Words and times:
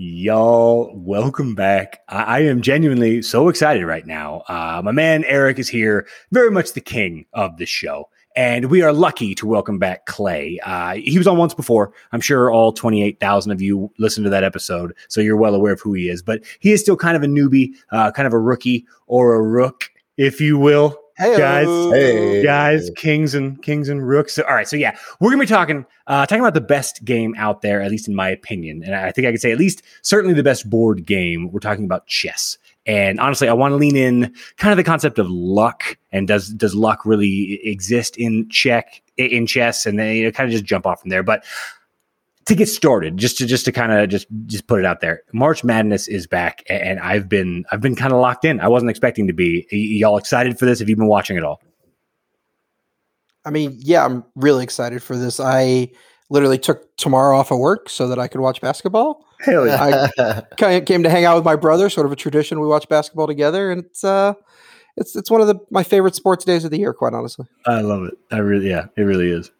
Y'all, 0.00 0.92
welcome 0.94 1.56
back. 1.56 2.04
I, 2.08 2.22
I, 2.22 2.38
am 2.42 2.62
genuinely 2.62 3.20
so 3.20 3.48
excited 3.48 3.84
right 3.84 4.06
now. 4.06 4.44
Uh, 4.46 4.80
my 4.84 4.92
man 4.92 5.24
Eric 5.24 5.58
is 5.58 5.68
here, 5.68 6.06
very 6.30 6.52
much 6.52 6.72
the 6.72 6.80
king 6.80 7.26
of 7.32 7.56
this 7.56 7.68
show. 7.68 8.08
And 8.36 8.66
we 8.66 8.80
are 8.82 8.92
lucky 8.92 9.34
to 9.34 9.44
welcome 9.44 9.80
back 9.80 10.06
Clay. 10.06 10.60
Uh, 10.62 10.94
he 10.94 11.18
was 11.18 11.26
on 11.26 11.36
once 11.36 11.52
before. 11.52 11.92
I'm 12.12 12.20
sure 12.20 12.48
all 12.48 12.72
28,000 12.72 13.50
of 13.50 13.60
you 13.60 13.92
listened 13.98 14.22
to 14.22 14.30
that 14.30 14.44
episode, 14.44 14.94
so 15.08 15.20
you're 15.20 15.36
well 15.36 15.56
aware 15.56 15.72
of 15.72 15.80
who 15.80 15.94
he 15.94 16.08
is. 16.08 16.22
But 16.22 16.44
he 16.60 16.70
is 16.70 16.80
still 16.80 16.96
kind 16.96 17.16
of 17.16 17.24
a 17.24 17.26
newbie, 17.26 17.72
uh, 17.90 18.12
kind 18.12 18.28
of 18.28 18.32
a 18.32 18.38
rookie 18.38 18.86
or 19.08 19.34
a 19.34 19.42
rook, 19.42 19.90
if 20.16 20.40
you 20.40 20.60
will. 20.60 20.96
Hey 21.18 21.36
guys, 21.36 21.66
hey. 21.66 22.44
guys, 22.44 22.92
kings 22.94 23.34
and 23.34 23.60
kings 23.60 23.88
and 23.88 24.06
rooks. 24.06 24.34
So, 24.34 24.44
all 24.44 24.54
right, 24.54 24.68
so 24.68 24.76
yeah, 24.76 24.96
we're 25.18 25.30
gonna 25.30 25.42
be 25.42 25.48
talking 25.48 25.84
uh, 26.06 26.26
talking 26.26 26.38
about 26.38 26.54
the 26.54 26.60
best 26.60 27.04
game 27.04 27.34
out 27.36 27.60
there, 27.60 27.82
at 27.82 27.90
least 27.90 28.06
in 28.06 28.14
my 28.14 28.28
opinion, 28.28 28.84
and 28.84 28.94
I 28.94 29.10
think 29.10 29.26
I 29.26 29.32
could 29.32 29.40
say 29.40 29.50
at 29.50 29.58
least 29.58 29.82
certainly 30.02 30.32
the 30.32 30.44
best 30.44 30.70
board 30.70 31.04
game. 31.04 31.50
We're 31.50 31.58
talking 31.58 31.84
about 31.84 32.06
chess, 32.06 32.56
and 32.86 33.18
honestly, 33.18 33.48
I 33.48 33.52
want 33.54 33.72
to 33.72 33.76
lean 33.76 33.96
in 33.96 34.32
kind 34.58 34.70
of 34.70 34.76
the 34.76 34.84
concept 34.84 35.18
of 35.18 35.28
luck 35.28 35.98
and 36.12 36.28
does 36.28 36.50
does 36.50 36.76
luck 36.76 37.04
really 37.04 37.66
exist 37.66 38.16
in 38.16 38.48
check 38.48 39.02
in 39.16 39.44
chess, 39.44 39.86
and 39.86 39.98
then 39.98 40.14
you 40.14 40.24
know, 40.24 40.30
kind 40.30 40.46
of 40.46 40.52
just 40.52 40.64
jump 40.64 40.86
off 40.86 41.00
from 41.00 41.10
there. 41.10 41.24
But 41.24 41.44
to 42.48 42.54
get 42.54 42.66
started, 42.66 43.18
just 43.18 43.38
to 43.38 43.46
just 43.46 43.66
to 43.66 43.72
kind 43.72 43.92
of 43.92 44.08
just 44.08 44.26
just 44.46 44.66
put 44.66 44.80
it 44.80 44.86
out 44.86 45.00
there, 45.00 45.22
March 45.32 45.62
Madness 45.62 46.08
is 46.08 46.26
back, 46.26 46.64
and 46.68 46.98
I've 46.98 47.28
been 47.28 47.64
I've 47.70 47.82
been 47.82 47.94
kind 47.94 48.12
of 48.12 48.20
locked 48.20 48.44
in. 48.44 48.58
I 48.60 48.68
wasn't 48.68 48.90
expecting 48.90 49.26
to 49.26 49.34
be. 49.34 49.66
Y- 49.70 49.78
y'all 49.78 50.16
excited 50.16 50.58
for 50.58 50.64
this? 50.64 50.78
Have 50.80 50.88
you 50.88 50.96
been 50.96 51.06
watching 51.08 51.36
it 51.36 51.44
all? 51.44 51.60
I 53.44 53.50
mean, 53.50 53.76
yeah, 53.78 54.04
I'm 54.04 54.24
really 54.34 54.64
excited 54.64 55.02
for 55.02 55.16
this. 55.16 55.38
I 55.40 55.90
literally 56.30 56.58
took 56.58 56.96
tomorrow 56.96 57.36
off 57.38 57.50
of 57.50 57.58
work 57.58 57.88
so 57.88 58.08
that 58.08 58.18
I 58.18 58.28
could 58.28 58.40
watch 58.40 58.60
basketball. 58.60 59.24
Hell 59.40 59.66
yeah! 59.66 60.08
I 60.60 60.80
came 60.80 61.02
to 61.02 61.10
hang 61.10 61.26
out 61.26 61.36
with 61.36 61.44
my 61.44 61.56
brother, 61.56 61.90
sort 61.90 62.06
of 62.06 62.12
a 62.12 62.16
tradition. 62.16 62.60
We 62.60 62.66
watch 62.66 62.88
basketball 62.88 63.26
together, 63.26 63.70
and 63.70 63.84
it's 63.84 64.02
uh, 64.04 64.32
it's 64.96 65.14
it's 65.14 65.30
one 65.30 65.42
of 65.42 65.48
the 65.48 65.56
my 65.70 65.82
favorite 65.82 66.14
sports 66.14 66.46
days 66.46 66.64
of 66.64 66.70
the 66.70 66.78
year. 66.78 66.94
Quite 66.94 67.12
honestly, 67.12 67.46
I 67.66 67.82
love 67.82 68.04
it. 68.04 68.14
I 68.32 68.38
really, 68.38 68.70
yeah, 68.70 68.86
it 68.96 69.02
really 69.02 69.30
is. 69.30 69.50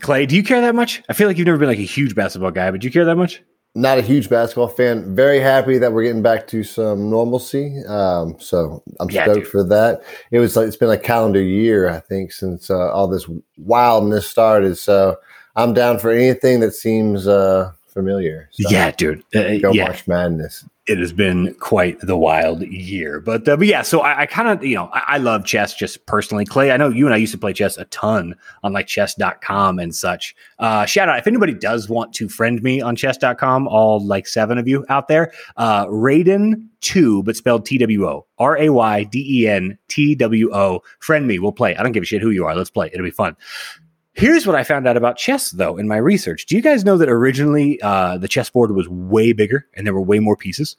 Clay, 0.00 0.26
do 0.26 0.36
you 0.36 0.42
care 0.42 0.60
that 0.60 0.74
much? 0.74 1.02
I 1.08 1.12
feel 1.14 1.28
like 1.28 1.38
you've 1.38 1.46
never 1.46 1.58
been 1.58 1.68
like 1.68 1.78
a 1.78 1.82
huge 1.82 2.14
basketball 2.14 2.50
guy, 2.50 2.70
but 2.70 2.80
do 2.80 2.86
you 2.86 2.92
care 2.92 3.04
that 3.04 3.16
much? 3.16 3.42
Not 3.74 3.98
a 3.98 4.02
huge 4.02 4.28
basketball 4.28 4.68
fan. 4.68 5.14
Very 5.14 5.40
happy 5.40 5.78
that 5.78 5.92
we're 5.92 6.02
getting 6.02 6.22
back 6.22 6.46
to 6.48 6.64
some 6.64 7.10
normalcy. 7.10 7.82
Um, 7.86 8.36
so 8.38 8.82
I'm 8.98 9.10
yeah, 9.10 9.24
stoked 9.24 9.40
dude. 9.40 9.48
for 9.48 9.64
that. 9.64 10.02
It 10.30 10.40
was 10.40 10.56
like 10.56 10.66
it's 10.66 10.76
been 10.76 10.90
a 10.90 10.98
calendar 10.98 11.42
year, 11.42 11.88
I 11.88 12.00
think, 12.00 12.32
since 12.32 12.70
uh, 12.70 12.92
all 12.92 13.08
this 13.08 13.28
wildness 13.56 14.26
started. 14.26 14.76
So 14.76 15.16
I'm 15.56 15.74
down 15.74 15.98
for 15.98 16.10
anything 16.10 16.60
that 16.60 16.72
seems 16.72 17.26
uh, 17.26 17.72
familiar. 17.98 18.48
So 18.52 18.70
yeah, 18.70 18.90
dude. 18.90 19.24
Uh, 19.34 19.58
go 19.58 19.72
yeah. 19.72 19.98
Madness 20.06 20.64
it 20.88 20.98
has 20.98 21.12
been 21.12 21.54
quite 21.60 22.00
the 22.00 22.16
wild 22.16 22.62
year. 22.62 23.20
But 23.20 23.46
uh, 23.46 23.58
but 23.58 23.66
yeah, 23.66 23.82
so 23.82 24.00
I, 24.00 24.20
I 24.20 24.26
kind 24.26 24.48
of 24.48 24.64
you 24.64 24.74
know 24.74 24.88
I, 24.94 25.02
I, 25.06 25.18
love 25.18 25.44
chess 25.44 25.74
just 25.74 26.04
personally. 26.06 26.46
Clay, 26.46 26.70
I 26.70 26.78
know 26.78 26.88
you 26.88 27.04
and 27.04 27.14
I 27.14 27.18
used 27.18 27.32
to 27.32 27.38
play 27.38 27.52
chess 27.52 27.76
a 27.76 27.84
ton 27.86 28.34
on 28.62 28.72
like 28.72 28.86
chess.com 28.86 29.78
and 29.78 29.94
such. 29.94 30.34
Uh, 30.58 30.86
shout 30.86 31.10
out 31.10 31.18
if 31.18 31.26
anybody 31.26 31.52
does 31.52 31.90
want 31.90 32.14
to 32.14 32.28
friend 32.28 32.62
me 32.62 32.80
on 32.80 32.96
chess.com, 32.96 33.68
all 33.68 34.04
like 34.04 34.26
seven 34.26 34.56
of 34.56 34.66
you 34.66 34.86
out 34.88 35.08
there. 35.08 35.30
Uh, 35.58 35.84
Raiden 35.86 36.66
two, 36.80 37.22
but 37.22 37.36
spelled 37.36 37.66
T 37.66 37.76
W 37.76 38.06
O 38.06 38.26
R 38.38 38.56
A 38.56 38.70
Y 38.70 39.04
D 39.04 39.42
E 39.42 39.46
N 39.46 39.78
T 39.88 40.14
W 40.14 40.54
O. 40.54 40.82
Friend 41.00 41.26
me, 41.26 41.38
we'll 41.38 41.52
play. 41.52 41.76
I 41.76 41.82
don't 41.82 41.92
give 41.92 42.02
a 42.02 42.06
shit 42.06 42.22
who 42.22 42.30
you 42.30 42.46
are. 42.46 42.56
Let's 42.56 42.70
play. 42.70 42.90
It'll 42.92 43.04
be 43.04 43.10
fun. 43.10 43.36
Here's 44.18 44.48
what 44.48 44.56
I 44.56 44.64
found 44.64 44.88
out 44.88 44.96
about 44.96 45.16
chess, 45.16 45.52
though, 45.52 45.76
in 45.76 45.86
my 45.86 45.96
research. 45.96 46.46
Do 46.46 46.56
you 46.56 46.60
guys 46.60 46.84
know 46.84 46.96
that 46.98 47.08
originally 47.08 47.80
uh, 47.82 48.18
the 48.18 48.26
chessboard 48.26 48.72
was 48.72 48.88
way 48.88 49.32
bigger 49.32 49.68
and 49.74 49.86
there 49.86 49.94
were 49.94 50.02
way 50.02 50.18
more 50.18 50.36
pieces? 50.36 50.76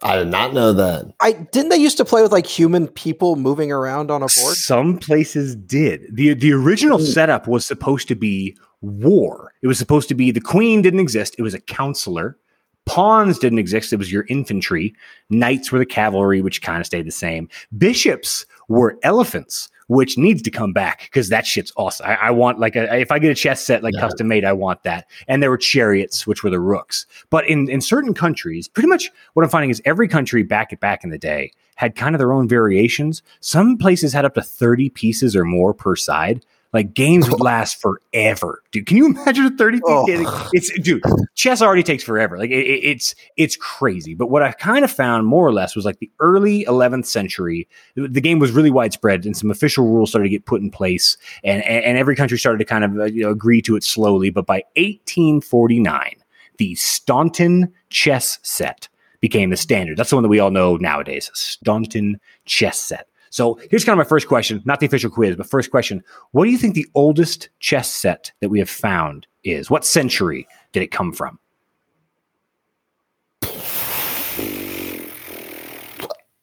I 0.00 0.14
did 0.14 0.28
not 0.28 0.54
know 0.54 0.72
that. 0.72 1.06
I 1.20 1.32
didn't 1.32 1.70
they 1.70 1.76
used 1.76 1.96
to 1.96 2.04
play 2.04 2.22
with 2.22 2.30
like 2.30 2.46
human 2.46 2.86
people 2.86 3.34
moving 3.34 3.72
around 3.72 4.12
on 4.12 4.22
a 4.22 4.26
board? 4.26 4.56
Some 4.56 4.98
places 4.98 5.56
did. 5.56 6.14
The 6.14 6.34
the 6.34 6.52
original 6.52 7.00
Ooh. 7.00 7.06
setup 7.06 7.48
was 7.48 7.66
supposed 7.66 8.06
to 8.06 8.14
be 8.14 8.56
war. 8.80 9.52
It 9.60 9.66
was 9.66 9.78
supposed 9.78 10.08
to 10.10 10.14
be 10.14 10.30
the 10.30 10.40
queen 10.40 10.80
didn't 10.80 11.00
exist. 11.00 11.34
It 11.38 11.42
was 11.42 11.54
a 11.54 11.60
counselor. 11.60 12.38
Pawns 12.86 13.36
didn't 13.38 13.58
exist. 13.58 13.92
It 13.92 13.96
was 13.96 14.12
your 14.12 14.26
infantry. 14.28 14.94
Knights 15.28 15.72
were 15.72 15.80
the 15.80 15.86
cavalry, 15.86 16.40
which 16.40 16.62
kind 16.62 16.80
of 16.80 16.86
stayed 16.86 17.06
the 17.06 17.10
same. 17.10 17.48
Bishops 17.76 18.46
were 18.68 18.96
elephants 19.02 19.70
which 19.88 20.16
needs 20.18 20.42
to 20.42 20.50
come 20.50 20.72
back 20.72 21.02
because 21.04 21.28
that 21.28 21.46
shit's 21.46 21.72
awesome. 21.76 22.06
I, 22.06 22.14
I 22.14 22.30
want 22.30 22.58
like 22.58 22.76
a, 22.76 22.94
if 22.96 23.10
I 23.10 23.18
get 23.18 23.30
a 23.30 23.34
chess 23.34 23.64
set 23.64 23.82
like 23.82 23.94
yeah. 23.94 24.00
custom 24.00 24.28
made, 24.28 24.44
I 24.44 24.52
want 24.52 24.82
that. 24.84 25.08
And 25.28 25.42
there 25.42 25.50
were 25.50 25.58
chariots, 25.58 26.26
which 26.26 26.42
were 26.42 26.50
the 26.50 26.60
rooks. 26.60 27.06
But 27.30 27.48
in 27.48 27.68
in 27.68 27.80
certain 27.80 28.14
countries, 28.14 28.68
pretty 28.68 28.88
much 28.88 29.10
what 29.34 29.42
I'm 29.42 29.50
finding 29.50 29.70
is 29.70 29.82
every 29.84 30.08
country 30.08 30.42
back 30.42 30.72
at 30.72 30.80
back 30.80 31.04
in 31.04 31.10
the 31.10 31.18
day 31.18 31.52
had 31.76 31.96
kind 31.96 32.14
of 32.14 32.18
their 32.18 32.32
own 32.32 32.48
variations. 32.48 33.22
Some 33.40 33.76
places 33.76 34.12
had 34.12 34.24
up 34.24 34.34
to 34.34 34.42
30 34.42 34.90
pieces 34.90 35.34
or 35.34 35.44
more 35.44 35.74
per 35.74 35.96
side. 35.96 36.44
Like 36.74 36.92
games 36.92 37.30
would 37.30 37.40
last 37.40 37.80
forever, 37.80 38.60
dude. 38.72 38.86
Can 38.86 38.96
you 38.96 39.06
imagine 39.06 39.46
a 39.46 39.50
thirty? 39.50 39.80
Oh. 39.84 40.04
It's 40.52 40.76
dude. 40.80 41.02
Chess 41.34 41.62
already 41.62 41.84
takes 41.84 42.02
forever. 42.02 42.36
Like 42.36 42.50
it, 42.50 42.66
it's 42.66 43.14
it's 43.36 43.56
crazy. 43.56 44.14
But 44.14 44.26
what 44.26 44.42
I 44.42 44.50
kind 44.52 44.84
of 44.84 44.90
found 44.90 45.26
more 45.26 45.46
or 45.46 45.52
less 45.52 45.76
was 45.76 45.84
like 45.84 46.00
the 46.00 46.10
early 46.18 46.64
11th 46.64 47.06
century. 47.06 47.68
The 47.94 48.20
game 48.20 48.40
was 48.40 48.50
really 48.50 48.72
widespread, 48.72 49.24
and 49.24 49.36
some 49.36 49.52
official 49.52 49.86
rules 49.86 50.10
started 50.10 50.24
to 50.24 50.30
get 50.30 50.46
put 50.46 50.60
in 50.60 50.70
place, 50.70 51.16
and 51.44 51.62
and, 51.62 51.84
and 51.84 51.96
every 51.96 52.16
country 52.16 52.38
started 52.38 52.58
to 52.58 52.64
kind 52.64 52.84
of 52.84 52.98
uh, 52.98 53.04
you 53.04 53.22
know, 53.22 53.30
agree 53.30 53.62
to 53.62 53.76
it 53.76 53.84
slowly. 53.84 54.30
But 54.30 54.44
by 54.44 54.64
1849, 54.76 56.16
the 56.58 56.74
Staunton 56.74 57.72
chess 57.90 58.40
set 58.42 58.88
became 59.20 59.50
the 59.50 59.56
standard. 59.56 59.96
That's 59.96 60.10
the 60.10 60.16
one 60.16 60.22
that 60.24 60.28
we 60.28 60.40
all 60.40 60.50
know 60.50 60.76
nowadays. 60.76 61.30
Staunton 61.34 62.20
chess 62.46 62.80
set. 62.80 63.08
So 63.34 63.58
here's 63.68 63.84
kind 63.84 63.98
of 63.98 64.06
my 64.06 64.08
first 64.08 64.28
question, 64.28 64.62
not 64.64 64.78
the 64.78 64.86
official 64.86 65.10
quiz, 65.10 65.34
but 65.34 65.50
first 65.50 65.72
question. 65.72 66.04
What 66.30 66.44
do 66.44 66.52
you 66.52 66.56
think 66.56 66.76
the 66.76 66.86
oldest 66.94 67.48
chess 67.58 67.90
set 67.90 68.30
that 68.38 68.48
we 68.48 68.60
have 68.60 68.70
found 68.70 69.26
is? 69.42 69.68
What 69.68 69.84
century 69.84 70.46
did 70.70 70.84
it 70.84 70.92
come 70.92 71.12
from? 71.12 71.40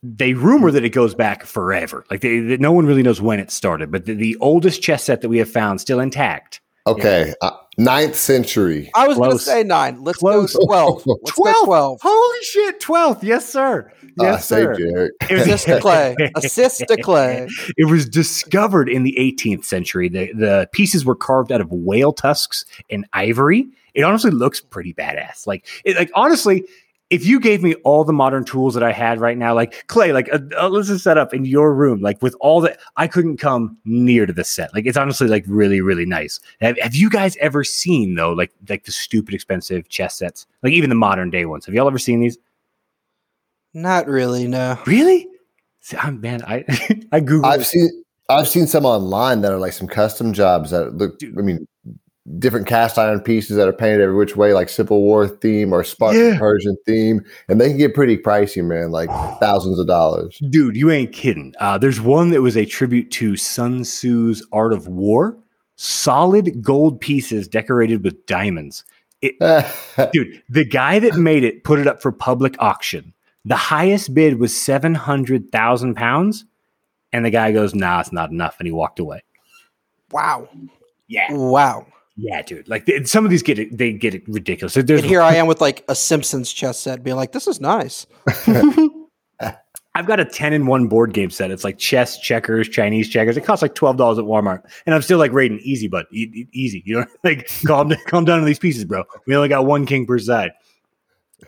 They 0.04 0.34
rumor 0.34 0.70
that 0.70 0.84
it 0.84 0.90
goes 0.90 1.16
back 1.16 1.46
forever. 1.46 2.04
Like 2.12 2.20
they, 2.20 2.42
they, 2.42 2.58
no 2.58 2.74
one 2.74 2.86
really 2.86 3.04
knows 3.04 3.22
when 3.22 3.40
it 3.40 3.52
started, 3.52 3.90
but 3.90 4.04
the, 4.04 4.14
the, 4.14 4.36
oldest 4.42 4.82
chess 4.82 5.06
set 5.06 5.22
that 5.22 5.30
we 5.30 5.38
have 5.38 5.50
found 5.50 5.80
still 5.80 6.02
intact. 6.02 6.60
Okay, 6.88 7.34
uh, 7.42 7.52
ninth 7.78 8.18
century. 8.18 8.92
I 8.96 9.08
was 9.08 9.18
going 9.18 9.32
to 9.32 9.40
say 9.40 9.64
nine. 9.64 10.04
Let's 10.04 10.18
Close. 10.18 10.54
go 10.58 10.66
twelve. 10.66 11.04
Let's 11.06 11.32
12. 11.36 11.56
Go 11.56 11.66
twelve. 11.66 12.00
Holy 12.02 12.44
shit, 12.44 12.82
twelfth. 12.82 13.24
Yes, 13.24 13.48
sir. 13.48 13.94
Yes, 14.18 14.52
uh, 14.52 14.56
sir. 14.56 15.12
It 15.30 15.34
was 15.34 15.42
assist 15.42 15.66
to 15.66 15.80
Clay. 15.80 16.16
Assist 16.36 16.84
to 16.88 16.98
Clay. 16.98 17.48
It 17.78 17.86
was 17.86 18.08
discovered 18.08 18.90
in 18.90 19.04
the 19.04 19.16
18th 19.20 19.66
century. 19.66 20.10
The 20.10 20.32
the 20.34 20.70
pieces 20.72 21.06
were 21.06 21.16
carved 21.16 21.52
out 21.52 21.62
of 21.62 21.72
whale 21.72 22.14
tusks 22.14 22.66
and 22.90 23.06
ivory. 23.14 23.68
It 23.94 24.04
honestly 24.04 24.32
looks 24.32 24.62
pretty 24.62 24.94
badass. 24.94 25.48
Like 25.48 25.68
it, 25.84 25.96
like 25.98 26.12
honestly, 26.16 26.66
if 27.12 27.26
you 27.26 27.42
gave 27.42 27.62
me 27.62 27.76
all 27.84 28.06
the 28.06 28.14
modern 28.14 28.46
tools 28.46 28.74
that 28.74 28.84
I 28.84 28.94
had 28.94 29.20
right 29.20 29.38
now, 29.38 29.54
like 29.54 29.86
Clay, 29.88 30.14
like 30.14 30.34
uh, 30.34 30.40
uh, 30.58 30.70
let's 30.70 30.88
just 30.88 31.04
set 31.04 31.18
up 31.18 31.34
in 31.34 31.44
your 31.44 31.76
room, 31.76 32.02
like 32.02 32.22
with 32.22 32.36
all 32.40 32.62
that, 32.62 32.80
I 32.96 33.06
couldn't 33.08 33.38
come 33.38 33.78
near 33.84 34.26
to 34.26 34.32
the 34.32 34.46
set. 34.46 34.74
Like 34.74 34.86
it's 34.86 34.98
honestly 34.98 35.28
like 35.28 35.44
really, 35.46 35.82
really 35.82 36.06
nice. 36.06 36.40
Have, 36.62 36.80
have, 36.80 36.96
you 36.96 37.10
guys 37.10 37.36
ever 37.38 37.66
seen 37.66 38.16
though, 38.16 38.32
like 38.32 38.52
like 38.70 38.86
the 38.86 38.94
stupid 38.94 39.34
expensive 39.34 39.90
chess 39.90 40.16
sets, 40.16 40.48
like 40.64 40.72
even 40.72 40.90
the 40.90 40.96
modern 40.96 41.30
day 41.30 41.46
ones? 41.46 41.66
Have 41.66 41.76
y'all 41.76 41.88
ever 41.88 42.00
seen 42.00 42.22
these? 42.22 42.38
Not 43.74 44.08
really, 44.08 44.48
no. 44.48 44.78
Really? 44.86 45.28
See, 45.80 45.98
I'm, 45.98 46.22
man, 46.22 46.44
I 46.44 46.64
I 47.12 47.22
googled. 47.22 47.46
I've 47.46 47.66
seen 47.66 48.04
I've 48.30 48.48
seen 48.48 48.68
some 48.68 48.86
online 48.86 49.42
that 49.42 49.52
are 49.52 49.58
like 49.58 49.74
some 49.74 49.88
custom 49.88 50.34
jobs 50.34 50.72
that 50.72 50.94
look. 50.96 51.20
Dude. 51.20 51.38
I 51.38 51.42
mean, 51.42 51.68
different 52.38 52.68
cast 52.68 52.98
iron 52.98 53.20
pieces 53.20 53.58
that 53.58 53.68
are 53.68 53.74
painted 53.74 54.02
every 54.02 54.16
which 54.16 54.36
way, 54.36 54.54
like 54.54 54.70
Civil 54.70 55.02
War 55.02 55.28
theme 55.28 55.74
or 55.74 55.84
Spartan 55.84 56.34
yeah. 56.34 56.40
Persian 56.40 56.78
theme, 56.86 57.22
and 57.48 57.60
they 57.60 57.70
can 57.70 57.78
get 57.78 57.96
pretty 57.96 58.18
pricey, 58.18 58.64
man, 58.64 58.92
like 58.92 59.10
thousands 59.40 59.80
of 59.80 59.88
dollars. 59.88 60.40
Dude, 60.50 60.76
you 60.76 60.92
ain't 60.92 61.14
kidding. 61.14 61.54
Uh, 61.60 61.78
there's 61.78 62.02
one 62.02 62.30
that 62.32 62.42
was 62.42 62.58
a 62.58 62.66
tribute 62.66 63.10
to 63.12 63.36
Sun 63.36 63.84
Tzu's 63.84 64.46
Art 64.52 64.74
of 64.74 64.88
War. 64.88 65.38
Solid 65.78 66.62
gold 66.62 67.02
pieces 67.02 67.48
decorated 67.48 68.04
with 68.04 68.26
diamonds. 68.28 68.84
It, 69.22 69.36
dude, 70.14 70.42
the 70.50 70.66
guy 70.66 71.00
that 71.00 71.16
made 71.16 71.44
it 71.44 71.64
put 71.64 71.80
it 71.80 71.88
up 71.88 72.02
for 72.02 72.12
public 72.12 72.56
auction 72.60 73.14
the 73.46 73.56
highest 73.56 74.14
bid 74.14 74.40
was 74.40 74.56
700,000 74.56 75.96
pounds. 75.96 76.46
And 77.14 77.26
the 77.26 77.30
guy 77.30 77.52
goes, 77.52 77.76
nah, 77.76 78.00
it's 78.00 78.12
not 78.12 78.32
enough. 78.32 78.56
And 78.60 78.68
he 78.68 78.72
walked 78.72 79.00
away. 79.00 79.24
Wow. 80.12 80.48
Yeah. 81.08 81.32
Wow. 81.32 81.88
Yeah, 82.16 82.42
dude. 82.42 82.70
Like 82.70 82.88
some 83.06 83.26
of 83.26 83.32
these 83.32 83.42
get 83.42 83.58
it, 83.58 83.78
they 83.78 83.94
get 83.94 84.14
it 84.14 84.28
ridiculous. 84.28 84.76
and 84.76 84.88
here 84.88 85.22
I 85.22 85.36
am 85.36 85.48
with 85.48 85.62
like 85.62 85.84
a 85.88 85.96
Simpsons 85.96 86.52
chess 86.52 86.78
set, 86.78 87.04
being 87.04 87.16
like, 87.16 87.32
"This 87.32 87.48
is 87.48 87.62
nice." 87.62 88.06
I've 89.94 90.08
got 90.08 90.20
a 90.20 90.26
ten 90.26 90.54
in 90.54 90.68
one 90.68 90.88
board 90.88 91.14
game 91.14 91.30
set. 91.30 91.52
It's 91.52 91.64
like 91.64 91.78
chess, 91.78 92.20
checkers, 92.20 92.70
Chinese 92.70 93.10
checkers. 93.10 93.38
It 93.38 93.46
costs 93.46 93.62
like 93.62 93.76
twelve 93.76 93.98
dollars 93.98 94.20
at 94.20 94.26
Walmart, 94.26 94.64
and 94.86 94.94
I'm 94.94 95.02
still 95.02 95.18
like 95.18 95.34
rating 95.34 95.60
easy, 95.60 95.88
but 95.88 96.06
e- 96.12 96.48
easy. 96.54 96.84
You 96.86 97.00
know, 97.00 97.06
like 97.24 97.50
calm 97.66 97.92
calm 98.08 98.26
down 98.26 98.40
on 98.40 98.46
these 98.46 98.60
pieces, 98.60 98.86
bro. 98.86 99.04
We 99.26 99.36
only 99.36 99.50
got 99.50 99.66
one 99.66 99.86
king 99.86 100.06
per 100.06 100.20
side. 100.20 100.52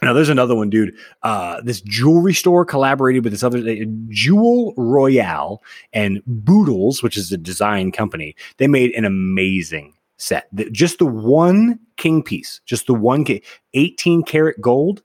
Now 0.01 0.13
there's 0.13 0.29
another 0.29 0.55
one, 0.55 0.69
dude. 0.69 0.95
Uh, 1.21 1.61
this 1.61 1.81
jewelry 1.81 2.33
store 2.33 2.65
collaborated 2.65 3.23
with 3.23 3.31
this 3.31 3.43
other 3.43 3.59
uh, 3.59 3.85
Jewel 4.09 4.73
Royale 4.75 5.61
and 5.93 6.21
Boodles, 6.25 7.03
which 7.03 7.17
is 7.17 7.31
a 7.31 7.37
design 7.37 7.91
company. 7.91 8.35
They 8.57 8.67
made 8.67 8.91
an 8.93 9.05
amazing 9.05 9.93
set. 10.17 10.47
The, 10.51 10.69
just 10.71 10.99
the 10.99 11.05
one 11.05 11.79
king 11.97 12.23
piece, 12.23 12.61
just 12.65 12.87
the 12.87 12.93
one 12.93 13.23
king, 13.23 13.41
18 13.73 14.23
karat 14.23 14.59
gold, 14.59 15.03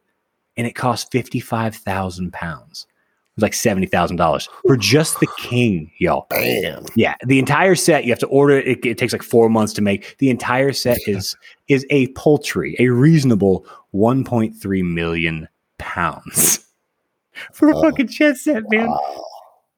and 0.57 0.67
it 0.67 0.75
cost 0.75 1.13
55,000 1.13 2.33
pounds. 2.33 2.87
Was 3.39 3.43
like 3.43 3.53
$70,000 3.53 4.49
for 4.67 4.77
just 4.77 5.21
the 5.21 5.29
king, 5.39 5.93
y'all. 5.99 6.27
Damn. 6.29 6.85
Yeah, 6.97 7.15
the 7.25 7.39
entire 7.39 7.77
set 7.77 8.03
you 8.03 8.11
have 8.11 8.19
to 8.19 8.27
order. 8.27 8.59
It, 8.59 8.85
it 8.85 8.99
takes 8.99 9.13
like 9.13 9.23
four 9.23 9.49
months 9.49 9.73
to 9.75 9.81
make. 9.81 10.17
The 10.19 10.29
entire 10.29 10.73
set 10.73 10.99
is 11.07 11.37
is 11.69 11.87
a 11.91 12.09
poultry, 12.09 12.75
a 12.81 12.89
reasonable 12.89 13.65
1.3 13.95 14.93
million 14.93 15.49
pounds 15.79 16.67
for 17.53 17.69
a 17.69 17.77
oh, 17.77 17.83
fucking 17.83 18.09
chess 18.09 18.43
set, 18.43 18.65
man. 18.71 18.89
Wow. 18.89 19.25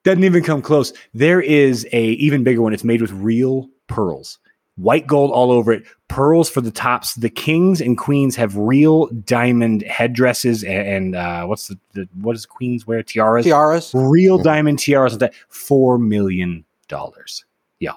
Doesn't 0.03 0.23
even 0.23 0.43
come 0.43 0.63
close. 0.63 0.91
There 1.13 1.39
is 1.39 1.87
a 1.93 2.03
even 2.03 2.43
bigger 2.43 2.63
one. 2.63 2.73
It's 2.73 2.83
made 2.83 3.01
with 3.01 3.11
real 3.11 3.69
pearls 3.85 4.39
white 4.81 5.07
gold 5.07 5.31
all 5.31 5.51
over 5.51 5.71
it, 5.71 5.83
pearls 6.07 6.49
for 6.49 6.61
the 6.61 6.71
tops. 6.71 7.15
The 7.15 7.29
kings 7.29 7.81
and 7.81 7.97
queens 7.97 8.35
have 8.35 8.55
real 8.57 9.07
diamond 9.07 9.83
headdresses 9.83 10.63
and, 10.63 10.87
and 10.87 11.15
uh, 11.15 11.45
what's 11.45 11.67
the, 11.67 11.77
the, 11.93 12.07
what 12.21 12.33
does 12.33 12.45
queens 12.45 12.85
wear? 12.85 13.03
Tiaras. 13.03 13.45
Tiaras. 13.45 13.91
Real 13.93 14.37
yeah. 14.37 14.43
diamond 14.43 14.79
tiaras. 14.79 15.17
That 15.17 15.33
four 15.49 15.97
million 15.97 16.65
dollars. 16.87 17.45
Yeah. 17.79 17.93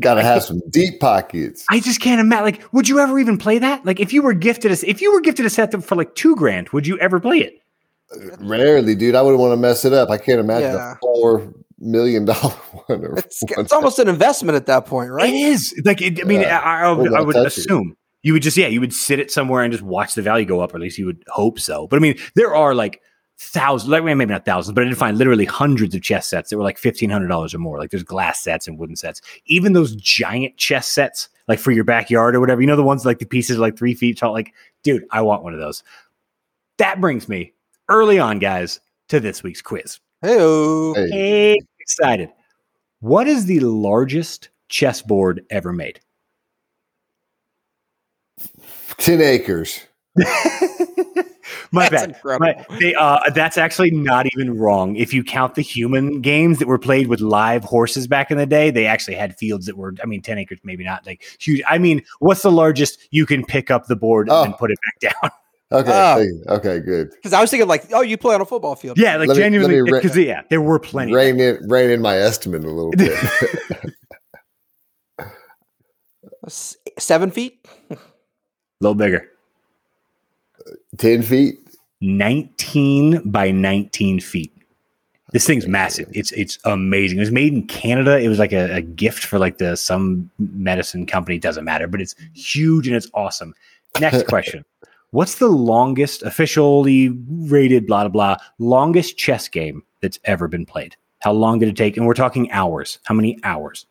Gotta 0.00 0.22
have 0.22 0.42
some 0.42 0.62
deep 0.70 1.00
pockets. 1.00 1.66
I 1.68 1.80
just 1.80 2.00
can't 2.00 2.20
imagine. 2.20 2.44
Like, 2.44 2.72
would 2.72 2.88
you 2.88 2.98
ever 2.98 3.18
even 3.18 3.36
play 3.36 3.58
that? 3.58 3.84
Like, 3.84 4.00
if 4.00 4.12
you 4.12 4.22
were 4.22 4.32
gifted 4.32 4.70
a, 4.70 4.88
if 4.88 5.02
you 5.02 5.12
were 5.12 5.20
gifted 5.20 5.44
a 5.44 5.50
set 5.50 5.82
for 5.82 5.96
like 5.96 6.14
two 6.14 6.34
grand, 6.36 6.70
would 6.70 6.86
you 6.86 6.98
ever 6.98 7.20
play 7.20 7.38
it? 7.38 7.60
Rarely, 8.38 8.94
dude. 8.94 9.14
I 9.14 9.22
wouldn't 9.22 9.40
want 9.40 9.52
to 9.52 9.56
mess 9.56 9.84
it 9.84 9.92
up. 9.92 10.10
I 10.10 10.16
can't 10.16 10.40
imagine 10.40 10.72
yeah. 10.72 10.92
a 10.92 10.96
four 10.96 11.52
million 11.78 12.24
dollar 12.24 12.50
one. 12.86 13.18
it's, 13.18 13.42
one 13.42 13.64
it's 13.64 13.72
almost 13.72 13.98
an 13.98 14.08
investment 14.08 14.56
at 14.56 14.66
that 14.66 14.86
point, 14.86 15.10
right? 15.10 15.32
It 15.32 15.36
is. 15.36 15.80
Like, 15.84 16.00
it, 16.02 16.20
I 16.20 16.24
mean, 16.24 16.40
yeah. 16.40 16.58
I, 16.58 16.82
I, 16.82 16.88
I, 16.88 17.20
would 17.20 17.36
assume 17.36 17.92
it. 17.92 18.26
you 18.26 18.32
would 18.32 18.42
just, 18.42 18.56
yeah, 18.56 18.68
you 18.68 18.80
would 18.80 18.92
sit 18.92 19.18
it 19.18 19.30
somewhere 19.30 19.62
and 19.62 19.72
just 19.72 19.84
watch 19.84 20.14
the 20.14 20.22
value 20.22 20.46
go 20.46 20.60
up, 20.60 20.72
or 20.72 20.76
at 20.76 20.82
least 20.82 20.98
you 20.98 21.06
would 21.06 21.22
hope 21.28 21.58
so. 21.58 21.86
But 21.86 21.96
I 21.96 22.00
mean, 22.00 22.18
there 22.34 22.54
are 22.54 22.74
like 22.74 23.02
thousands, 23.38 23.90
like 23.90 24.04
maybe 24.04 24.24
not 24.26 24.44
thousands, 24.44 24.74
but 24.74 24.84
I 24.84 24.88
did 24.88 24.98
find 24.98 25.18
literally 25.18 25.44
hundreds 25.44 25.94
of 25.94 26.02
chess 26.02 26.26
sets 26.26 26.50
that 26.50 26.56
were 26.56 26.64
like 26.64 26.78
fifteen 26.78 27.10
hundred 27.10 27.28
dollars 27.28 27.54
or 27.54 27.58
more. 27.58 27.78
Like 27.78 27.90
there's 27.90 28.02
glass 28.02 28.40
sets 28.40 28.66
and 28.66 28.78
wooden 28.78 28.96
sets. 28.96 29.20
Even 29.46 29.72
those 29.72 29.94
giant 29.96 30.56
chess 30.56 30.86
sets, 30.88 31.28
like 31.48 31.58
for 31.58 31.70
your 31.70 31.84
backyard 31.84 32.34
or 32.34 32.40
whatever. 32.40 32.60
You 32.60 32.66
know 32.66 32.76
the 32.76 32.82
ones 32.82 33.04
like 33.04 33.18
the 33.18 33.26
pieces 33.26 33.58
are 33.58 33.60
like 33.60 33.76
three 33.76 33.94
feet 33.94 34.18
tall. 34.18 34.32
Like, 34.32 34.52
dude, 34.82 35.04
I 35.10 35.22
want 35.22 35.42
one 35.42 35.54
of 35.54 35.60
those. 35.60 35.82
That 36.78 37.00
brings 37.00 37.28
me 37.28 37.52
early 37.88 38.18
on, 38.18 38.38
guys, 38.38 38.80
to 39.08 39.20
this 39.20 39.42
week's 39.42 39.62
quiz. 39.62 39.98
Hey-o. 40.22 40.94
Hey, 40.94 41.58
excited. 41.78 42.30
What 43.00 43.28
is 43.28 43.46
the 43.46 43.60
largest 43.60 44.48
chessboard 44.68 45.44
ever 45.50 45.72
made? 45.72 46.00
10 48.96 49.20
acres. 49.20 49.80
My 51.72 51.88
that's 51.88 52.18
bad. 52.24 52.40
My, 52.40 52.64
they, 52.80 52.94
uh, 52.94 53.18
that's 53.34 53.58
actually 53.58 53.90
not 53.90 54.26
even 54.34 54.56
wrong. 54.56 54.96
If 54.96 55.12
you 55.12 55.22
count 55.22 55.54
the 55.54 55.62
human 55.62 56.22
games 56.22 56.58
that 56.58 56.68
were 56.68 56.78
played 56.78 57.08
with 57.08 57.20
live 57.20 57.64
horses 57.64 58.06
back 58.06 58.30
in 58.30 58.38
the 58.38 58.46
day, 58.46 58.70
they 58.70 58.86
actually 58.86 59.16
had 59.16 59.36
fields 59.36 59.66
that 59.66 59.76
were, 59.76 59.94
I 60.02 60.06
mean, 60.06 60.22
10 60.22 60.38
acres, 60.38 60.58
maybe 60.64 60.84
not 60.84 61.04
like 61.04 61.24
huge. 61.38 61.62
I 61.68 61.78
mean, 61.78 62.02
what's 62.20 62.42
the 62.42 62.52
largest 62.52 62.98
you 63.10 63.26
can 63.26 63.44
pick 63.44 63.70
up 63.70 63.86
the 63.86 63.96
board 63.96 64.28
oh. 64.30 64.44
and 64.44 64.56
put 64.56 64.70
it 64.70 64.78
back 64.82 65.12
down? 65.22 65.30
Okay. 65.72 65.90
Uh, 66.46 66.54
okay. 66.54 66.78
Good. 66.78 67.10
Because 67.10 67.32
I 67.32 67.40
was 67.40 67.50
thinking 67.50 67.68
like, 67.68 67.86
oh, 67.92 68.02
you 68.02 68.16
play 68.16 68.34
on 68.34 68.40
a 68.40 68.46
football 68.46 68.76
field. 68.76 68.98
Yeah, 68.98 69.16
like 69.16 69.28
let 69.28 69.36
genuinely. 69.36 69.82
Because 69.82 70.16
yeah, 70.16 70.42
there 70.48 70.60
were 70.60 70.78
plenty. 70.78 71.12
Rein 71.12 71.40
in, 71.40 71.58
rein 71.68 71.90
in 71.90 72.00
my 72.00 72.16
estimate 72.16 72.64
a 72.64 72.70
little 72.70 72.92
bit. 72.92 73.18
Seven 76.48 77.30
feet. 77.30 77.66
A 77.90 77.96
little 78.80 78.94
bigger. 78.94 79.28
Ten 80.98 81.22
feet. 81.22 81.58
Nineteen 82.00 83.28
by 83.28 83.50
nineteen 83.50 84.20
feet. 84.20 84.52
This 85.32 85.44
thing's 85.44 85.66
massive. 85.66 86.08
It's 86.12 86.30
it's 86.32 86.58
amazing. 86.64 87.18
It 87.18 87.22
was 87.22 87.32
made 87.32 87.52
in 87.52 87.66
Canada. 87.66 88.18
It 88.18 88.28
was 88.28 88.38
like 88.38 88.52
a, 88.52 88.76
a 88.76 88.82
gift 88.82 89.24
for 89.24 89.40
like 89.40 89.58
the 89.58 89.76
some 89.76 90.30
medicine 90.38 91.06
company. 91.06 91.38
Doesn't 91.38 91.64
matter, 91.64 91.88
but 91.88 92.00
it's 92.00 92.14
huge 92.34 92.86
and 92.86 92.96
it's 92.96 93.10
awesome. 93.14 93.52
Next 94.00 94.26
question. 94.28 94.64
What's 95.10 95.36
the 95.36 95.48
longest 95.48 96.22
officially 96.22 97.10
rated, 97.28 97.86
blah, 97.86 98.08
blah, 98.08 98.08
blah, 98.08 98.36
longest 98.58 99.16
chess 99.16 99.48
game 99.48 99.82
that's 100.02 100.18
ever 100.24 100.48
been 100.48 100.66
played? 100.66 100.96
How 101.20 101.32
long 101.32 101.58
did 101.58 101.68
it 101.68 101.76
take? 101.76 101.96
And 101.96 102.06
we're 102.06 102.14
talking 102.14 102.50
hours. 102.52 102.98
How 103.04 103.14
many 103.14 103.38
hours? 103.42 103.86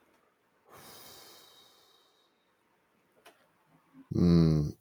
Mm, 4.15 4.73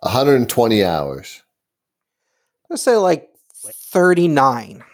120 0.00 0.84
hours. 0.84 1.42
Let's 2.68 2.82
say 2.82 2.96
like 2.96 3.30
39. 3.54 4.84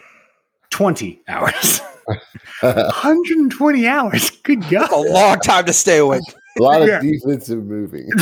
20 0.71 1.23
hours. 1.29 1.81
120 2.61 3.87
hours. 3.87 4.31
Good 4.43 4.63
God. 4.63 4.71
That's 4.71 4.93
a 4.93 4.97
long 4.97 5.39
time 5.41 5.65
to 5.67 5.73
stay 5.73 5.99
awake. 5.99 6.23
A 6.59 6.63
lot 6.63 6.83
of 6.83 6.89
yeah. 6.89 7.01
defensive 7.01 7.65
moving. 7.65 8.09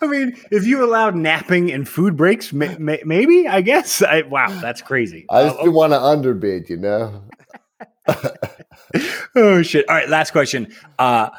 I 0.00 0.06
mean, 0.06 0.36
if 0.50 0.66
you 0.66 0.84
allowed 0.84 1.14
napping 1.14 1.72
and 1.72 1.88
food 1.88 2.16
breaks, 2.16 2.52
may, 2.52 2.76
may, 2.78 3.02
maybe 3.04 3.48
I 3.48 3.60
guess. 3.60 4.02
I, 4.02 4.22
wow, 4.22 4.48
that's 4.60 4.82
crazy. 4.82 5.26
I 5.30 5.44
just 5.44 5.56
uh, 5.56 5.62
didn't 5.62 5.74
want 5.74 5.92
to 5.92 6.00
underbid, 6.00 6.68
you 6.68 6.76
know. 6.76 7.22
oh 9.34 9.62
shit! 9.62 9.88
All 9.88 9.96
right, 9.96 10.08
last 10.08 10.30
question. 10.30 10.72
Uh, 10.98 11.30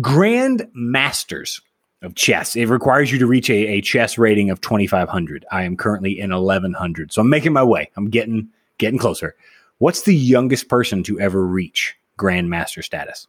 Grand 0.00 0.68
Masters 0.74 1.60
of 2.02 2.14
chess. 2.14 2.56
It 2.56 2.66
requires 2.66 3.12
you 3.12 3.18
to 3.18 3.26
reach 3.26 3.48
a, 3.48 3.54
a 3.54 3.80
chess 3.80 4.18
rating 4.18 4.50
of 4.50 4.60
twenty 4.60 4.86
five 4.86 5.08
hundred. 5.08 5.44
I 5.50 5.62
am 5.62 5.76
currently 5.76 6.18
in 6.18 6.32
eleven 6.32 6.72
hundred, 6.72 7.12
so 7.12 7.22
I'm 7.22 7.30
making 7.30 7.52
my 7.52 7.64
way. 7.64 7.90
I'm 7.96 8.10
getting 8.10 8.48
getting 8.78 8.98
closer. 8.98 9.36
What's 9.78 10.02
the 10.02 10.14
youngest 10.14 10.68
person 10.68 11.02
to 11.04 11.20
ever 11.20 11.46
reach 11.46 11.96
Grandmaster 12.18 12.82
status? 12.82 13.28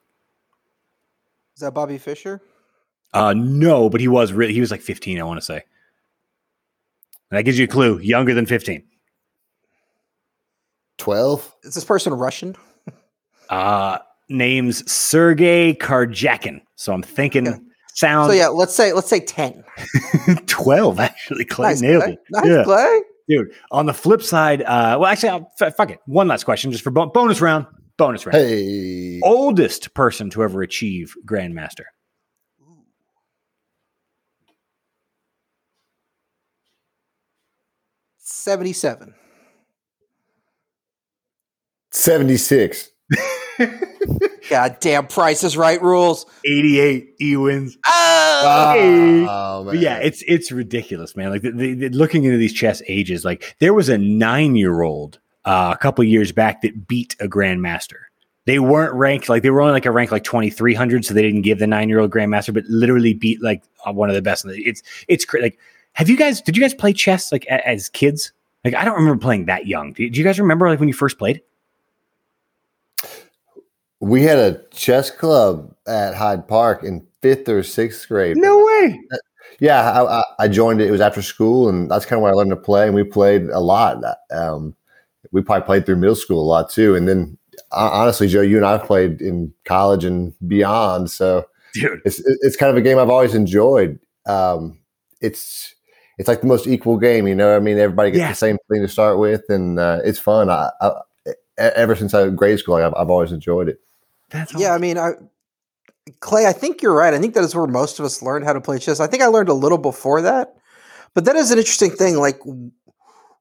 Is 1.56 1.62
that 1.62 1.74
Bobby 1.74 1.98
Fischer? 1.98 2.42
Uh, 3.13 3.33
no, 3.36 3.89
but 3.89 4.01
he 4.01 4.07
was 4.07 4.31
really 4.33 4.54
he 4.54 4.59
was 4.59 4.71
like 4.71 4.81
15, 4.81 5.19
I 5.19 5.24
want 5.24 5.39
to 5.39 5.45
say. 5.45 5.63
That 7.31 7.44
gives 7.44 7.57
you 7.57 7.66
a 7.66 7.68
clue. 7.68 7.99
Younger 7.99 8.33
than 8.33 8.45
15. 8.45 8.83
12. 10.97 11.56
Is 11.64 11.73
this 11.76 11.85
person 11.85 12.14
Russian? 12.14 12.56
Uh 13.49 13.99
name's 14.28 14.92
Sergey 14.92 15.73
Karjakin. 15.73 16.59
So 16.76 16.92
I'm 16.92 17.02
thinking 17.02 17.47
okay. 17.47 17.57
sound 17.94 18.30
So 18.30 18.33
yeah, 18.35 18.49
let's 18.49 18.76
say 18.76 18.92
let's 18.92 19.07
say 19.07 19.21
10. 19.21 19.64
12 20.47 20.99
actually. 20.99 21.45
Clay 21.45 21.68
nice, 21.69 21.81
nailed 21.81 22.04
Clay. 22.04 22.11
it. 22.11 22.19
Nice 22.31 22.45
yeah. 22.45 22.64
Clay. 22.66 23.02
Dude, 23.30 23.54
on 23.71 23.85
the 23.85 23.94
flip 23.94 24.21
side, 24.21 24.64
uh, 24.64 24.97
well, 24.99 25.06
actually, 25.06 25.30
I'll, 25.30 25.52
f- 25.61 25.76
fuck 25.78 25.92
it. 25.92 25.99
One 26.07 26.28
last 26.28 26.44
question, 26.44 26.71
just 26.71 26.83
for 26.83 26.92
bo- 26.92 27.07
bonus 27.07 27.40
round. 27.42 27.66
Bonus 27.97 28.26
round. 28.26 28.37
Hey, 28.37 29.19
oldest 29.23 29.94
person 29.94 30.30
to 30.31 30.44
ever 30.44 30.61
achieve 30.61 31.14
Grandmaster. 31.26 31.85
77. 38.38 39.14
76. 41.92 42.90
God 44.50 44.78
damn 44.80 45.08
Price 45.08 45.44
is 45.44 45.58
Right 45.58 45.82
rules. 45.82 46.26
88 46.46 47.16
E 47.20 47.36
wins. 47.38 47.78
Oh, 47.88 49.26
oh 49.30 49.72
yeah, 49.72 49.98
it's 49.98 50.24
it's 50.28 50.52
ridiculous, 50.52 51.16
man. 51.16 51.32
Like 51.32 51.42
the, 51.42 51.52
the, 51.52 51.74
the, 51.74 51.90
looking 51.90 52.24
into 52.24 52.38
these 52.38 52.54
chess 52.54 52.82
ages, 52.88 53.26
like 53.26 53.56
there 53.60 53.74
was 53.74 53.90
a 53.90 53.98
nine 53.98 54.56
year 54.56 54.82
old 54.82 55.20
uh, 55.46 55.74
a 55.76 55.78
couple 55.78 56.04
years 56.04 56.32
back 56.32 56.62
that 56.62 56.88
beat 56.88 57.16
a 57.20 57.28
grandmaster. 57.28 58.02
They 58.46 58.60
weren't 58.60 58.94
ranked 58.94 59.28
like 59.28 59.44
they 59.44 59.50
were 59.50 59.62
only 59.62 59.74
like 59.74 59.86
a 59.86 59.92
rank 59.92 60.12
like 60.12 60.24
twenty 60.24 60.50
three 60.50 60.74
hundred, 60.76 61.04
so 61.04 61.14
they 61.14 61.24
didn't 61.24 61.42
give 61.42 61.60
the 61.60 61.68
nine 61.68 61.90
year 61.90 62.00
old 62.00 62.12
grandmaster, 62.12 62.54
but 62.54 62.66
literally 62.66 63.14
beat 63.14 63.42
like 63.42 63.64
uh, 63.86 63.92
one 63.92 64.10
of 64.10 64.16
the 64.16 64.22
best. 64.22 64.46
It's 64.48 64.84
it's 65.08 65.26
like 65.34 65.58
have 65.97 66.09
you 66.09 66.16
guys 66.16 66.42
did 66.42 66.56
you 66.56 66.61
guys 66.61 66.75
play 66.75 66.94
chess 66.94 67.31
like 67.31 67.45
a, 67.45 67.68
as 67.68 67.89
kids? 67.89 68.31
Like 68.63 68.75
I 68.75 68.85
don't 68.85 68.95
remember 68.95 69.19
playing 69.19 69.45
that 69.45 69.66
young. 69.66 69.94
Do, 69.94 70.07
do 70.07 70.19
you 70.19 70.23
guys 70.23 70.39
remember 70.39 70.69
like 70.69 70.80
when 70.80 70.87
you 70.87 70.94
first 70.94 71.18
played? 71.18 71.42
We 73.99 74.21
had 74.21 74.37
a 74.37 74.61
chess 74.69 75.09
club 75.09 75.73
at 75.87 76.13
Hyde 76.13 76.47
Park 76.47 76.83
in 76.83 77.06
fifth 77.23 77.49
or 77.49 77.63
sixth 77.63 78.07
grade. 78.07 78.37
No 78.37 78.63
way. 78.63 79.01
Yeah, 79.59 80.04
I, 80.04 80.23
I, 80.37 80.47
joined 80.47 80.81
it. 80.81 80.87
It 80.87 80.92
was 80.92 81.01
after 81.01 81.23
school, 81.23 81.68
and 81.68 81.89
that's 81.89 82.06
kind 82.06 82.19
of 82.19 82.21
where 82.21 82.31
I 82.31 82.35
learned 82.35 82.51
to 82.51 82.57
play. 82.57 82.85
And 82.85 82.94
we 82.94 83.04
played 83.04 83.45
a 83.49 83.59
lot. 83.59 84.04
Um, 84.30 84.75
we 85.31 85.42
probably 85.42 85.66
played 85.66 85.87
through 85.87 85.95
middle 85.95 86.16
school 86.16 86.39
a 86.39 86.45
lot 86.45 86.69
too. 86.69 86.94
And 86.95 87.07
then, 87.07 87.39
honestly, 87.71 88.27
Joe, 88.27 88.42
you 88.42 88.57
and 88.57 88.68
I 88.68 88.77
played 88.77 89.19
in 89.19 89.51
college 89.66 90.06
and 90.06 90.31
beyond. 90.47 91.09
So, 91.09 91.47
Dude. 91.73 92.01
it's 92.06 92.21
it's 92.42 92.56
kind 92.56 92.69
of 92.69 92.77
a 92.77 92.81
game 92.81 92.99
I've 92.99 93.09
always 93.09 93.33
enjoyed. 93.33 93.97
Um, 94.27 94.77
it's 95.21 95.73
it's 96.18 96.28
like 96.28 96.42
the 96.42 96.47
most 96.47 96.68
equal 96.68 96.97
game. 96.97 97.28
You 97.28 97.36
know, 97.36 97.56
I 97.56 97.59
mean, 97.59 97.78
everybody 97.78 98.12
gets 98.12 98.19
yeah. 98.19 98.30
the 98.30 98.36
same 98.36 98.57
thing 98.71 98.81
to 98.81 98.88
start 98.88 99.19
with, 99.19 99.44
and 99.50 99.80
uh, 99.80 100.00
it's 100.04 100.19
fun. 100.19 100.50
I, 100.50 100.71
I, 100.81 100.92
ever 101.57 101.95
since 101.95 102.14
I 102.14 102.21
was 102.21 102.30
in 102.30 102.36
grade 102.36 102.59
school, 102.59 102.76
I've, 102.76 102.94
I've 102.95 103.09
always 103.09 103.31
enjoyed 103.31 103.69
it. 103.69 103.80
That's 104.30 104.54
yeah. 104.56 104.74
I 104.74 104.78
mean, 104.78 104.97
I, 104.97 105.12
Clay, 106.19 106.45
I 106.45 106.54
think 106.54 106.81
you're 106.81 106.95
right. 106.95 107.14
I 107.14 107.19
think 107.19 107.33
that 107.36 107.44
is 107.44 107.56
where 107.56 107.68
most 107.68 108.00
of 108.00 108.06
us 108.06 108.21
learned 108.21 108.45
how 108.45 108.54
to 108.54 108.62
play 108.62 108.80
chess. 108.80 109.00
I 109.00 109.07
think 109.07 109.24
I 109.24 109.28
learned 109.28 109.50
a 109.50 109.54
little 109.54 109.78
before 109.78 110.21
that, 110.21 110.56
but 111.14 111.26
that 111.26 111.36
is 111.36 111.52
an 111.52 111.57
interesting 111.57 111.92
thing. 111.92 112.18
Like, 112.18 112.40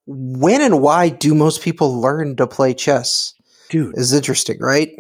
when 0.07 0.61
and 0.61 0.81
why 0.83 1.09
do 1.09 1.35
most 1.35 1.63
people 1.63 2.01
learn 2.01 2.37
to 2.37 2.47
play 2.47 2.75
chess? 2.75 3.35
Dude, 3.69 3.97
is 3.99 4.13
interesting, 4.13 4.59
right? 4.61 4.91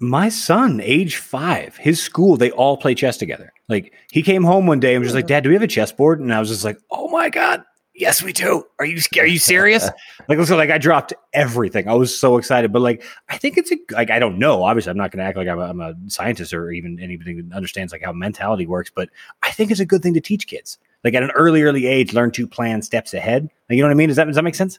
My 0.00 0.28
son, 0.28 0.80
age 0.82 1.16
five, 1.16 1.76
his 1.76 2.02
school, 2.02 2.36
they 2.36 2.50
all 2.50 2.76
play 2.76 2.94
chess 2.94 3.16
together. 3.16 3.52
Like 3.68 3.92
he 4.10 4.22
came 4.22 4.44
home 4.44 4.66
one 4.66 4.80
day 4.80 4.94
and 4.94 5.00
was 5.00 5.08
just 5.08 5.14
like, 5.14 5.26
Dad, 5.26 5.42
do 5.42 5.48
we 5.48 5.54
have 5.54 5.62
a 5.62 5.68
chessboard? 5.68 6.20
And 6.20 6.32
I 6.32 6.40
was 6.40 6.48
just 6.48 6.64
like, 6.64 6.78
Oh 6.90 7.08
my 7.08 7.30
God, 7.30 7.64
yes, 7.94 8.22
we 8.22 8.32
do. 8.32 8.64
Are 8.78 8.84
you 8.84 9.00
are 9.18 9.26
you 9.26 9.38
serious? 9.38 9.88
like, 10.28 10.38
so 10.46 10.56
like 10.56 10.70
I 10.70 10.78
dropped 10.78 11.14
everything. 11.32 11.88
I 11.88 11.94
was 11.94 12.16
so 12.16 12.36
excited, 12.36 12.72
but 12.72 12.82
like 12.82 13.02
I 13.28 13.38
think 13.38 13.56
it's 13.56 13.72
a 13.72 13.78
like 13.90 14.10
I 14.10 14.18
don't 14.18 14.38
know. 14.38 14.64
Obviously, 14.64 14.90
I'm 14.90 14.96
not 14.96 15.10
going 15.10 15.20
to 15.20 15.24
act 15.24 15.36
like 15.36 15.48
I'm 15.48 15.58
a, 15.58 15.62
I'm 15.62 15.80
a 15.80 15.94
scientist 16.08 16.52
or 16.52 16.70
even 16.70 17.00
anybody 17.00 17.40
that 17.40 17.54
understands 17.54 17.92
like 17.92 18.02
how 18.02 18.12
mentality 18.12 18.66
works. 18.66 18.90
But 18.94 19.08
I 19.42 19.50
think 19.50 19.70
it's 19.70 19.80
a 19.80 19.86
good 19.86 20.02
thing 20.02 20.14
to 20.14 20.20
teach 20.20 20.46
kids. 20.46 20.78
Like 21.02 21.14
at 21.14 21.22
an 21.22 21.30
early 21.32 21.62
early 21.62 21.86
age, 21.86 22.12
learn 22.12 22.30
to 22.32 22.46
plan 22.46 22.82
steps 22.82 23.14
ahead. 23.14 23.44
Like, 23.68 23.76
you 23.76 23.82
know 23.82 23.88
what 23.88 23.92
I 23.92 23.96
mean? 23.96 24.08
Does 24.08 24.16
that 24.16 24.26
does 24.26 24.36
that 24.36 24.44
make 24.44 24.54
sense? 24.54 24.78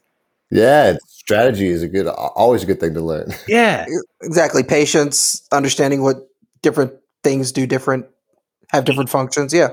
Yeah, 0.51 0.97
strategy 1.07 1.67
is 1.67 1.81
a 1.81 1.87
good, 1.87 2.07
always 2.07 2.61
a 2.63 2.65
good 2.67 2.79
thing 2.79 2.93
to 2.93 3.01
learn. 3.01 3.33
Yeah, 3.47 3.85
exactly. 4.21 4.61
Patience, 4.63 5.47
understanding 5.51 6.03
what 6.03 6.29
different 6.61 6.93
things 7.23 7.51
do 7.51 7.65
different, 7.65 8.05
have 8.69 8.85
different 8.85 9.09
functions. 9.09 9.53
Yeah. 9.53 9.69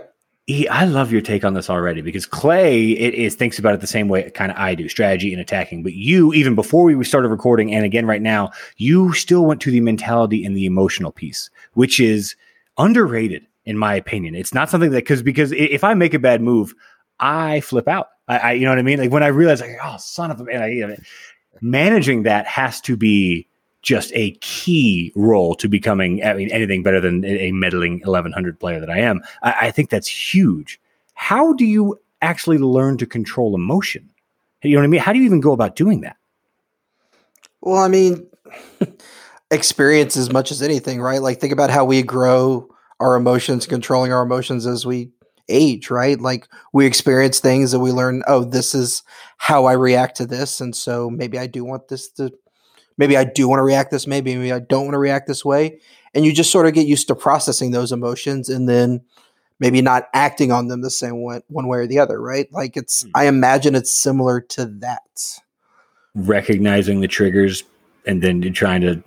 He, 0.46 0.66
I 0.66 0.86
love 0.86 1.12
your 1.12 1.20
take 1.20 1.44
on 1.44 1.54
this 1.54 1.70
already 1.70 2.00
because 2.00 2.26
Clay 2.26 2.90
it 2.90 3.14
is 3.14 3.36
thinks 3.36 3.60
about 3.60 3.74
it 3.74 3.80
the 3.80 3.86
same 3.86 4.08
way 4.08 4.28
kind 4.30 4.50
of 4.50 4.58
I 4.58 4.74
do, 4.74 4.88
strategy 4.88 5.32
and 5.32 5.40
attacking. 5.40 5.84
But 5.84 5.92
you, 5.92 6.32
even 6.32 6.56
before 6.56 6.84
we 6.84 7.04
started 7.04 7.28
recording, 7.28 7.72
and 7.72 7.84
again 7.84 8.06
right 8.06 8.20
now, 8.20 8.50
you 8.76 9.12
still 9.12 9.46
went 9.46 9.60
to 9.62 9.70
the 9.70 9.80
mentality 9.80 10.44
and 10.44 10.56
the 10.56 10.66
emotional 10.66 11.12
piece, 11.12 11.48
which 11.74 12.00
is 12.00 12.34
underrated 12.76 13.46
in 13.64 13.78
my 13.78 13.94
opinion. 13.94 14.34
It's 14.34 14.52
not 14.52 14.68
something 14.68 14.90
that 14.90 15.04
because 15.04 15.22
because 15.22 15.52
if 15.52 15.84
I 15.84 15.94
make 15.94 16.12
a 16.14 16.18
bad 16.18 16.42
move, 16.42 16.74
I 17.20 17.60
flip 17.60 17.86
out. 17.86 18.08
I, 18.26 18.38
I, 18.38 18.52
you 18.52 18.64
know 18.64 18.72
what 18.72 18.78
I 18.78 18.82
mean? 18.82 18.98
Like 18.98 19.12
when 19.12 19.22
I 19.22 19.28
realize, 19.28 19.60
like, 19.60 19.78
oh, 19.82 19.96
son 19.98 20.30
of 20.30 20.40
a 20.40 20.44
man, 20.44 20.62
I, 20.62 20.66
you 20.68 20.86
know, 20.86 20.96
managing 21.60 22.24
that 22.24 22.46
has 22.46 22.80
to 22.82 22.96
be 22.96 23.46
just 23.82 24.12
a 24.14 24.32
key 24.40 25.12
role 25.14 25.54
to 25.56 25.68
becoming, 25.68 26.22
I 26.24 26.34
mean, 26.34 26.50
anything 26.50 26.82
better 26.82 27.00
than 27.00 27.24
a 27.24 27.52
meddling 27.52 27.94
1100 28.00 28.58
player 28.58 28.80
that 28.80 28.90
I 28.90 28.98
am. 28.98 29.20
I, 29.42 29.54
I 29.62 29.70
think 29.70 29.90
that's 29.90 30.08
huge. 30.08 30.80
How 31.14 31.52
do 31.52 31.64
you 31.64 32.00
actually 32.20 32.58
learn 32.58 32.96
to 32.98 33.06
control 33.06 33.54
emotion? 33.54 34.08
You 34.62 34.76
know 34.76 34.80
what 34.80 34.84
I 34.84 34.88
mean? 34.88 35.00
How 35.00 35.12
do 35.12 35.18
you 35.18 35.24
even 35.24 35.40
go 35.40 35.52
about 35.52 35.74
doing 35.74 36.02
that? 36.02 36.16
Well, 37.60 37.82
I 37.82 37.88
mean, 37.88 38.26
experience 39.50 40.16
as 40.16 40.32
much 40.32 40.52
as 40.52 40.62
anything, 40.62 41.00
right? 41.00 41.20
Like, 41.20 41.40
think 41.40 41.52
about 41.52 41.70
how 41.70 41.84
we 41.84 42.02
grow 42.02 42.68
our 43.00 43.16
emotions, 43.16 43.66
controlling 43.66 44.12
our 44.12 44.22
emotions 44.22 44.64
as 44.64 44.86
we 44.86 45.10
age, 45.48 45.90
right? 45.90 46.20
Like 46.20 46.48
we 46.72 46.86
experience 46.86 47.40
things 47.40 47.74
and 47.74 47.82
we 47.82 47.90
learn, 47.90 48.22
oh, 48.26 48.44
this 48.44 48.74
is 48.74 49.02
how 49.38 49.66
I 49.66 49.72
react 49.72 50.16
to 50.18 50.26
this. 50.26 50.60
And 50.60 50.74
so 50.74 51.10
maybe 51.10 51.38
I 51.38 51.46
do 51.46 51.64
want 51.64 51.88
this 51.88 52.08
to, 52.12 52.32
maybe 52.98 53.16
I 53.16 53.24
do 53.24 53.48
want 53.48 53.58
to 53.58 53.64
react 53.64 53.90
this, 53.90 54.06
maybe, 54.06 54.34
maybe 54.34 54.52
I 54.52 54.60
don't 54.60 54.84
want 54.84 54.94
to 54.94 54.98
react 54.98 55.26
this 55.26 55.44
way. 55.44 55.80
And 56.14 56.24
you 56.24 56.32
just 56.32 56.50
sort 56.50 56.66
of 56.66 56.74
get 56.74 56.86
used 56.86 57.08
to 57.08 57.14
processing 57.14 57.70
those 57.70 57.92
emotions 57.92 58.48
and 58.48 58.68
then 58.68 59.02
maybe 59.58 59.80
not 59.80 60.08
acting 60.12 60.52
on 60.52 60.68
them 60.68 60.80
the 60.82 60.90
same 60.90 61.22
one, 61.22 61.42
one 61.48 61.68
way 61.68 61.78
or 61.78 61.86
the 61.86 61.98
other, 61.98 62.20
right? 62.20 62.52
Like 62.52 62.76
it's, 62.76 63.04
mm. 63.04 63.10
I 63.14 63.26
imagine 63.26 63.74
it's 63.74 63.92
similar 63.92 64.40
to 64.40 64.66
that. 64.66 65.40
Recognizing 66.14 67.00
the 67.00 67.08
triggers 67.08 67.64
and 68.04 68.22
then 68.22 68.52
trying 68.52 68.80
to 68.82 69.02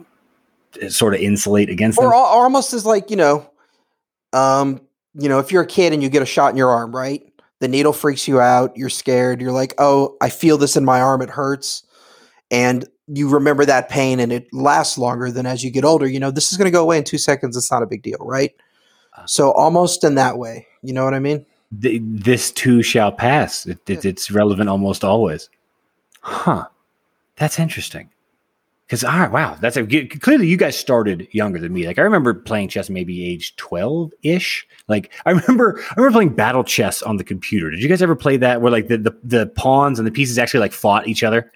eh, 0.81 0.89
sort 0.89 1.13
of 1.13 1.19
insulate 1.19 1.69
against 1.69 1.99
or 1.99 2.05
them. 2.05 2.13
Or 2.13 2.15
almost 2.15 2.73
as 2.73 2.85
like, 2.85 3.11
you 3.11 3.17
know, 3.17 3.49
um, 4.33 4.81
you 5.13 5.29
know, 5.29 5.39
if 5.39 5.51
you're 5.51 5.63
a 5.63 5.67
kid 5.67 5.93
and 5.93 6.01
you 6.01 6.09
get 6.09 6.21
a 6.21 6.25
shot 6.25 6.51
in 6.51 6.57
your 6.57 6.69
arm, 6.69 6.95
right? 6.95 7.21
The 7.59 7.67
needle 7.67 7.93
freaks 7.93 8.27
you 8.27 8.39
out. 8.39 8.75
You're 8.75 8.89
scared. 8.89 9.41
You're 9.41 9.51
like, 9.51 9.73
oh, 9.77 10.17
I 10.21 10.29
feel 10.29 10.57
this 10.57 10.75
in 10.75 10.83
my 10.83 11.01
arm. 11.01 11.21
It 11.21 11.29
hurts. 11.29 11.83
And 12.51 12.85
you 13.07 13.29
remember 13.29 13.65
that 13.65 13.89
pain 13.89 14.19
and 14.19 14.31
it 14.31 14.51
lasts 14.53 14.97
longer 14.97 15.31
than 15.31 15.45
as 15.45 15.63
you 15.63 15.71
get 15.71 15.85
older. 15.85 16.07
You 16.07 16.19
know, 16.19 16.31
this 16.31 16.51
is 16.51 16.57
going 16.57 16.65
to 16.65 16.71
go 16.71 16.81
away 16.81 16.97
in 16.97 17.03
two 17.03 17.17
seconds. 17.17 17.55
It's 17.55 17.71
not 17.71 17.83
a 17.83 17.87
big 17.87 18.01
deal, 18.01 18.17
right? 18.19 18.53
Uh, 19.15 19.25
so 19.25 19.51
almost 19.51 20.03
in 20.03 20.15
that 20.15 20.37
way. 20.37 20.67
You 20.81 20.93
know 20.93 21.03
what 21.03 21.13
I 21.13 21.19
mean? 21.19 21.45
this 21.71 22.51
too 22.51 22.81
shall 22.81 23.11
pass. 23.11 23.65
It, 23.65 23.89
it, 23.89 24.05
it's 24.05 24.31
relevant 24.31 24.69
almost 24.69 25.03
always. 25.03 25.49
Huh. 26.21 26.67
That's 27.37 27.59
interesting. 27.59 28.09
Because 28.85 29.03
all 29.03 29.17
right, 29.17 29.31
wow, 29.31 29.57
that's 29.59 29.77
a 29.77 29.85
clearly 29.85 30.47
you 30.47 30.57
guys 30.57 30.77
started 30.77 31.27
younger 31.31 31.59
than 31.59 31.73
me. 31.73 31.87
Like 31.87 31.97
I 31.97 32.03
remember 32.03 32.35
playing 32.35 32.69
chess 32.69 32.87
maybe 32.87 33.25
age 33.25 33.55
twelve 33.55 34.11
ish. 34.21 34.67
Like 34.87 35.11
I 35.25 35.31
remember 35.31 35.79
I 35.79 35.93
remember 35.97 36.15
playing 36.15 36.35
battle 36.35 36.63
chess 36.63 37.01
on 37.01 37.17
the 37.17 37.23
computer. 37.23 37.71
Did 37.71 37.81
you 37.81 37.89
guys 37.89 38.03
ever 38.03 38.15
play 38.15 38.37
that 38.37 38.61
where 38.61 38.71
like 38.71 38.87
the 38.87 38.97
the, 38.97 39.17
the 39.23 39.47
pawns 39.47 39.97
and 39.97 40.07
the 40.07 40.11
pieces 40.11 40.37
actually 40.37 40.59
like 40.59 40.71
fought 40.71 41.07
each 41.07 41.23
other? 41.23 41.51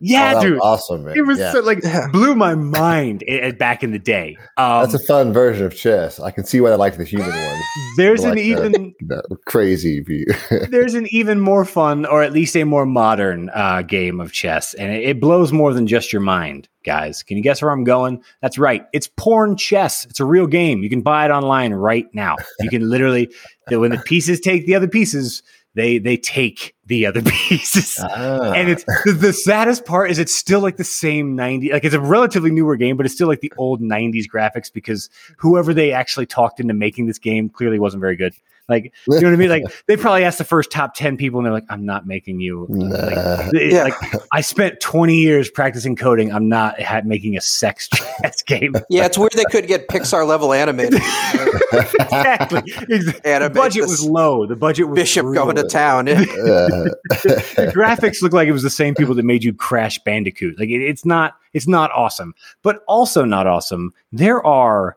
Yeah, 0.00 0.34
oh, 0.36 0.42
dude, 0.42 0.58
awesome! 0.60 1.04
Man. 1.04 1.16
It 1.16 1.22
was 1.22 1.38
yeah. 1.38 1.52
so, 1.52 1.60
like 1.60 1.80
blew 2.12 2.34
my 2.34 2.54
mind 2.54 3.24
back 3.58 3.82
in 3.82 3.92
the 3.92 3.98
day. 3.98 4.36
Um, 4.56 4.82
That's 4.82 4.94
a 4.94 5.06
fun 5.06 5.32
version 5.32 5.64
of 5.64 5.74
chess. 5.74 6.20
I 6.20 6.30
can 6.30 6.44
see 6.44 6.60
why 6.60 6.70
I 6.70 6.74
like 6.74 6.98
the 6.98 7.04
human 7.04 7.30
one. 7.30 7.60
There's 7.96 8.22
like 8.22 8.32
an 8.32 8.38
even 8.38 8.72
the, 9.00 9.22
the 9.28 9.36
crazy 9.46 10.00
view. 10.00 10.26
there's 10.70 10.94
an 10.94 11.06
even 11.10 11.40
more 11.40 11.64
fun, 11.64 12.04
or 12.04 12.22
at 12.22 12.32
least 12.32 12.56
a 12.56 12.64
more 12.64 12.84
modern 12.84 13.50
uh, 13.54 13.82
game 13.82 14.20
of 14.20 14.32
chess, 14.32 14.74
and 14.74 14.92
it, 14.92 15.04
it 15.04 15.20
blows 15.20 15.52
more 15.52 15.72
than 15.72 15.86
just 15.86 16.12
your 16.12 16.22
mind, 16.22 16.68
guys. 16.84 17.22
Can 17.22 17.38
you 17.38 17.42
guess 17.42 17.62
where 17.62 17.70
I'm 17.70 17.84
going? 17.84 18.22
That's 18.42 18.58
right. 18.58 18.86
It's 18.92 19.08
porn 19.16 19.56
chess. 19.56 20.04
It's 20.06 20.20
a 20.20 20.26
real 20.26 20.46
game. 20.46 20.82
You 20.82 20.90
can 20.90 21.00
buy 21.00 21.24
it 21.24 21.30
online 21.30 21.72
right 21.72 22.06
now. 22.12 22.36
You 22.60 22.68
can 22.68 22.88
literally, 22.88 23.32
when 23.68 23.92
the 23.92 23.98
pieces 23.98 24.40
take 24.40 24.66
the 24.66 24.74
other 24.74 24.88
pieces 24.88 25.42
they 25.76 25.98
they 25.98 26.16
take 26.16 26.74
the 26.86 27.06
other 27.06 27.22
pieces. 27.48 27.98
Ah. 28.02 28.52
And 28.52 28.68
it's 28.70 28.84
the, 29.04 29.12
the, 29.12 29.32
saddest 29.32 29.84
part 29.84 30.10
is 30.10 30.18
it's 30.18 30.34
still 30.34 30.60
like 30.60 30.78
the 30.78 30.84
same 30.84 31.36
90 31.36 31.70
like 31.70 31.84
it's 31.84 31.94
a 31.94 32.00
relatively 32.00 32.50
newer 32.50 32.76
game, 32.76 32.96
but 32.96 33.06
it's 33.06 33.14
still 33.14 33.28
like 33.28 33.40
the 33.40 33.52
old 33.58 33.80
90s 33.80 34.24
graphics 34.26 34.72
because 34.72 35.10
whoever 35.36 35.74
they 35.74 35.92
actually 35.92 36.26
talked 36.26 36.58
into 36.58 36.74
making 36.74 37.06
this 37.06 37.18
game 37.18 37.48
clearly 37.48 37.78
wasn't 37.78 38.00
very 38.00 38.16
good. 38.16 38.34
Like, 38.68 38.92
you 39.08 39.20
know 39.20 39.28
what 39.28 39.34
I 39.34 39.36
mean? 39.36 39.48
Like, 39.48 39.64
they 39.86 39.96
probably 39.96 40.24
asked 40.24 40.38
the 40.38 40.44
first 40.44 40.70
top 40.70 40.94
10 40.94 41.16
people 41.16 41.38
and 41.38 41.46
they're 41.46 41.52
like, 41.52 41.66
I'm 41.68 41.84
not 41.84 42.06
making 42.06 42.40
you. 42.40 42.66
Nah. 42.68 42.96
Like, 42.96 43.52
yeah. 43.52 43.84
like, 43.84 43.94
I 44.32 44.40
spent 44.40 44.80
20 44.80 45.16
years 45.16 45.48
practicing 45.48 45.96
coding. 45.96 46.32
I'm 46.32 46.48
not 46.48 46.80
ha- 46.80 47.02
making 47.04 47.36
a 47.36 47.40
sex 47.40 47.88
chess 48.22 48.42
game. 48.42 48.74
Yeah, 48.90 49.06
it's 49.06 49.16
weird 49.16 49.32
they 49.32 49.44
could 49.44 49.66
get 49.66 49.88
Pixar 49.88 50.26
level 50.26 50.52
animated. 50.52 50.94
exactly. 51.72 52.62
exactly. 52.88 53.38
The 53.38 53.50
budget 53.54 53.82
was 53.82 54.04
low. 54.04 54.46
The 54.46 54.56
budget 54.56 54.88
was 54.88 54.96
Bishop 54.96 55.26
going 55.32 55.56
to 55.56 55.64
town. 55.64 56.06
the, 56.06 56.96
the, 57.56 57.72
graphics 57.72 58.22
look 58.22 58.32
like 58.32 58.48
it 58.48 58.52
was 58.52 58.62
the 58.62 58.70
same 58.70 58.94
people 58.94 59.14
that 59.14 59.24
made 59.24 59.44
you 59.44 59.52
Crash 59.52 59.98
Bandicoot. 60.00 60.58
Like, 60.58 60.68
it, 60.70 60.82
it's 60.82 61.04
not, 61.04 61.36
it's 61.52 61.68
not 61.68 61.90
awesome, 61.92 62.34
but 62.62 62.82
also 62.88 63.24
not 63.24 63.46
awesome. 63.46 63.92
There 64.12 64.44
are 64.44 64.96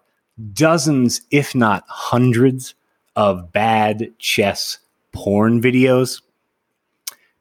dozens, 0.53 1.21
if 1.31 1.53
not 1.53 1.83
hundreds, 1.87 2.75
of 3.19 3.51
bad 3.51 4.13
chess 4.17 4.77
porn 5.11 5.61
videos. 5.61 6.21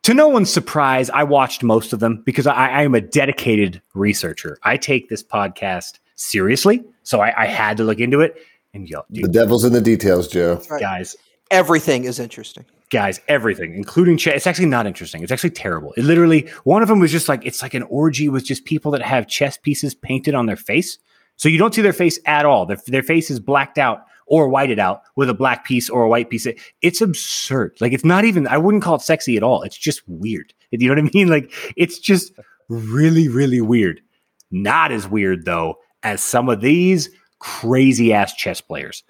To 0.02 0.12
no 0.12 0.26
one's 0.26 0.52
surprise, 0.52 1.08
I 1.08 1.22
watched 1.22 1.62
most 1.62 1.92
of 1.92 2.00
them 2.00 2.20
because 2.26 2.48
I, 2.48 2.66
I 2.66 2.82
am 2.82 2.96
a 2.96 3.00
dedicated 3.00 3.80
researcher. 3.94 4.58
I 4.64 4.76
take 4.76 5.08
this 5.08 5.22
podcast 5.22 6.00
seriously, 6.16 6.82
so 7.04 7.20
I, 7.20 7.44
I 7.44 7.46
had 7.46 7.76
to 7.76 7.84
look 7.84 8.00
into 8.00 8.20
it. 8.22 8.38
And 8.74 8.88
yo, 8.88 9.02
dude, 9.12 9.26
the 9.26 9.28
devil's 9.28 9.64
in 9.64 9.72
the 9.72 9.80
details, 9.80 10.26
Joe. 10.26 10.60
Right. 10.68 10.80
Guys, 10.80 11.14
everything 11.48 12.06
is 12.06 12.18
interesting. 12.18 12.64
Guys, 12.90 13.20
everything, 13.28 13.76
including 13.76 14.16
chess. 14.16 14.34
It's 14.34 14.46
actually 14.48 14.66
not 14.66 14.84
interesting. 14.84 15.22
It's 15.22 15.30
actually 15.30 15.50
terrible. 15.50 15.92
It 15.96 16.02
literally, 16.02 16.48
one 16.64 16.82
of 16.82 16.88
them 16.88 16.98
was 16.98 17.12
just 17.12 17.28
like, 17.28 17.46
it's 17.46 17.62
like 17.62 17.74
an 17.74 17.84
orgy 17.84 18.28
with 18.28 18.44
just 18.44 18.64
people 18.64 18.90
that 18.92 19.02
have 19.02 19.28
chess 19.28 19.56
pieces 19.56 19.94
painted 19.94 20.34
on 20.34 20.46
their 20.46 20.56
face. 20.56 20.98
So 21.36 21.48
you 21.48 21.56
don't 21.56 21.72
see 21.72 21.82
their 21.82 21.92
face 21.92 22.18
at 22.26 22.46
all. 22.46 22.66
Their, 22.66 22.78
their 22.88 23.04
face 23.04 23.30
is 23.30 23.38
blacked 23.38 23.78
out 23.78 24.07
or 24.28 24.48
white 24.48 24.70
it 24.70 24.78
out 24.78 25.02
with 25.16 25.28
a 25.28 25.34
black 25.34 25.64
piece 25.64 25.88
or 25.90 26.02
a 26.02 26.08
white 26.08 26.30
piece. 26.30 26.46
It's 26.82 27.00
absurd. 27.00 27.76
Like 27.80 27.92
it's 27.92 28.04
not 28.04 28.24
even, 28.24 28.46
I 28.46 28.58
wouldn't 28.58 28.82
call 28.82 28.96
it 28.96 29.02
sexy 29.02 29.36
at 29.36 29.42
all. 29.42 29.62
It's 29.62 29.78
just 29.78 30.02
weird. 30.06 30.52
You 30.70 30.94
know 30.94 31.00
what 31.00 31.08
I 31.08 31.10
mean? 31.14 31.28
Like 31.28 31.50
it's 31.78 31.98
just 31.98 32.30
really, 32.68 33.26
really 33.26 33.62
weird. 33.62 34.02
Not 34.50 34.92
as 34.92 35.08
weird 35.08 35.46
though 35.46 35.78
as 36.02 36.22
some 36.22 36.50
of 36.50 36.60
these 36.60 37.08
crazy 37.38 38.12
ass 38.12 38.34
chess 38.34 38.60
players. 38.60 39.02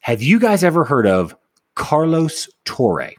Have 0.00 0.20
you 0.20 0.40
guys 0.40 0.64
ever 0.64 0.84
heard 0.84 1.06
of 1.06 1.36
Carlos 1.76 2.48
Torre? 2.64 3.12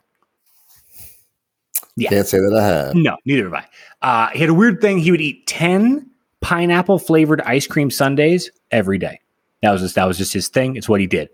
Yeah. 1.96 2.10
Can't 2.10 2.28
say 2.28 2.40
that 2.40 2.54
I 2.54 2.66
have. 2.66 2.96
No, 2.96 3.16
neither 3.26 3.46
have 3.46 3.54
I. 3.54 3.68
Uh, 4.02 4.30
he 4.32 4.40
had 4.40 4.50
a 4.50 4.54
weird 4.54 4.82
thing. 4.82 5.00
He 5.00 5.12
would 5.12 5.22
eat 5.22 5.48
10 5.48 6.10
pineapple 6.42 7.00
flavored 7.00 7.42
ice 7.42 7.68
cream 7.68 7.90
sundaes 7.90 8.52
every 8.72 8.98
day. 8.98 9.20
That 9.62 9.72
was 9.72 9.82
just 9.82 9.96
that 9.96 10.06
was 10.06 10.18
just 10.18 10.34
his 10.34 10.48
thing. 10.48 10.76
It's 10.76 10.88
what 10.88 11.02
he 11.02 11.08
did. 11.08 11.30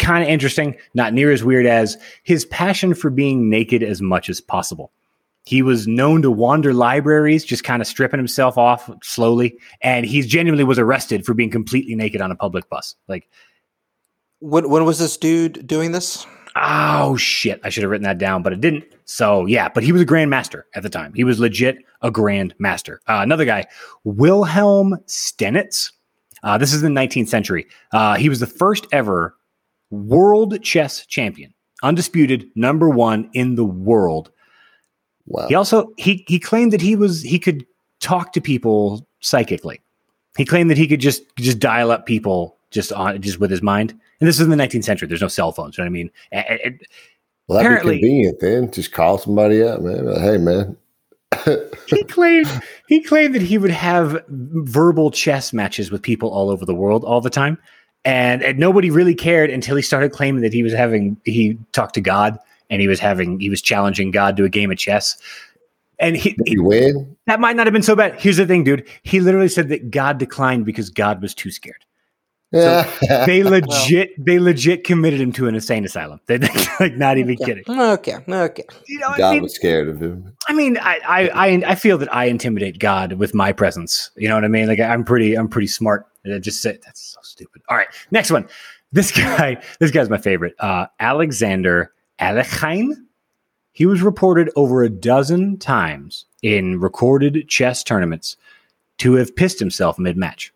Kind 0.00 0.24
of 0.24 0.28
interesting, 0.28 0.76
not 0.94 1.12
near 1.12 1.30
as 1.30 1.44
weird 1.44 1.66
as 1.66 1.96
his 2.24 2.44
passion 2.46 2.94
for 2.94 3.10
being 3.10 3.48
naked 3.48 3.82
as 3.82 4.02
much 4.02 4.28
as 4.28 4.40
possible. 4.40 4.90
He 5.46 5.62
was 5.62 5.86
known 5.86 6.22
to 6.22 6.30
wander 6.30 6.74
libraries, 6.74 7.44
just 7.44 7.64
kind 7.64 7.80
of 7.80 7.88
stripping 7.88 8.18
himself 8.18 8.58
off 8.58 8.90
slowly, 9.02 9.58
and 9.80 10.04
he 10.04 10.22
genuinely 10.22 10.64
was 10.64 10.78
arrested 10.78 11.24
for 11.24 11.34
being 11.34 11.50
completely 11.50 11.94
naked 11.94 12.20
on 12.20 12.30
a 12.30 12.36
public 12.36 12.68
bus. 12.68 12.94
Like, 13.08 13.28
when 14.40 14.68
when 14.68 14.84
was 14.84 14.98
this 14.98 15.16
dude 15.16 15.66
doing 15.66 15.92
this? 15.92 16.26
Oh 16.56 17.16
shit! 17.16 17.60
I 17.62 17.68
should 17.68 17.82
have 17.82 17.90
written 17.90 18.04
that 18.04 18.18
down, 18.18 18.42
but 18.42 18.52
I 18.52 18.56
didn't. 18.56 18.84
So 19.04 19.46
yeah, 19.46 19.68
but 19.68 19.82
he 19.82 19.92
was 19.92 20.02
a 20.02 20.06
grandmaster 20.06 20.62
at 20.74 20.82
the 20.82 20.90
time. 20.90 21.12
He 21.14 21.24
was 21.24 21.38
legit 21.38 21.78
a 22.02 22.10
grandmaster. 22.10 22.96
Uh, 23.06 23.20
another 23.22 23.44
guy, 23.44 23.66
Wilhelm 24.04 24.96
Steinitz. 25.06 25.92
Uh, 26.42 26.56
this 26.56 26.72
is 26.72 26.82
in 26.82 26.94
the 26.94 27.00
19th 27.00 27.28
century. 27.28 27.66
Uh, 27.92 28.16
he 28.16 28.30
was 28.30 28.40
the 28.40 28.46
first 28.46 28.86
ever 28.92 29.36
world 29.90 30.62
chess 30.62 31.04
champion, 31.06 31.52
undisputed 31.82 32.48
number 32.54 32.88
one 32.88 33.30
in 33.32 33.54
the 33.56 33.64
world. 33.64 34.30
Wow. 35.26 35.48
He 35.48 35.54
also 35.54 35.92
he 35.96 36.24
he 36.26 36.38
claimed 36.38 36.72
that 36.72 36.80
he 36.80 36.96
was 36.96 37.22
he 37.22 37.38
could 37.38 37.66
talk 38.00 38.32
to 38.32 38.40
people 38.40 39.06
psychically. 39.20 39.80
He 40.36 40.44
claimed 40.44 40.70
that 40.70 40.78
he 40.78 40.88
could 40.88 41.00
just 41.00 41.22
just 41.36 41.58
dial 41.58 41.90
up 41.90 42.06
people 42.06 42.56
just 42.70 42.92
on 42.92 43.20
just 43.20 43.40
with 43.40 43.50
his 43.50 43.62
mind. 43.62 43.94
And 44.20 44.28
this 44.28 44.36
is 44.36 44.42
in 44.42 44.50
the 44.50 44.56
19th 44.56 44.84
century. 44.84 45.08
There's 45.08 45.22
no 45.22 45.28
cell 45.28 45.52
phones. 45.52 45.78
You 45.78 45.84
know 45.84 45.86
what 45.86 45.90
I 45.90 45.92
mean? 45.92 46.10
It, 46.30 46.60
it, 46.64 46.86
well, 47.48 47.56
that'd 47.56 47.72
apparently, 47.72 47.96
be 47.96 48.00
convenient 48.00 48.40
then. 48.40 48.70
Just 48.70 48.92
call 48.92 49.18
somebody 49.18 49.62
up, 49.62 49.80
man. 49.80 50.06
Hey, 50.20 50.38
man. 50.38 50.76
he 51.86 52.04
claimed 52.04 52.48
he 52.88 53.02
claimed 53.02 53.34
that 53.34 53.42
he 53.42 53.56
would 53.56 53.70
have 53.70 54.22
verbal 54.28 55.10
chess 55.10 55.52
matches 55.52 55.90
with 55.90 56.02
people 56.02 56.30
all 56.30 56.50
over 56.50 56.64
the 56.64 56.74
world 56.74 57.04
all 57.04 57.20
the 57.20 57.30
time, 57.30 57.56
and, 58.04 58.42
and 58.42 58.58
nobody 58.58 58.90
really 58.90 59.14
cared 59.14 59.50
until 59.50 59.76
he 59.76 59.82
started 59.82 60.12
claiming 60.12 60.42
that 60.42 60.52
he 60.52 60.62
was 60.62 60.72
having 60.72 61.20
he 61.24 61.58
talked 61.72 61.94
to 61.94 62.00
God 62.00 62.38
and 62.70 62.80
he 62.80 62.88
was 62.88 63.00
having 63.00 63.40
he 63.40 63.50
was 63.50 63.60
challenging 63.60 64.10
God 64.10 64.36
to 64.36 64.44
a 64.44 64.48
game 64.48 64.70
of 64.70 64.78
chess. 64.78 65.16
And 65.98 66.16
he, 66.16 66.34
he 66.46 66.58
win. 66.58 67.14
That 67.26 67.40
might 67.40 67.56
not 67.56 67.66
have 67.66 67.74
been 67.74 67.82
so 67.82 67.94
bad. 67.94 68.18
Here's 68.18 68.38
the 68.38 68.46
thing, 68.46 68.64
dude. 68.64 68.88
He 69.02 69.20
literally 69.20 69.48
said 69.48 69.68
that 69.68 69.90
God 69.90 70.16
declined 70.16 70.64
because 70.64 70.88
God 70.88 71.20
was 71.20 71.34
too 71.34 71.50
scared. 71.50 71.84
So 72.52 72.82
they 73.26 73.42
legit, 73.42 74.10
well, 74.16 74.24
they 74.24 74.38
legit 74.38 74.84
committed 74.84 75.20
him 75.20 75.32
to 75.32 75.46
an 75.46 75.54
insane 75.54 75.84
asylum. 75.84 76.20
They 76.26 76.36
are 76.36 76.76
like 76.80 76.96
not 76.96 77.18
even 77.18 77.34
okay. 77.34 77.44
kidding. 77.44 77.64
Okay, 77.68 78.16
okay. 78.28 78.64
You 78.86 78.98
know, 78.98 79.08
God 79.16 79.20
I 79.20 79.32
mean, 79.34 79.42
was 79.42 79.54
scared 79.54 79.88
of 79.88 80.00
him. 80.00 80.34
I 80.48 80.52
mean, 80.52 80.78
I, 80.78 81.00
I, 81.06 81.28
I, 81.28 81.62
I, 81.66 81.74
feel 81.74 81.98
that 81.98 82.12
I 82.14 82.24
intimidate 82.24 82.78
God 82.78 83.14
with 83.14 83.34
my 83.34 83.52
presence. 83.52 84.10
You 84.16 84.28
know 84.28 84.34
what 84.34 84.44
I 84.44 84.48
mean? 84.48 84.66
Like 84.66 84.80
I'm 84.80 85.04
pretty, 85.04 85.34
I'm 85.34 85.48
pretty 85.48 85.68
smart. 85.68 86.06
I 86.26 86.38
just 86.38 86.60
say 86.60 86.78
that's 86.84 87.00
so 87.00 87.20
stupid. 87.22 87.62
All 87.68 87.76
right, 87.76 87.88
next 88.10 88.30
one. 88.30 88.48
This 88.92 89.10
guy, 89.16 89.62
this 89.78 89.90
guy's 89.90 90.10
my 90.10 90.18
favorite. 90.18 90.54
Uh, 90.58 90.86
Alexander 90.98 91.92
Alekhine. 92.20 92.94
He 93.72 93.86
was 93.86 94.02
reported 94.02 94.50
over 94.56 94.82
a 94.82 94.90
dozen 94.90 95.56
times 95.56 96.26
in 96.42 96.80
recorded 96.80 97.48
chess 97.48 97.82
tournaments 97.84 98.36
to 98.98 99.14
have 99.14 99.34
pissed 99.34 99.58
himself 99.58 99.98
mid-match. 99.98 100.52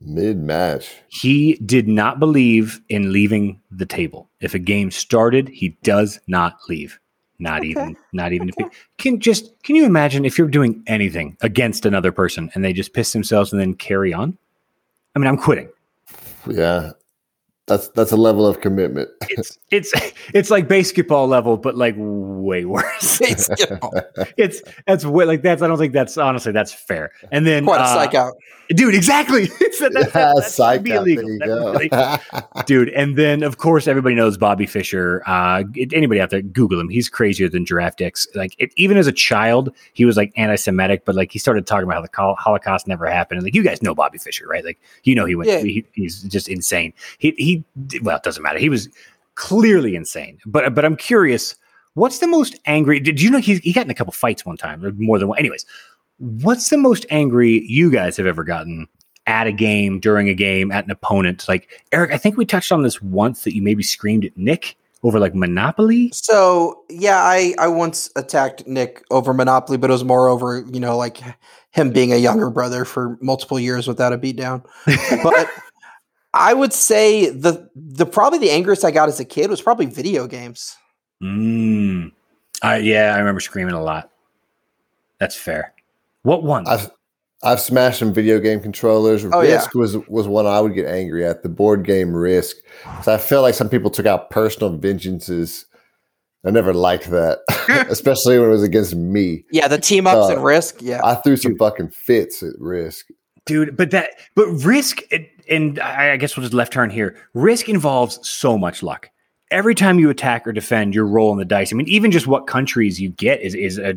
Mid 0.00 0.38
match. 0.38 0.94
He 1.08 1.54
did 1.54 1.88
not 1.88 2.20
believe 2.20 2.80
in 2.88 3.12
leaving 3.12 3.60
the 3.70 3.84
table. 3.84 4.30
If 4.40 4.54
a 4.54 4.58
game 4.58 4.90
started, 4.90 5.48
he 5.48 5.76
does 5.82 6.20
not 6.28 6.56
leave. 6.68 7.00
Not 7.38 7.60
okay. 7.60 7.68
even, 7.68 7.96
not 8.12 8.32
even 8.32 8.50
okay. 8.50 8.64
if 8.64 8.72
he 8.72 8.78
can 8.98 9.20
just 9.20 9.62
can 9.62 9.76
you 9.76 9.84
imagine 9.84 10.24
if 10.24 10.38
you're 10.38 10.48
doing 10.48 10.82
anything 10.88 11.36
against 11.40 11.86
another 11.86 12.10
person 12.10 12.50
and 12.54 12.64
they 12.64 12.72
just 12.72 12.92
piss 12.92 13.12
themselves 13.12 13.52
and 13.52 13.60
then 13.60 13.74
carry 13.74 14.12
on? 14.12 14.36
I 15.14 15.18
mean, 15.20 15.28
I'm 15.28 15.36
quitting. 15.36 15.68
Yeah. 16.48 16.92
That's 17.68 17.88
that's 17.88 18.12
a 18.12 18.16
level 18.16 18.46
of 18.46 18.60
commitment. 18.60 19.10
it's 19.20 19.58
it's 19.70 19.92
it's 20.34 20.50
like 20.50 20.68
basketball 20.68 21.28
level, 21.28 21.58
but 21.58 21.76
like 21.76 21.94
way 21.98 22.64
worse. 22.64 23.20
it's 24.36 24.62
that's 24.86 25.04
way 25.04 25.26
like 25.26 25.42
that's. 25.42 25.60
I 25.60 25.68
don't 25.68 25.76
think 25.76 25.92
that's 25.92 26.16
honestly 26.16 26.50
that's 26.50 26.72
fair. 26.72 27.12
And 27.30 27.46
then 27.46 27.64
quite 27.64 27.80
a 27.80 27.84
uh, 27.84 27.94
psych 27.94 28.14
out, 28.14 28.32
dude. 28.68 28.94
Exactly. 28.94 29.46
that's, 29.60 29.80
yeah, 29.80 29.88
that, 29.88 30.54
that 30.56 30.82
be 30.82 30.92
illegal. 30.92 32.62
Dude. 32.66 32.88
And 32.90 33.16
then 33.16 33.42
of 33.42 33.58
course 33.58 33.86
everybody 33.86 34.14
knows 34.14 34.36
Bobby 34.36 34.66
Fischer. 34.66 35.22
Uh, 35.26 35.64
anybody 35.92 36.20
out 36.20 36.30
there, 36.30 36.42
Google 36.42 36.80
him. 36.80 36.88
He's 36.88 37.08
crazier 37.08 37.48
than 37.48 37.64
Giraffe 37.64 37.96
Dicks. 37.96 38.26
Like 38.34 38.54
it, 38.58 38.72
even 38.76 38.96
as 38.96 39.06
a 39.06 39.12
child, 39.12 39.74
he 39.92 40.04
was 40.04 40.16
like 40.16 40.32
anti-Semitic, 40.36 41.04
but 41.04 41.14
like 41.14 41.32
he 41.32 41.38
started 41.38 41.66
talking 41.66 41.84
about 41.84 42.08
how 42.14 42.32
the 42.32 42.34
Holocaust 42.34 42.86
never 42.86 43.06
happened. 43.06 43.38
And 43.38 43.46
like 43.46 43.54
you 43.54 43.62
guys 43.62 43.82
know 43.82 43.94
Bobby 43.94 44.18
Fischer, 44.18 44.46
right? 44.46 44.64
Like 44.64 44.78
you 45.04 45.14
know 45.14 45.24
he 45.24 45.34
went. 45.34 45.48
Yeah. 45.48 45.60
He, 45.60 45.84
he's 45.92 46.22
just 46.24 46.48
insane. 46.48 46.92
He 47.18 47.34
he 47.38 47.64
well, 48.02 48.16
it 48.16 48.22
doesn't 48.22 48.42
matter. 48.42 48.58
He 48.58 48.68
was 48.68 48.88
clearly 49.34 49.94
insane. 49.94 50.38
But 50.44 50.74
but 50.74 50.84
I'm 50.84 50.96
curious, 50.96 51.54
what's 51.94 52.18
the 52.18 52.26
most 52.26 52.58
angry? 52.66 53.00
Did 53.00 53.20
you 53.20 53.30
know 53.30 53.38
he 53.38 53.56
he 53.56 53.72
got 53.72 53.86
in 53.86 53.90
a 53.90 53.94
couple 53.94 54.12
fights 54.12 54.44
one 54.44 54.56
time, 54.56 54.84
or 54.84 54.92
more 54.92 55.18
than 55.18 55.28
one? 55.28 55.38
Anyways, 55.38 55.64
what's 56.18 56.70
the 56.70 56.78
most 56.78 57.06
angry 57.10 57.64
you 57.66 57.90
guys 57.90 58.16
have 58.16 58.26
ever 58.26 58.44
gotten 58.44 58.86
at 59.26 59.46
a 59.46 59.52
game, 59.52 60.00
during 60.00 60.28
a 60.28 60.34
game, 60.34 60.70
at 60.72 60.84
an 60.84 60.90
opponent? 60.90 61.46
Like 61.48 61.84
Eric, 61.92 62.12
I 62.12 62.18
think 62.18 62.36
we 62.36 62.44
touched 62.44 62.72
on 62.72 62.82
this 62.82 63.00
once 63.00 63.44
that 63.44 63.54
you 63.54 63.62
maybe 63.62 63.82
screamed 63.82 64.24
at 64.24 64.36
Nick 64.36 64.76
over 65.02 65.18
like 65.18 65.34
Monopoly. 65.34 66.10
So 66.12 66.82
yeah, 66.88 67.22
I 67.22 67.54
I 67.58 67.68
once 67.68 68.10
attacked 68.16 68.66
Nick 68.66 69.04
over 69.10 69.32
Monopoly, 69.32 69.78
but 69.78 69.90
it 69.90 69.92
was 69.92 70.04
more 70.04 70.28
over 70.28 70.64
you 70.70 70.80
know 70.80 70.96
like 70.96 71.20
him 71.70 71.90
being 71.90 72.12
a 72.12 72.16
younger 72.16 72.50
brother 72.50 72.84
for 72.84 73.18
multiple 73.20 73.60
years 73.60 73.86
without 73.86 74.12
a 74.12 74.18
beatdown. 74.18 74.64
But 75.22 75.48
I 76.34 76.54
would 76.54 76.72
say 76.72 77.30
the 77.30 77.70
the 77.74 78.06
probably 78.06 78.38
the 78.38 78.50
angriest 78.50 78.84
I 78.84 78.90
got 78.90 79.08
as 79.08 79.20
a 79.20 79.24
kid 79.24 79.50
was 79.50 79.62
probably 79.62 79.86
video 79.86 80.26
games. 80.26 80.76
Mm. 81.22 82.12
Uh, 82.62 82.78
yeah, 82.80 83.14
I 83.14 83.18
remember 83.18 83.40
screaming 83.40 83.74
a 83.74 83.82
lot. 83.82 84.10
That's 85.18 85.36
fair. 85.36 85.74
What 86.22 86.42
one? 86.42 86.66
I've 86.66 86.90
I've 87.42 87.60
smashed 87.60 88.00
some 88.00 88.12
video 88.12 88.40
game 88.40 88.60
controllers. 88.60 89.24
Oh, 89.24 89.40
Risk 89.40 89.74
yeah. 89.74 89.80
was 89.80 89.96
was 90.08 90.28
one 90.28 90.46
I 90.46 90.60
would 90.60 90.74
get 90.74 90.86
angry 90.86 91.24
at. 91.24 91.42
The 91.42 91.48
board 91.48 91.84
game 91.84 92.12
Risk. 92.12 92.56
So 93.02 93.14
I 93.14 93.18
feel 93.18 93.42
like 93.42 93.54
some 93.54 93.68
people 93.68 93.90
took 93.90 94.06
out 94.06 94.30
personal 94.30 94.76
vengeances. 94.76 95.64
I 96.44 96.50
never 96.50 96.72
liked 96.72 97.10
that, 97.10 97.40
especially 97.90 98.38
when 98.38 98.48
it 98.48 98.52
was 98.52 98.62
against 98.62 98.94
me. 98.94 99.44
Yeah, 99.50 99.68
the 99.68 99.78
team 99.78 100.06
ups 100.06 100.30
uh, 100.30 100.34
and 100.34 100.44
Risk. 100.44 100.78
Yeah, 100.80 101.00
I 101.04 101.16
threw 101.16 101.36
some 101.36 101.56
fucking 101.56 101.90
fits 101.90 102.42
at 102.42 102.54
Risk 102.58 103.06
dude. 103.48 103.76
But 103.76 103.90
that, 103.90 104.10
but 104.36 104.46
risk, 104.64 105.02
and 105.48 105.80
I 105.80 106.16
guess 106.18 106.36
we'll 106.36 106.44
just 106.44 106.54
left 106.54 106.72
turn 106.72 106.90
here. 106.90 107.16
Risk 107.34 107.68
involves 107.68 108.20
so 108.28 108.56
much 108.56 108.84
luck. 108.84 109.10
Every 109.50 109.74
time 109.74 109.98
you 109.98 110.10
attack 110.10 110.46
or 110.46 110.52
defend, 110.52 110.94
you're 110.94 111.06
rolling 111.06 111.38
the 111.38 111.44
dice. 111.44 111.72
I 111.72 111.76
mean, 111.76 111.88
even 111.88 112.12
just 112.12 112.26
what 112.28 112.46
countries 112.46 113.00
you 113.00 113.08
get 113.08 113.40
is 113.40 113.54
is 113.54 113.78
a 113.78 113.94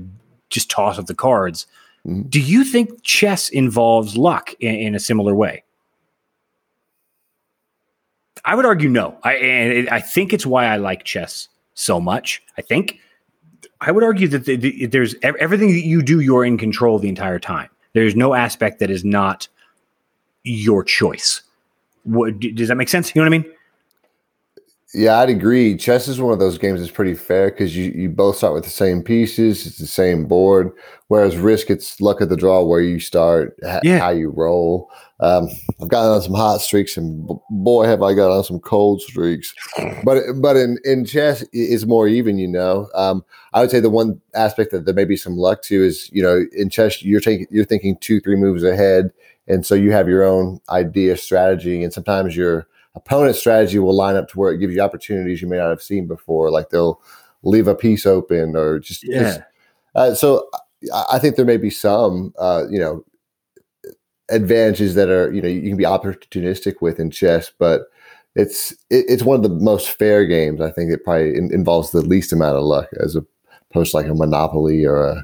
just 0.50 0.72
toss 0.72 0.98
of 0.98 1.06
the 1.06 1.14
cards. 1.14 1.68
Mm-hmm. 2.08 2.30
Do 2.30 2.40
you 2.40 2.64
think 2.64 3.04
chess 3.04 3.50
involves 3.50 4.18
luck 4.18 4.54
in, 4.60 4.76
in, 4.76 4.96
a 4.96 5.00
similar 5.00 5.36
way? 5.36 5.64
I 8.44 8.56
would 8.56 8.66
argue 8.66 8.90
no. 8.90 9.18
I 9.24 9.36
and 9.36 9.90
I 9.90 10.00
think 10.00 10.34
it's 10.34 10.46
why 10.46 10.66
I 10.66 10.78
like 10.78 11.04
chess 11.04 11.48
so 11.76 12.00
much. 12.00 12.42
I 12.58 12.62
think 12.62 13.00
I 13.82 13.92
would 13.92 14.04
argue 14.04 14.28
that 14.30 14.46
the, 14.46 14.56
the, 14.56 14.86
there's 14.88 15.16
everything 15.24 15.70
that 15.70 15.86
you 15.86 16.02
do, 16.02 16.20
you're 16.20 16.46
in 16.46 16.58
control 16.58 16.98
the 16.98 17.10
entire 17.10 17.40
time. 17.40 17.70
There's 17.94 18.16
no 18.16 18.34
aspect 18.34 18.80
that 18.80 18.90
is 18.90 19.04
not 19.04 19.48
your 20.44 20.84
choice. 20.84 21.42
What, 22.04 22.40
does 22.40 22.68
that 22.68 22.76
make 22.76 22.90
sense? 22.90 23.14
You 23.14 23.22
know 23.22 23.30
what 23.30 23.36
I 23.36 23.38
mean? 23.40 23.54
Yeah, 24.94 25.20
I'd 25.20 25.30
agree. 25.30 25.78
Chess 25.78 26.08
is 26.10 26.20
one 26.20 26.34
of 26.34 26.40
those 26.40 26.58
games 26.58 26.82
that's 26.82 26.92
pretty 26.92 27.14
fair 27.14 27.50
because 27.50 27.78
you, 27.78 27.92
you 27.92 28.10
both 28.10 28.38
start 28.38 28.54
with 28.54 28.66
the 28.66 28.70
same 28.70 29.02
pieces, 29.02 29.66
it's 29.66 29.78
the 29.78 29.88
same 29.88 30.26
board. 30.26 30.72
Whereas 31.08 31.38
Risk, 31.38 31.70
it's 31.70 32.02
luck 32.02 32.20
of 32.20 32.30
the 32.30 32.36
draw 32.36 32.64
where 32.64 32.82
you 32.82 33.00
start, 33.00 33.56
ha- 33.64 33.80
yeah. 33.84 34.00
how 34.00 34.10
you 34.10 34.30
roll. 34.30 34.90
Um, 35.22 35.48
I've 35.82 35.88
gotten 35.88 36.12
on 36.12 36.22
some 36.22 36.34
hot 36.34 36.62
streaks, 36.62 36.98
and 36.98 37.30
boy, 37.50 37.86
have 37.86 38.02
I 38.02 38.14
got 38.14 38.36
on 38.36 38.44
some 38.44 38.60
cold 38.60 39.02
streaks. 39.02 39.54
But 40.04 40.24
but 40.42 40.58
in, 40.58 40.78
in 40.84 41.06
chess, 41.06 41.46
it's 41.54 41.86
more 41.86 42.08
even. 42.08 42.38
You 42.40 42.48
know, 42.48 42.90
um, 42.96 43.24
I 43.54 43.62
would 43.62 43.70
say 43.70 43.80
the 43.80 43.90
one 43.90 44.20
aspect 44.34 44.72
that 44.72 44.86
there 44.86 44.96
may 44.96 45.06
be 45.06 45.16
some 45.16 45.38
luck 45.38 45.62
to 45.64 45.84
is 45.84 46.10
you 46.12 46.24
know 46.24 46.46
in 46.54 46.70
chess 46.70 47.04
you're 47.04 47.22
taking 47.22 47.46
you're 47.52 47.66
thinking 47.66 47.98
two 47.98 48.20
three 48.20 48.36
moves 48.36 48.64
ahead, 48.64 49.12
and 49.48 49.64
so 49.64 49.76
you 49.76 49.92
have 49.92 50.10
your 50.10 50.24
own 50.24 50.60
idea 50.70 51.16
strategy, 51.18 51.84
and 51.84 51.94
sometimes 51.94 52.36
your 52.36 52.68
opponent's 52.96 53.40
strategy 53.40 53.80
will 53.80 53.96
line 53.96 54.16
up 54.16 54.30
to 54.30 54.40
where 54.40 54.52
it 54.52 54.60
gives 54.60 54.76
you 54.76 54.82
opportunities 54.82 55.42
you 55.42 55.48
may 55.48 55.58
not 55.58 55.70
have 55.70 55.82
seen 55.82 56.08
before. 56.08 56.52
Like 56.52 56.70
they'll 56.70 57.02
leave 57.44 57.68
a 57.68 57.76
piece 57.76 58.06
open 58.06 58.56
or 58.56 58.80
just, 58.80 59.04
yeah. 59.04 59.20
Just, 59.22 59.42
uh, 59.96 60.14
so 60.14 60.50
I 61.12 61.20
think 61.20 61.36
there 61.36 61.46
may 61.46 61.58
be 61.58 61.70
some, 61.70 62.34
uh, 62.40 62.64
you 62.70 62.80
know, 62.80 63.04
advantages 64.30 64.96
that 64.96 65.10
are, 65.10 65.32
you 65.32 65.42
know, 65.42 65.48
you 65.48 65.62
can 65.62 65.78
be 65.78 65.84
opportunistic 65.84 66.76
with 66.82 67.00
in 67.00 67.12
chess, 67.12 67.52
but 67.58 67.84
it's 68.36 68.72
it, 68.90 69.06
it's 69.08 69.24
one 69.24 69.36
of 69.36 69.44
the 69.44 69.50
most 69.50 69.90
fair 69.90 70.26
games. 70.26 70.62
I 70.62 70.72
think 70.72 70.92
it 70.92 71.04
probably 71.04 71.36
in, 71.36 71.54
involves 71.54 71.92
the 71.92 72.02
least 72.02 72.32
amount 72.32 72.58
of 72.58 72.64
luck 72.64 72.90
as 73.00 73.18
opposed 73.70 73.92
to 73.92 73.98
like 73.98 74.08
a 74.08 74.14
Monopoly 74.14 74.86
or 74.86 75.06
a 75.06 75.24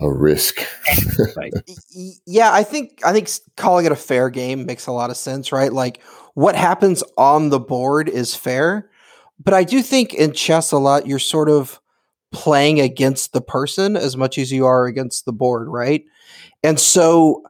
a 0.00 0.10
risk. 0.10 0.60
yeah, 2.26 2.52
I 2.52 2.62
think 2.62 3.00
I 3.04 3.12
think 3.12 3.28
calling 3.56 3.86
it 3.86 3.92
a 3.92 3.96
fair 3.96 4.30
game 4.30 4.66
makes 4.66 4.86
a 4.86 4.92
lot 4.92 5.10
of 5.10 5.16
sense, 5.16 5.52
right? 5.52 5.72
Like 5.72 6.02
what 6.34 6.54
happens 6.54 7.02
on 7.16 7.50
the 7.50 7.60
board 7.60 8.08
is 8.08 8.34
fair, 8.34 8.90
but 9.42 9.54
I 9.54 9.64
do 9.64 9.82
think 9.82 10.14
in 10.14 10.32
chess 10.32 10.72
a 10.72 10.78
lot 10.78 11.06
you're 11.06 11.18
sort 11.18 11.48
of 11.48 11.80
playing 12.30 12.80
against 12.80 13.32
the 13.32 13.40
person 13.40 13.96
as 13.96 14.16
much 14.16 14.38
as 14.38 14.52
you 14.52 14.66
are 14.66 14.86
against 14.86 15.24
the 15.24 15.32
board, 15.32 15.68
right? 15.68 16.04
And 16.62 16.78
so 16.78 17.42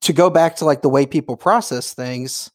to 0.00 0.12
go 0.12 0.30
back 0.30 0.56
to 0.56 0.64
like 0.64 0.82
the 0.82 0.88
way 0.88 1.06
people 1.06 1.36
process 1.36 1.92
things, 1.92 2.50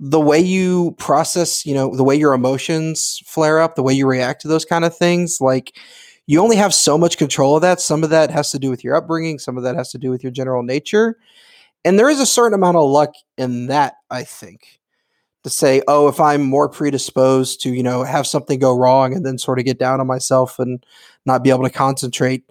the 0.00 0.20
way 0.20 0.40
you 0.40 0.92
process, 0.98 1.64
you 1.64 1.74
know, 1.74 1.94
the 1.94 2.04
way 2.04 2.16
your 2.16 2.32
emotions 2.32 3.22
flare 3.24 3.60
up, 3.60 3.74
the 3.76 3.82
way 3.82 3.92
you 3.92 4.06
react 4.06 4.42
to 4.42 4.48
those 4.48 4.64
kind 4.64 4.84
of 4.84 4.96
things, 4.96 5.38
like 5.40 5.76
you 6.26 6.40
only 6.40 6.56
have 6.56 6.72
so 6.72 6.96
much 6.96 7.18
control 7.18 7.56
of 7.56 7.62
that. 7.62 7.80
Some 7.80 8.04
of 8.04 8.10
that 8.10 8.30
has 8.30 8.50
to 8.52 8.58
do 8.58 8.70
with 8.70 8.84
your 8.84 8.94
upbringing, 8.94 9.38
some 9.38 9.56
of 9.56 9.64
that 9.64 9.76
has 9.76 9.90
to 9.90 9.98
do 9.98 10.10
with 10.10 10.22
your 10.22 10.32
general 10.32 10.62
nature. 10.62 11.16
And 11.84 11.98
there 11.98 12.08
is 12.08 12.20
a 12.20 12.26
certain 12.26 12.54
amount 12.54 12.76
of 12.76 12.88
luck 12.88 13.12
in 13.36 13.66
that, 13.66 13.94
I 14.10 14.24
think. 14.24 14.80
To 15.42 15.50
say, 15.50 15.82
oh, 15.88 16.06
if 16.06 16.20
I'm 16.20 16.42
more 16.42 16.68
predisposed 16.68 17.60
to, 17.62 17.70
you 17.70 17.82
know, 17.82 18.04
have 18.04 18.28
something 18.28 18.60
go 18.60 18.78
wrong 18.78 19.12
and 19.12 19.26
then 19.26 19.38
sort 19.38 19.58
of 19.58 19.64
get 19.64 19.76
down 19.76 20.00
on 20.00 20.06
myself 20.06 20.60
and 20.60 20.86
not 21.26 21.42
be 21.42 21.50
able 21.50 21.64
to 21.64 21.70
concentrate, 21.70 22.44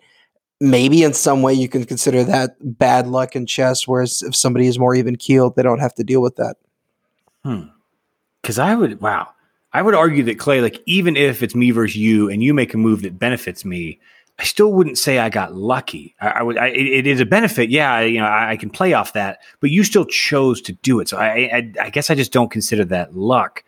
maybe 0.60 1.02
in 1.04 1.14
some 1.14 1.42
way 1.42 1.54
you 1.54 1.70
can 1.70 1.86
consider 1.86 2.26
that 2.26 2.58
bad 2.60 3.08
luck 3.08 3.34
in 3.34 3.46
chess. 3.46 3.88
Whereas 3.88 4.22
if 4.22 4.36
somebody 4.36 4.68
is 4.68 4.78
more 4.78 4.94
even 4.94 5.16
keeled, 5.16 5.56
they 5.56 5.64
don't 5.64 5.80
have 5.80 5.94
to 5.96 6.04
deal 6.04 6.22
with 6.22 6.36
that. 6.36 6.58
Hmm. 7.46 7.64
Because 8.42 8.60
I 8.60 8.76
would, 8.76 9.00
wow, 9.00 9.30
I 9.74 9.82
would 9.82 9.96
argue 9.96 10.24
that 10.24 10.40
Clay, 10.40 10.62
like 10.62 10.82
even 10.86 11.16
if 11.16 11.42
it's 11.42 11.56
me 11.56 11.72
versus 11.72 11.96
you, 11.96 12.30
and 12.30 12.44
you 12.44 12.54
make 12.54 12.74
a 12.74 12.78
move 12.78 13.04
that 13.04 13.18
benefits 13.18 13.64
me, 13.64 14.00
I 14.38 14.44
still 14.44 14.74
wouldn't 14.74 14.98
say 14.98 15.20
I 15.20 15.30
got 15.30 15.56
lucky. 15.56 16.16
I, 16.20 16.28
I 16.30 16.44
would. 16.44 16.58
I, 16.58 16.68
it, 16.70 16.88
it 16.88 17.08
is 17.08 17.20
a 17.20 17.26
benefit, 17.26 17.70
yeah. 17.70 17.94
I, 17.94 18.04
you 18.04 18.20
know, 18.20 18.26
I, 18.26 18.52
I, 18.52 18.58
can 18.58 18.70
play 18.70 18.94
off 18.94 19.14
that, 19.14 19.40
but 19.60 19.70
you 19.70 19.84
still 19.84 20.06
chose 20.06 20.62
to 20.64 20.74
do 20.74 21.00
it. 21.00 21.10
So 21.10 21.18
I, 21.18 21.72
I 21.80 21.90
guess 21.90 22.10
I 22.10 22.16
just 22.16 22.32
don't 22.32 22.50
consider 22.50 22.84
that 22.86 23.16
luck. 23.16 23.64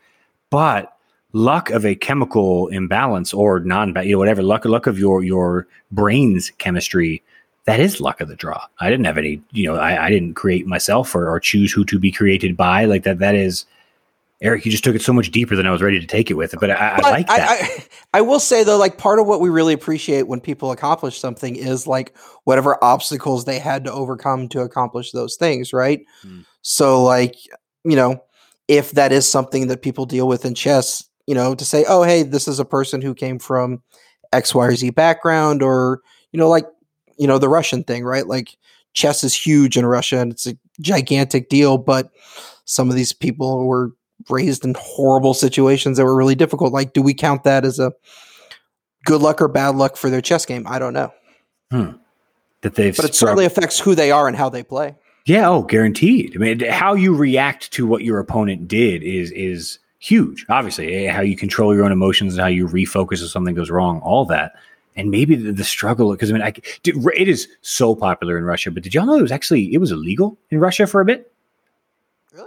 But 0.49 0.97
luck 1.33 1.69
of 1.69 1.85
a 1.85 1.95
chemical 1.95 2.67
imbalance 2.67 3.33
or 3.33 3.59
non, 3.59 3.95
you 4.03 4.13
know, 4.13 4.17
whatever 4.17 4.41
luck, 4.41 4.65
luck 4.65 4.87
of 4.87 4.97
your 4.97 5.23
your 5.23 5.67
brain's 5.91 6.51
chemistry, 6.57 7.21
that 7.65 7.79
is 7.79 8.01
luck 8.01 8.19
of 8.19 8.27
the 8.27 8.35
draw. 8.35 8.65
I 8.79 8.89
didn't 8.89 9.05
have 9.05 9.17
any, 9.17 9.41
you 9.51 9.67
know, 9.67 9.75
I, 9.75 10.05
I 10.05 10.09
didn't 10.09 10.33
create 10.33 10.65
myself 10.65 11.13
or, 11.13 11.29
or 11.29 11.39
choose 11.39 11.71
who 11.71 11.85
to 11.85 11.99
be 11.99 12.11
created 12.11 12.57
by. 12.57 12.85
Like 12.85 13.03
that. 13.03 13.19
That 13.19 13.35
is 13.35 13.65
Eric, 14.43 14.65
you 14.65 14.71
just 14.71 14.83
took 14.83 14.95
it 14.95 15.01
so 15.01 15.13
much 15.13 15.31
deeper 15.31 15.55
than 15.55 15.65
I 15.65 15.71
was 15.71 15.81
ready 15.81 16.01
to 16.01 16.05
take 16.05 16.29
it 16.29 16.33
with. 16.33 16.53
But 16.59 16.69
I, 16.69 16.97
but 16.97 17.05
I 17.05 17.09
like 17.09 17.27
that. 17.27 17.39
I, 17.39 17.53
I, 17.53 17.87
I, 18.15 18.21
will 18.21 18.41
say 18.41 18.65
though, 18.65 18.77
like 18.77 18.97
part 18.97 19.19
of 19.19 19.25
what 19.25 19.39
we 19.39 19.49
really 19.49 19.73
appreciate 19.73 20.27
when 20.27 20.41
people 20.41 20.71
accomplish 20.71 21.17
something 21.17 21.55
is 21.55 21.87
like 21.87 22.15
whatever 22.43 22.81
obstacles 22.83 23.45
they 23.45 23.57
had 23.57 23.85
to 23.85 23.91
overcome 23.93 24.49
to 24.49 24.59
accomplish 24.59 25.11
those 25.13 25.37
things, 25.37 25.71
right? 25.71 26.05
Mm. 26.25 26.45
So, 26.61 27.01
like 27.01 27.35
you 27.85 27.95
know, 27.95 28.21
if 28.67 28.91
that 28.91 29.13
is 29.13 29.27
something 29.27 29.67
that 29.67 29.81
people 29.81 30.05
deal 30.05 30.27
with 30.27 30.45
in 30.45 30.55
chess, 30.55 31.05
you 31.25 31.35
know, 31.35 31.55
to 31.55 31.63
say, 31.63 31.85
oh, 31.87 32.03
hey, 32.03 32.23
this 32.23 32.47
is 32.47 32.59
a 32.59 32.65
person 32.65 33.01
who 33.01 33.15
came 33.15 33.39
from 33.39 33.81
X, 34.33 34.53
Y, 34.53 34.65
or 34.65 34.75
Z 34.75 34.89
background, 34.89 35.63
or 35.63 36.01
you 36.33 36.37
know, 36.37 36.49
like 36.49 36.65
you 37.17 37.27
know, 37.27 37.37
the 37.37 37.49
Russian 37.49 37.83
thing, 37.85 38.03
right? 38.03 38.27
Like 38.27 38.57
chess 38.91 39.23
is 39.23 39.33
huge 39.33 39.77
in 39.77 39.85
Russia 39.85 40.19
and 40.19 40.33
it's 40.33 40.47
a 40.47 40.57
gigantic 40.81 41.47
deal, 41.47 41.77
but 41.77 42.11
some 42.65 42.89
of 42.89 42.95
these 42.95 43.13
people 43.13 43.65
were 43.65 43.91
raised 44.29 44.63
in 44.65 44.75
horrible 44.77 45.33
situations 45.33 45.97
that 45.97 46.05
were 46.05 46.15
really 46.15 46.35
difficult. 46.35 46.73
Like, 46.73 46.93
do 46.93 47.01
we 47.01 47.13
count 47.13 47.43
that 47.43 47.65
as 47.65 47.79
a 47.79 47.93
good 49.05 49.21
luck 49.21 49.41
or 49.41 49.47
bad 49.47 49.75
luck 49.75 49.97
for 49.97 50.09
their 50.09 50.21
chess 50.21 50.45
game? 50.45 50.65
I 50.67 50.79
don't 50.79 50.93
know. 50.93 51.13
Hmm. 51.71 51.91
That 52.61 52.75
they've, 52.75 52.95
but 52.95 53.05
it 53.05 53.15
certainly 53.15 53.45
affects 53.45 53.79
who 53.79 53.93
they 53.93 54.11
are 54.11 54.27
and 54.27 54.37
how 54.37 54.49
they 54.49 54.63
play. 54.63 54.95
Yeah, 55.25 55.49
oh, 55.49 55.63
guaranteed. 55.63 56.33
I 56.35 56.39
mean, 56.39 56.59
how 56.69 56.93
you 56.93 57.15
react 57.15 57.71
to 57.73 57.85
what 57.85 58.03
your 58.03 58.19
opponent 58.19 58.67
did 58.67 59.03
is 59.03 59.31
is 59.31 59.79
huge. 59.99 60.45
Obviously, 60.49 60.93
eh, 60.93 61.11
how 61.11 61.21
you 61.21 61.35
control 61.35 61.75
your 61.75 61.83
own 61.83 61.91
emotions 61.91 62.33
and 62.33 62.41
how 62.41 62.47
you 62.47 62.67
refocus 62.67 63.21
if 63.23 63.29
something 63.29 63.55
goes 63.55 63.69
wrong, 63.69 63.99
all 64.01 64.25
that. 64.25 64.53
And 64.95 65.09
maybe 65.09 65.35
the, 65.35 65.51
the 65.51 65.63
struggle, 65.63 66.11
because 66.11 66.29
I 66.29 66.33
mean, 66.33 66.41
I, 66.41 66.53
it 66.85 67.27
is 67.27 67.47
so 67.61 67.95
popular 67.95 68.37
in 68.37 68.45
Russia. 68.45 68.69
But 68.69 68.83
did 68.83 68.93
y'all 68.93 69.05
know 69.05 69.17
it 69.17 69.21
was 69.21 69.31
actually 69.31 69.73
it 69.73 69.79
was 69.79 69.91
illegal 69.91 70.37
in 70.51 70.59
Russia 70.59 70.87
for 70.87 71.01
a 71.01 71.05
bit? 71.05 71.32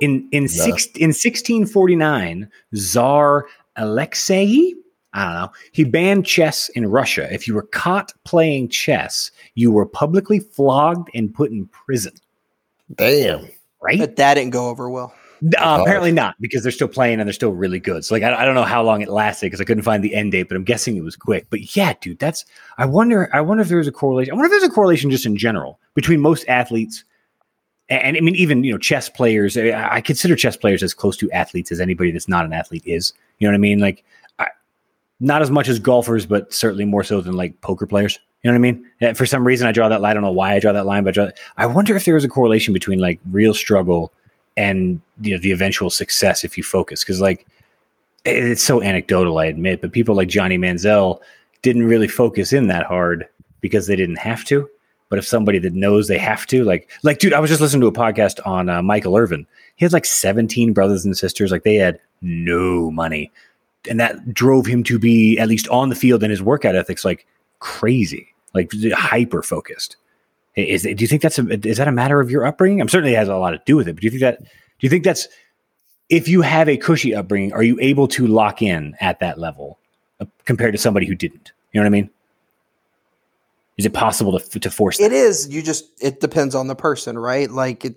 In 0.01 0.29
in 0.33 0.49
six 0.49 0.87
in 0.97 1.09
1649, 1.09 2.49
Tsar 2.75 3.47
Alexei, 3.77 4.75
I 5.13 5.25
don't 5.25 5.35
know, 5.35 5.53
he 5.73 5.85
banned 5.85 6.27
chess 6.27 6.69
in 6.71 6.87
Russia. 6.87 7.33
If 7.33 7.47
you 7.47 7.55
were 7.55 7.63
caught 7.63 8.13
playing 8.25 8.69
chess, 8.69 9.31
you 9.55 9.71
were 9.71 9.87
publicly 9.87 10.41
flogged 10.41 11.09
and 11.15 11.33
put 11.33 11.51
in 11.51 11.67
prison. 11.67 12.15
Damn. 12.95 13.49
Right? 13.81 13.99
But 13.99 14.17
that 14.17 14.35
didn't 14.35 14.51
go 14.51 14.69
over 14.69 14.91
well. 14.91 15.15
Uh, 15.59 15.79
apparently 15.83 16.13
not, 16.13 16.35
because 16.41 16.63
they're 16.63 16.73
still 16.73 16.89
playing 16.89 17.21
and 17.21 17.29
they're 17.29 17.35
still 17.35 17.53
really 17.53 17.79
good. 17.79 18.05
So 18.05 18.15
like, 18.15 18.23
I, 18.23 18.35
I 18.35 18.45
don't 18.45 18.55
know 18.55 18.63
how 18.63 18.83
long 18.83 19.03
it 19.03 19.09
lasted 19.09 19.47
because 19.47 19.61
I 19.61 19.65
couldn't 19.65 19.83
find 19.83 20.03
the 20.03 20.15
end 20.15 20.33
date, 20.33 20.45
but 20.49 20.57
I'm 20.57 20.65
guessing 20.65 20.97
it 20.97 21.05
was 21.05 21.15
quick. 21.15 21.47
But 21.51 21.77
yeah, 21.77 21.93
dude, 22.01 22.19
that's. 22.19 22.45
I 22.79 22.87
wonder. 22.87 23.29
I 23.35 23.43
wonder 23.43 23.63
if 23.63 23.69
there's 23.69 23.87
a 23.87 23.93
correlation. 23.93 24.33
I 24.33 24.35
wonder 24.35 24.47
if 24.47 24.53
there's 24.53 24.71
a 24.71 24.75
correlation 24.75 25.11
just 25.11 25.27
in 25.27 25.37
general 25.37 25.79
between 25.95 26.21
most 26.21 26.45
athletes 26.49 27.05
and, 27.89 28.17
I 28.17 28.21
mean, 28.21 28.35
even 28.35 28.65
you 28.65 28.73
know, 28.73 28.79
chess 28.79 29.09
players. 29.09 29.57
I, 29.57 30.01
consider 30.01 30.35
chess 30.35 30.57
players 30.57 30.83
as 30.83 30.93
close 30.93 31.17
to 31.19 31.31
athletes 31.31 31.71
as 31.71 31.81
anybody 31.81 32.11
that's 32.11 32.29
not 32.29 32.45
an 32.45 32.53
athlete 32.53 32.83
is. 32.85 33.13
You 33.39 33.47
know 33.47 33.53
what 33.53 33.57
I 33.57 33.61
mean? 33.61 33.79
Like, 33.79 34.05
I, 34.39 34.49
not 35.21 35.43
as 35.43 35.51
much 35.51 35.69
as 35.69 35.79
golfers, 35.79 36.27
but 36.27 36.53
certainly 36.53 36.85
more 36.85 37.05
so 37.05 37.21
than 37.21 37.35
like 37.35 37.61
poker 37.61 37.87
players. 37.87 38.19
You 38.43 38.51
know 38.51 38.59
what 38.59 38.69
I 38.69 38.73
mean? 38.73 38.91
And 39.01 39.17
for 39.17 39.27
some 39.27 39.47
reason, 39.47 39.67
I 39.67 39.73
draw 39.73 39.89
that 39.89 40.01
line. 40.01 40.11
I 40.11 40.15
don't 40.15 40.23
know 40.23 40.33
why 40.33 40.55
I 40.55 40.61
draw 40.61 40.73
that 40.73 40.87
line, 40.87 41.05
but 41.05 41.17
I, 41.17 41.33
I 41.57 41.67
wonder 41.67 41.97
if 41.97 42.05
there 42.05 42.17
is 42.17 42.25
a 42.25 42.29
correlation 42.29 42.75
between 42.75 42.99
like 42.99 43.21
real 43.31 43.55
struggle 43.55 44.13
and 44.57 45.01
you 45.21 45.33
know 45.33 45.41
the 45.41 45.53
eventual 45.53 45.91
success 45.91 46.45
if 46.45 46.57
you 46.57 46.65
focus. 46.65 47.03
Because 47.03 47.21
like, 47.21 47.47
it's 48.25 48.63
so 48.63 48.83
anecdotal, 48.83 49.39
I 49.39 49.47
admit, 49.47 49.81
but 49.81 49.93
people 49.93 50.17
like 50.17 50.29
Johnny 50.29 50.59
Manziel 50.59 51.21
didn't 51.63 51.87
really 51.87 52.09
focus 52.09 52.53
in 52.53 52.67
that 52.67 52.87
hard 52.87 53.29
because 53.61 53.87
they 53.87 53.97
didn't 53.97 54.19
have 54.19 54.45
to. 54.47 54.69
But 55.09 55.19
if 55.19 55.27
somebody 55.27 55.59
that 55.61 55.73
knows 55.73 56.09
they 56.09 56.19
have 56.19 56.47
to, 56.49 56.65
like, 56.65 56.91
like, 57.03 57.19
dude, 57.19 57.33
I 57.33 57.41
was 57.41 57.51
just 57.51 57.61
listening 57.61 57.83
to 57.83 57.87
a 57.87 57.93
podcast 57.93 58.45
on 58.45 58.69
uh, 58.69 58.83
Michael 58.83 59.17
Irvin. 59.17 59.47
He 59.77 59.85
has 59.85 59.93
like 59.93 60.05
17 60.05 60.73
brothers 60.73 61.05
and 61.05 61.17
sisters. 61.17 61.53
Like, 61.53 61.63
they 61.63 61.77
had 61.77 62.01
no 62.23 62.91
money. 62.91 63.31
And 63.89 64.01
that 64.01 64.35
drove 64.35 64.67
him 64.67 64.83
to 64.85 64.99
be, 64.99 65.39
at 65.39 65.49
least 65.49 65.69
on 65.69 65.91
the 65.91 65.95
field 65.95 66.25
and 66.25 66.31
his 66.31 66.43
workout 66.43 66.75
ethics, 66.75 67.05
like 67.05 67.27
crazy, 67.61 68.35
like 68.53 68.73
hyper 68.93 69.43
focused. 69.43 69.97
Is 70.57 70.83
do 70.83 70.97
you 70.97 71.07
think 71.07 71.21
that's 71.21 71.39
a 71.39 71.69
is 71.69 71.77
that 71.77 71.87
a 71.87 71.93
matter 71.93 72.19
of 72.19 72.31
your 72.31 72.47
upbringing? 72.47 72.81
I'm 72.81 72.89
certainly 72.89 73.15
has 73.15 73.29
a 73.29 73.37
lot 73.37 73.51
to 73.51 73.61
do 73.67 73.77
with 73.77 73.89
it. 73.89 73.93
But 73.93 74.01
do 74.01 74.07
you 74.07 74.11
think 74.11 74.23
that 74.23 74.41
do 74.41 74.49
you 74.81 74.89
think 74.89 75.05
that's 75.05 75.29
if 76.09 76.29
you 76.29 76.41
have 76.41 76.69
a 76.69 76.79
cushy 76.79 77.15
upbringing, 77.15 77.53
are 77.53 77.63
you 77.63 77.79
able 77.79 78.09
to 78.09 78.27
lock 78.27 78.63
in 78.63 78.97
at 79.01 79.21
that 79.21 79.39
level 79.39 79.79
uh, 80.19 80.25
compared 80.47 80.73
to 80.73 80.79
somebody 80.79 81.07
who 81.07 81.15
didn't? 81.15 81.53
You 81.73 81.81
know 81.81 81.85
what 81.85 81.89
I 81.89 81.91
mean? 81.91 82.11
Is 83.79 83.87
it 83.87 83.93
possible 83.93 84.39
to 84.39 84.61
to 84.61 84.71
force? 84.71 84.99
That? 84.99 85.07
It 85.07 85.13
is. 85.13 85.49
You 85.49 85.63
just 85.63 85.85
it 86.03 86.21
depends 86.21 86.55
on 86.55 86.69
the 86.69 86.75
person, 86.75 87.19
right? 87.19 87.51
Like 87.51 87.85
it. 87.85 87.97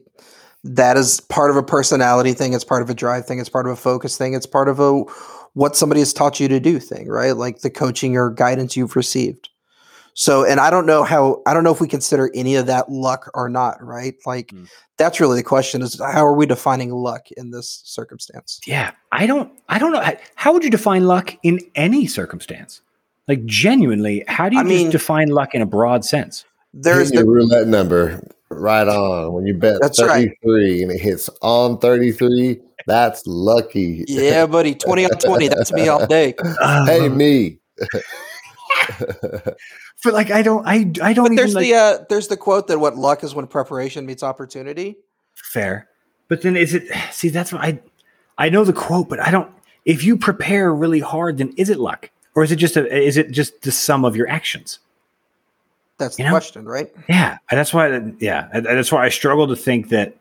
That 0.65 0.97
is 0.97 1.21
part 1.21 1.51
of 1.51 1.55
a 1.55 1.63
personality 1.63 2.33
thing. 2.33 2.51
It's 2.51 2.65
part 2.65 2.81
of 2.81 2.89
a 2.89 2.93
drive 2.93 3.25
thing. 3.25 3.39
It's 3.39 3.47
part 3.47 3.65
of 3.65 3.71
a 3.71 3.77
focus 3.77 4.17
thing. 4.17 4.33
It's 4.33 4.45
part 4.45 4.67
of 4.67 4.81
a 4.81 5.03
what 5.53 5.75
somebody 5.75 6.01
has 6.01 6.13
taught 6.13 6.39
you 6.39 6.47
to 6.49 6.59
do 6.59 6.79
thing, 6.79 7.07
right? 7.07 7.35
Like 7.35 7.59
the 7.61 7.69
coaching 7.69 8.17
or 8.17 8.29
guidance 8.29 8.75
you've 8.75 8.95
received. 8.95 9.49
So, 10.13 10.43
and 10.43 10.59
I 10.59 10.69
don't 10.69 10.85
know 10.85 11.03
how, 11.03 11.41
I 11.47 11.53
don't 11.53 11.63
know 11.63 11.71
if 11.71 11.79
we 11.79 11.87
consider 11.87 12.29
any 12.35 12.55
of 12.55 12.65
that 12.65 12.91
luck 12.91 13.31
or 13.33 13.47
not, 13.47 13.81
right? 13.81 14.15
Like, 14.25 14.47
mm. 14.47 14.67
that's 14.97 15.19
really 15.21 15.37
the 15.37 15.43
question 15.43 15.81
is 15.81 15.99
how 15.99 16.25
are 16.25 16.35
we 16.35 16.45
defining 16.45 16.91
luck 16.91 17.27
in 17.37 17.51
this 17.51 17.81
circumstance? 17.85 18.59
Yeah. 18.65 18.91
I 19.13 19.27
don't, 19.27 19.49
I 19.69 19.79
don't 19.79 19.93
know. 19.93 20.03
How 20.35 20.51
would 20.51 20.63
you 20.63 20.69
define 20.69 21.05
luck 21.05 21.35
in 21.43 21.59
any 21.75 22.05
circumstance? 22.05 22.81
Like 23.29 23.45
genuinely, 23.45 24.23
how 24.27 24.49
do 24.49 24.55
you 24.55 24.61
I 24.61 24.65
mean, 24.65 24.89
define 24.89 25.27
luck 25.27 25.53
in 25.53 25.61
a 25.61 25.65
broad 25.67 26.03
sense? 26.03 26.45
There's 26.73 27.11
the 27.11 27.23
roulette 27.23 27.67
number 27.67 28.27
right 28.49 28.87
on 28.87 29.33
when 29.33 29.45
you 29.45 29.53
bet 29.53 29.77
that's 29.79 29.99
33 29.99 30.71
right. 30.71 30.81
and 30.81 30.91
it 30.91 30.99
hits 30.99 31.29
on 31.43 31.77
33. 31.77 32.59
That's 32.87 33.21
lucky. 33.27 34.03
Yeah, 34.07 34.45
buddy. 34.47 34.73
20 34.73 35.05
on 35.05 35.11
20. 35.11 35.47
That's 35.47 35.71
me 35.71 35.87
all 35.87 36.07
day. 36.07 36.33
Hey, 36.87 37.07
me. 37.07 37.59
but 38.99 40.13
like 40.13 40.31
I 40.31 40.41
don't 40.41 40.65
I 40.65 40.91
I 41.03 41.13
don't 41.13 41.27
but 41.27 41.35
there's 41.35 41.53
like, 41.53 41.67
the 41.67 41.75
uh 41.75 41.97
there's 42.09 42.29
the 42.29 42.37
quote 42.37 42.65
that 42.67 42.79
what 42.79 42.97
luck 42.97 43.23
is 43.23 43.35
when 43.35 43.45
preparation 43.45 44.07
meets 44.07 44.23
opportunity. 44.23 44.97
Fair. 45.35 45.87
But 46.29 46.41
then 46.41 46.57
is 46.57 46.73
it 46.73 46.87
see 47.11 47.29
that's 47.29 47.53
what 47.53 47.61
I 47.61 47.79
I 48.39 48.49
know 48.49 48.63
the 48.63 48.73
quote, 48.73 49.07
but 49.07 49.19
I 49.19 49.29
don't 49.29 49.51
if 49.85 50.03
you 50.03 50.17
prepare 50.17 50.73
really 50.73 50.99
hard, 50.99 51.37
then 51.37 51.53
is 51.57 51.69
it 51.69 51.77
luck? 51.77 52.09
Or 52.39 52.43
is 52.43 52.53
it 52.53 52.55
just 52.55 52.77
a, 52.77 52.97
is 52.97 53.17
it 53.17 53.31
just 53.31 53.63
the 53.63 53.71
sum 53.71 54.05
of 54.05 54.15
your 54.15 54.29
actions? 54.29 54.79
That's 55.97 56.15
the 56.15 56.23
you 56.23 56.29
know? 56.29 56.33
question, 56.33 56.65
right? 56.65 56.89
Yeah, 57.09 57.37
that's 57.51 57.73
why. 57.73 58.13
Yeah, 58.19 58.47
that's 58.53 58.93
why 58.93 59.03
I 59.03 59.09
struggle 59.09 59.45
to 59.49 59.57
think 59.57 59.89
that 59.89 60.15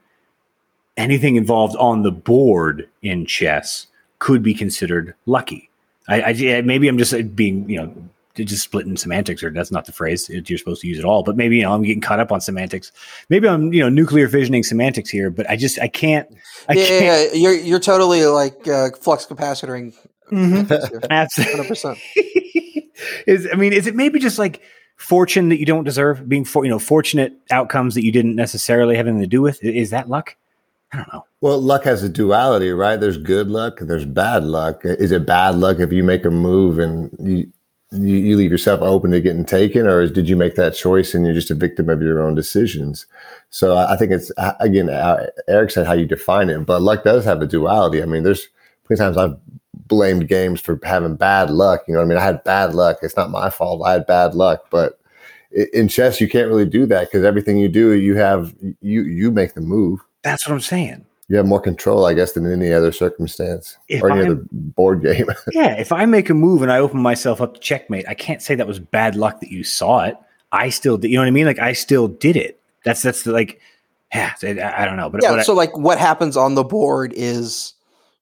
anything 0.97 1.37
involved 1.37 1.77
on 1.77 2.03
the 2.03 2.11
board 2.11 2.89
in 3.03 3.25
chess 3.25 3.87
could 4.19 4.43
be 4.43 4.53
considered 4.53 5.15
lucky. 5.27 5.71
I, 6.09 6.23
I 6.23 6.61
maybe 6.63 6.89
I'm 6.89 6.99
just 6.99 7.37
being 7.37 7.71
you 7.71 7.81
know 7.81 7.95
just 8.35 8.65
splitting 8.65 8.97
semantics, 8.97 9.45
or 9.45 9.51
that's 9.51 9.71
not 9.71 9.85
the 9.85 9.93
phrase 9.93 10.29
you're 10.29 10.59
supposed 10.59 10.81
to 10.81 10.89
use 10.89 10.99
at 10.99 11.05
all. 11.05 11.23
But 11.23 11.37
maybe 11.37 11.59
you 11.59 11.63
know 11.63 11.73
I'm 11.73 11.83
getting 11.83 12.01
caught 12.01 12.19
up 12.19 12.33
on 12.33 12.41
semantics. 12.41 12.91
Maybe 13.29 13.47
I'm 13.47 13.73
you 13.73 13.81
know 13.81 13.89
nuclear 13.89 14.27
visioning 14.27 14.65
semantics 14.65 15.09
here, 15.09 15.31
but 15.31 15.49
I 15.49 15.55
just 15.55 15.79
I 15.79 15.87
can't. 15.87 16.29
I 16.69 16.73
yeah, 16.73 16.85
can't. 16.85 17.05
yeah, 17.05 17.23
yeah, 17.23 17.33
you're 17.35 17.55
you're 17.55 17.79
totally 17.79 18.27
like 18.27 18.67
uh, 18.67 18.91
flux 19.01 19.25
capacitoring. 19.25 19.95
Mm-hmm. 20.31 21.05
Absolutely, 21.11 21.55
hundred 21.55 21.69
percent. 21.69 21.99
Is 23.27 23.49
I 23.53 23.57
mean, 23.57 23.73
is 23.73 23.87
it 23.87 23.95
maybe 23.95 24.19
just 24.19 24.39
like 24.39 24.61
fortune 24.97 25.49
that 25.51 25.59
you 25.59 25.67
don't 25.67 25.85
deserve, 25.85 26.29
being 26.29 26.45
for 26.45 26.65
you 26.65 26.71
know 26.71 26.79
fortunate 26.79 27.33
outcomes 27.51 27.95
that 27.95 28.05
you 28.05 28.11
didn't 28.11 28.35
necessarily 28.35 28.97
have 28.97 29.07
anything 29.07 29.23
to 29.23 29.29
do 29.29 29.41
with? 29.41 29.63
Is 29.63 29.91
that 29.91 30.09
luck? 30.09 30.37
I 30.93 30.97
don't 30.97 31.13
know. 31.13 31.25
Well, 31.41 31.61
luck 31.61 31.85
has 31.85 32.03
a 32.03 32.09
duality, 32.09 32.71
right? 32.71 32.99
There's 32.99 33.19
good 33.19 33.49
luck 33.49 33.79
there's 33.81 34.05
bad 34.05 34.45
luck. 34.45 34.81
Is 34.85 35.13
it 35.13 35.27
bad 35.27 35.55
luck 35.57 35.79
if 35.79 35.93
you 35.93 36.03
make 36.03 36.25
a 36.25 36.31
move 36.31 36.79
and 36.79 37.15
you 37.21 37.53
you, 37.91 38.17
you 38.17 38.37
leave 38.37 38.51
yourself 38.51 38.83
open 38.83 39.13
to 39.13 39.21
getting 39.21 39.45
taken, 39.45 39.87
or 39.87 40.03
is, 40.03 40.13
did 40.13 40.29
you 40.29 40.37
make 40.37 40.57
that 40.57 40.75
choice 40.75 41.15
and 41.15 41.25
you're 41.25 41.35
just 41.35 41.51
a 41.51 41.55
victim 41.55 41.89
of 41.89 42.03
your 42.03 42.23
own 42.23 42.35
decisions? 42.35 43.07
So 43.51 43.77
I 43.77 43.97
think 43.97 44.13
it's 44.13 44.31
again, 44.61 44.91
Eric 45.49 45.71
said 45.71 45.87
how 45.87 45.95
you 45.95 46.07
define 46.07 46.51
it, 46.51 46.67
but 46.67 46.83
luck 46.83 47.05
does 47.05 47.25
have 47.25 47.41
a 47.41 47.47
duality. 47.47 48.03
I 48.03 48.07
mean, 48.07 48.25
there's 48.25 48.49
plenty 48.85 49.01
times 49.01 49.17
I've 49.17 49.37
blamed 49.89 50.29
games 50.29 50.61
for 50.61 50.79
having 50.85 51.17
bad 51.17 51.51
luck. 51.51 51.85
You 51.89 51.95
know 51.95 52.01
what 52.01 52.07
I 52.07 52.09
mean? 52.09 52.19
I 52.19 52.25
had 52.25 52.45
bad 52.45 52.75
luck. 52.75 52.99
It's 53.03 53.17
not 53.17 53.31
my 53.31 53.51
fault. 53.51 53.83
I 53.85 53.93
had 53.93 54.07
bad 54.07 54.35
luck, 54.35 54.67
but 54.71 55.01
in 55.73 55.89
chess 55.89 56.21
you 56.21 56.29
can't 56.29 56.49
really 56.49 56.67
do 56.67 56.85
that 56.87 57.09
because 57.09 57.25
everything 57.25 57.57
you 57.59 57.69
do, 57.69 57.93
you 57.93 58.17
have 58.17 58.55
you 58.81 59.03
you 59.03 59.31
make 59.31 59.55
the 59.55 59.61
move. 59.61 60.01
That's 60.23 60.47
what 60.47 60.55
I'm 60.55 60.61
saying 60.61 61.07
you 61.29 61.37
have 61.37 61.47
more 61.47 61.61
control, 61.61 62.07
I 62.07 62.15
guess, 62.15 62.33
than 62.33 62.51
any 62.51 62.73
other 62.73 62.91
circumstance 62.91 63.77
if 63.89 64.03
or 64.03 64.11
any 64.11 64.23
I'm, 64.23 64.27
other 64.27 64.43
board 64.51 65.03
game. 65.03 65.27
yeah, 65.53 65.79
if 65.79 65.93
I 65.93 66.07
make 66.07 66.31
a 66.31 66.35
move 66.35 66.63
and 66.63 66.73
I 66.73 66.79
open 66.79 67.01
myself 67.01 67.43
up 67.43 67.55
to 67.55 67.61
checkmate, 67.61 68.09
I 68.09 68.15
can't 68.15 68.41
say 68.41 68.55
that 68.55 68.67
was 68.67 68.79
bad 68.79 69.15
luck 69.15 69.41
that 69.41 69.51
you 69.51 69.63
saw 69.63 70.05
it. 70.05 70.17
I 70.53 70.71
still 70.71 70.97
did. 70.97 71.11
You 71.11 71.17
know 71.17 71.23
what 71.23 71.29
I 71.29 71.33
mean? 71.33 71.45
Like 71.45 71.59
I 71.59 71.75
still 71.75 72.09
did 72.09 72.37
it. 72.37 72.61
That's 72.85 73.03
that's 73.03 73.25
the, 73.25 73.33
like, 73.33 73.61
yeah. 74.15 74.33
I, 74.43 74.83
I 74.83 74.85
don't 74.87 74.97
know, 74.97 75.11
but 75.11 75.23
yeah. 75.23 75.43
so 75.43 75.53
I, 75.53 75.57
like, 75.57 75.77
what 75.77 75.99
happens 75.99 76.35
on 76.37 76.55
the 76.55 76.65
board 76.65 77.13
is 77.15 77.75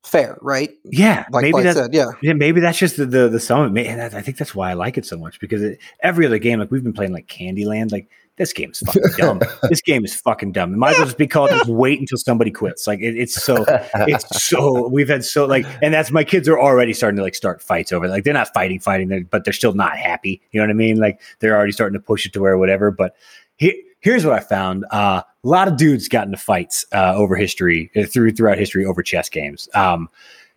fair, 0.07 0.37
right? 0.41 0.71
Yeah, 0.85 1.25
like 1.31 1.43
maybe 1.43 1.61
that's 1.61 1.77
said, 1.77 1.93
yeah. 1.93 2.11
yeah, 2.21 2.33
maybe 2.33 2.59
that's 2.59 2.77
just 2.77 2.97
the 2.97 3.05
the, 3.05 3.29
the 3.29 3.39
sum 3.39 3.61
of 3.61 3.77
it. 3.77 3.87
And 3.87 4.01
I 4.01 4.21
think 4.21 4.37
that's 4.37 4.55
why 4.55 4.71
I 4.71 4.73
like 4.73 4.97
it 4.97 5.05
so 5.05 5.17
much 5.17 5.39
because 5.39 5.61
it, 5.61 5.79
every 6.01 6.25
other 6.25 6.39
game, 6.39 6.59
like 6.59 6.71
we've 6.71 6.83
been 6.83 6.93
playing 6.93 7.13
like 7.13 7.27
Candyland, 7.27 7.91
like 7.91 8.09
this 8.37 8.53
game 8.53 8.71
is 8.71 8.79
fucking 8.79 9.01
dumb. 9.17 9.41
this 9.69 9.81
game 9.81 10.05
is 10.05 10.15
fucking 10.15 10.51
dumb. 10.51 10.73
It 10.73 10.77
might 10.77 10.91
as 10.91 10.97
well 10.97 11.05
just 11.05 11.17
be 11.17 11.27
called 11.27 11.49
just 11.49 11.67
wait 11.67 11.99
until 11.99 12.17
somebody 12.17 12.51
quits. 12.51 12.87
Like 12.87 12.99
it, 12.99 13.17
it's 13.17 13.43
so 13.43 13.65
it's 13.93 14.43
so 14.43 14.87
we've 14.87 15.09
had 15.09 15.25
so 15.25 15.45
like 15.45 15.65
and 15.81 15.93
that's 15.93 16.11
my 16.11 16.23
kids 16.23 16.47
are 16.47 16.59
already 16.59 16.93
starting 16.93 17.17
to 17.17 17.23
like 17.23 17.35
start 17.35 17.61
fights 17.61 17.91
over 17.91 18.05
it. 18.05 18.09
like 18.09 18.23
they're 18.23 18.33
not 18.33 18.53
fighting 18.53 18.79
fighting 18.79 19.09
they're, 19.09 19.23
but 19.23 19.43
they're 19.43 19.53
still 19.53 19.73
not 19.73 19.97
happy. 19.97 20.41
You 20.51 20.61
know 20.61 20.67
what 20.67 20.71
I 20.71 20.75
mean? 20.75 20.97
Like 20.97 21.19
they're 21.39 21.55
already 21.55 21.71
starting 21.71 21.99
to 21.99 22.03
push 22.03 22.25
it 22.25 22.33
to 22.33 22.39
where 22.39 22.57
whatever. 22.57 22.91
But 22.91 23.15
he, 23.57 23.83
here's 23.99 24.25
what 24.25 24.33
I 24.33 24.39
found: 24.39 24.85
uh, 24.91 25.21
a 25.43 25.47
lot 25.47 25.67
of 25.67 25.77
dudes 25.77 26.07
got 26.07 26.25
into 26.25 26.37
fights 26.37 26.85
uh, 26.93 27.13
over 27.15 27.35
history 27.35 27.91
uh, 27.95 28.03
through 28.03 28.31
throughout 28.31 28.57
history 28.57 28.85
over 28.85 29.03
chess 29.03 29.29
games. 29.29 29.69
Um, 29.73 30.09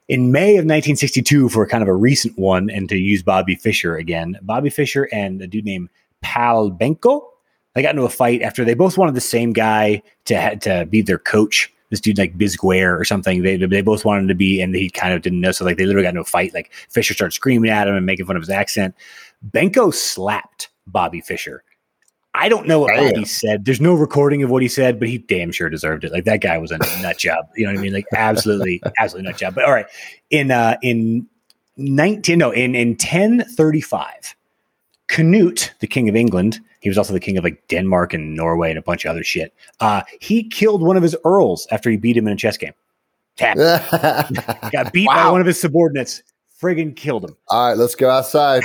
in 0.09 0.33
May 0.33 0.57
of 0.57 0.65
1962, 0.65 1.51
for 1.51 1.67
kind 1.67 1.83
of 1.83 1.89
a 1.89 1.95
recent 1.95 2.37
one, 2.37 2.69
and 2.69 2.89
to 2.89 2.97
use 2.97 3.23
Bobby 3.23 3.55
Fischer 3.55 3.95
again, 3.97 4.39
Bobby 4.43 4.69
Fischer 4.69 5.09
and 5.13 5.41
a 5.41 5.47
dude 5.47 5.65
named 5.65 5.89
Pal 6.21 6.71
Benko, 6.71 7.23
they 7.75 7.83
got 7.83 7.91
into 7.91 8.03
a 8.03 8.11
fight 8.11 8.43
after 8.43 8.65
they 8.65 8.75
both 8.75 8.99
wanted 8.99 9.15
the 9.15 9.21
same 9.21 9.53
guy 9.53 10.03
to 10.25 10.57
to 10.57 10.87
be 10.87 11.03
their 11.03 11.19
coach. 11.19 11.73
This 11.91 12.01
dude 12.01 12.19
like 12.19 12.39
Bisguier 12.39 12.99
or 12.99 13.05
something. 13.05 13.43
They 13.43 13.57
they 13.57 13.83
both 13.83 14.05
wanted 14.05 14.29
to 14.29 14.35
be, 14.35 14.61
and 14.61 14.75
he 14.75 14.91
kind 14.91 15.15
of 15.15 15.23
didn't 15.23 15.41
know. 15.41 15.53
So 15.53 15.65
like 15.65 15.77
they 15.77 15.87
literally 15.87 16.05
got 16.05 16.11
into 16.11 16.21
a 16.21 16.25
fight. 16.25 16.55
Like 16.55 16.73
Fischer 16.89 17.15
started 17.15 17.35
screaming 17.35 17.71
at 17.71 17.89
him 17.89 17.95
and 17.95 18.07
making 18.07 18.27
fun 18.27 18.37
of 18.37 18.43
his 18.43 18.51
accent. 18.51 18.95
Benko 19.49 19.93
slapped 19.95 20.69
Bobby 20.87 21.21
Fischer. 21.21 21.63
I 22.35 22.49
don't 22.49 22.67
know 22.67 22.81
what 22.81 22.95
Bobby 22.95 23.25
said. 23.25 23.65
There's 23.65 23.81
no 23.81 23.95
recording 23.95 24.43
of 24.43 24.51
what 24.51 24.63
he 24.63 24.69
said, 24.69 25.01
but 25.01 25.09
he 25.09 25.19
damn 25.19 25.51
sure 25.51 25.69
deserved 25.69 26.05
it. 26.05 26.13
Like 26.13 26.25
that 26.25 26.41
guy 26.41 26.59
was 26.59 26.71
a 26.71 26.79
nut 27.03 27.19
job. 27.19 27.49
You 27.57 27.67
know 27.67 27.73
what 27.73 27.81
I 27.81 27.83
mean? 27.83 27.93
Like 27.93 28.07
absolutely, 28.15 28.81
absolutely 28.99 29.31
nut 29.31 29.39
job. 29.39 29.55
But 29.55 29.65
all 29.65 29.73
right, 29.73 29.87
in 30.31 30.51
uh 30.51 30.77
in 30.83 31.27
nineteen 31.77 32.39
no 32.39 32.53
in 32.53 32.75
in 32.75 32.97
ten 32.97 33.45
thirty 33.57 33.81
five, 33.81 34.37
Canute, 35.09 35.75
the 35.81 35.89
king 35.89 36.09
of 36.09 36.15
England, 36.15 36.61
he 36.81 36.89
was 36.89 36.97
also 36.97 37.13
the 37.13 37.21
king 37.21 37.37
of 37.37 37.45
like 37.45 37.67
Denmark 37.69 38.15
and 38.15 38.35
Norway 38.35 38.71
and 38.71 38.79
a 38.79 38.83
bunch 38.83 39.05
of 39.05 39.11
other 39.11 39.25
shit. 39.25 39.53
Uh, 39.81 40.03
he 40.21 40.45
killed 40.45 40.83
one 40.83 40.97
of 40.97 41.03
his 41.03 41.17
earls 41.25 41.67
after 41.73 41.91
he 41.91 41.97
beat 41.97 42.17
him 42.17 42.27
in 42.29 42.33
a 42.33 42.37
chess 42.37 42.57
game. 42.57 42.73
Tap. 43.37 43.57
Got 44.73 44.93
beat 44.93 45.09
wow. 45.09 45.25
by 45.25 45.31
one 45.33 45.41
of 45.41 45.47
his 45.47 45.61
subordinates. 45.61 46.23
Friggin' 46.61 46.95
killed 46.95 47.25
him. 47.25 47.37
All 47.49 47.69
right, 47.69 47.77
let's 47.77 47.95
go 47.95 48.11
outside. 48.11 48.63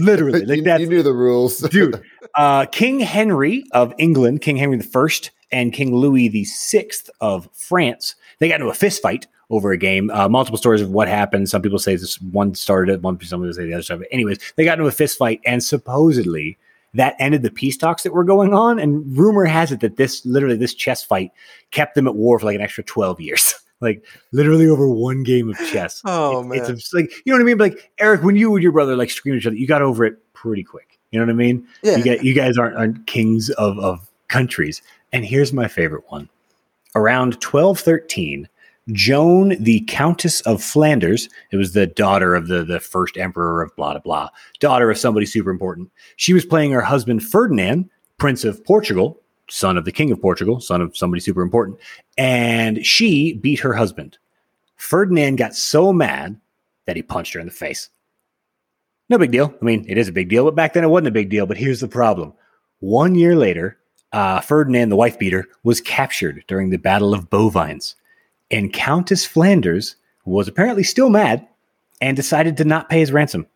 Literally, 0.00 0.44
like 0.44 0.58
you, 0.58 0.76
you 0.84 0.86
knew 0.86 1.02
the 1.02 1.14
rules, 1.14 1.58
dude. 1.58 2.02
Uh, 2.34 2.66
king 2.66 3.00
Henry 3.00 3.64
of 3.72 3.92
England, 3.98 4.40
King 4.42 4.56
Henry 4.56 4.76
the 4.76 4.84
First, 4.84 5.30
and 5.50 5.72
King 5.72 5.94
Louis 5.94 6.28
the 6.28 6.44
Sixth 6.44 7.10
of 7.20 7.48
France, 7.52 8.14
they 8.38 8.48
got 8.48 8.60
into 8.60 8.70
a 8.70 8.74
fist 8.74 9.02
fight 9.02 9.26
over 9.50 9.72
a 9.72 9.78
game. 9.78 10.10
Uh, 10.10 10.28
multiple 10.28 10.58
stories 10.58 10.82
of 10.82 10.90
what 10.90 11.08
happened. 11.08 11.48
Some 11.48 11.62
people 11.62 11.78
say 11.78 11.96
this 11.96 12.20
one 12.20 12.54
started 12.54 12.92
it, 12.92 13.02
one 13.02 13.20
some 13.20 13.40
people 13.40 13.54
say 13.54 13.64
the 13.64 13.74
other 13.74 13.82
stuff. 13.82 14.00
Anyways, 14.10 14.38
they 14.56 14.64
got 14.64 14.78
into 14.78 14.88
a 14.88 14.92
fist 14.92 15.18
fight, 15.18 15.40
and 15.44 15.62
supposedly 15.62 16.58
that 16.94 17.16
ended 17.18 17.42
the 17.42 17.50
peace 17.50 17.76
talks 17.76 18.02
that 18.02 18.12
were 18.12 18.24
going 18.24 18.54
on. 18.54 18.78
And 18.78 19.16
rumor 19.16 19.44
has 19.44 19.72
it 19.72 19.80
that 19.80 19.96
this 19.96 20.24
literally 20.24 20.56
this 20.56 20.74
chess 20.74 21.02
fight 21.02 21.32
kept 21.70 21.94
them 21.94 22.06
at 22.06 22.14
war 22.14 22.38
for 22.38 22.46
like 22.46 22.56
an 22.56 22.62
extra 22.62 22.84
12 22.84 23.20
years. 23.20 23.54
like 23.80 24.04
literally 24.32 24.66
over 24.66 24.88
one 24.88 25.22
game 25.22 25.50
of 25.50 25.56
chess. 25.70 26.02
Oh 26.04 26.40
it, 26.40 26.46
man. 26.46 26.70
It's 26.70 26.92
like 26.92 27.10
you 27.24 27.32
know 27.32 27.38
what 27.38 27.42
I 27.42 27.44
mean? 27.44 27.58
But 27.58 27.72
like 27.72 27.92
Eric, 27.98 28.22
when 28.22 28.36
you 28.36 28.54
and 28.54 28.62
your 28.62 28.72
brother 28.72 28.96
like 28.96 29.10
screamed 29.10 29.36
at 29.36 29.40
each 29.40 29.46
other, 29.46 29.56
you 29.56 29.66
got 29.66 29.82
over 29.82 30.04
it 30.04 30.32
pretty 30.32 30.64
quick. 30.64 30.97
You 31.10 31.18
know 31.18 31.26
what 31.26 31.32
I 31.32 31.36
mean? 31.36 31.66
Yeah. 31.82 31.96
You, 31.96 32.04
get, 32.04 32.24
you 32.24 32.34
guys 32.34 32.58
aren't, 32.58 32.76
aren't 32.76 33.06
kings 33.06 33.50
of, 33.50 33.78
of 33.78 34.08
countries. 34.28 34.82
And 35.12 35.24
here's 35.24 35.52
my 35.52 35.68
favorite 35.68 36.04
one. 36.08 36.28
Around 36.94 37.34
1213, 37.34 38.48
Joan, 38.92 39.62
the 39.62 39.80
Countess 39.88 40.40
of 40.42 40.62
Flanders, 40.62 41.28
it 41.50 41.56
was 41.56 41.72
the 41.72 41.86
daughter 41.86 42.34
of 42.34 42.48
the, 42.48 42.64
the 42.64 42.80
first 42.80 43.16
emperor 43.16 43.62
of 43.62 43.74
blah, 43.76 43.92
blah, 43.92 44.00
blah, 44.00 44.28
daughter 44.60 44.90
of 44.90 44.98
somebody 44.98 45.26
super 45.26 45.50
important. 45.50 45.90
She 46.16 46.32
was 46.32 46.46
playing 46.46 46.72
her 46.72 46.80
husband, 46.80 47.22
Ferdinand, 47.22 47.90
Prince 48.16 48.44
of 48.44 48.64
Portugal, 48.64 49.20
son 49.50 49.76
of 49.76 49.84
the 49.84 49.92
King 49.92 50.10
of 50.10 50.20
Portugal, 50.20 50.60
son 50.60 50.80
of 50.80 50.96
somebody 50.96 51.20
super 51.20 51.42
important. 51.42 51.78
And 52.16 52.84
she 52.84 53.34
beat 53.34 53.60
her 53.60 53.74
husband. 53.74 54.18
Ferdinand 54.76 55.36
got 55.36 55.54
so 55.54 55.92
mad 55.92 56.40
that 56.86 56.96
he 56.96 57.02
punched 57.02 57.34
her 57.34 57.40
in 57.40 57.46
the 57.46 57.52
face. 57.52 57.90
No 59.08 59.18
big 59.18 59.30
deal. 59.30 59.54
I 59.60 59.64
mean, 59.64 59.84
it 59.88 59.96
is 59.98 60.08
a 60.08 60.12
big 60.12 60.28
deal, 60.28 60.44
but 60.44 60.54
back 60.54 60.74
then 60.74 60.84
it 60.84 60.88
wasn't 60.88 61.08
a 61.08 61.12
big 61.12 61.30
deal. 61.30 61.46
But 61.46 61.56
here's 61.56 61.80
the 61.80 61.88
problem. 61.88 62.32
One 62.80 63.14
year 63.14 63.36
later, 63.36 63.78
uh, 64.12 64.40
Ferdinand, 64.40 64.90
the 64.90 64.96
wife 64.96 65.18
beater, 65.18 65.46
was 65.64 65.80
captured 65.80 66.44
during 66.46 66.70
the 66.70 66.76
Battle 66.78 67.14
of 67.14 67.30
Bouvines 67.30 67.94
and 68.50 68.72
Countess 68.72 69.24
Flanders 69.24 69.96
was 70.24 70.48
apparently 70.48 70.82
still 70.82 71.10
mad 71.10 71.46
and 72.00 72.16
decided 72.16 72.56
to 72.58 72.64
not 72.64 72.88
pay 72.88 73.00
his 73.00 73.12
ransom. 73.12 73.46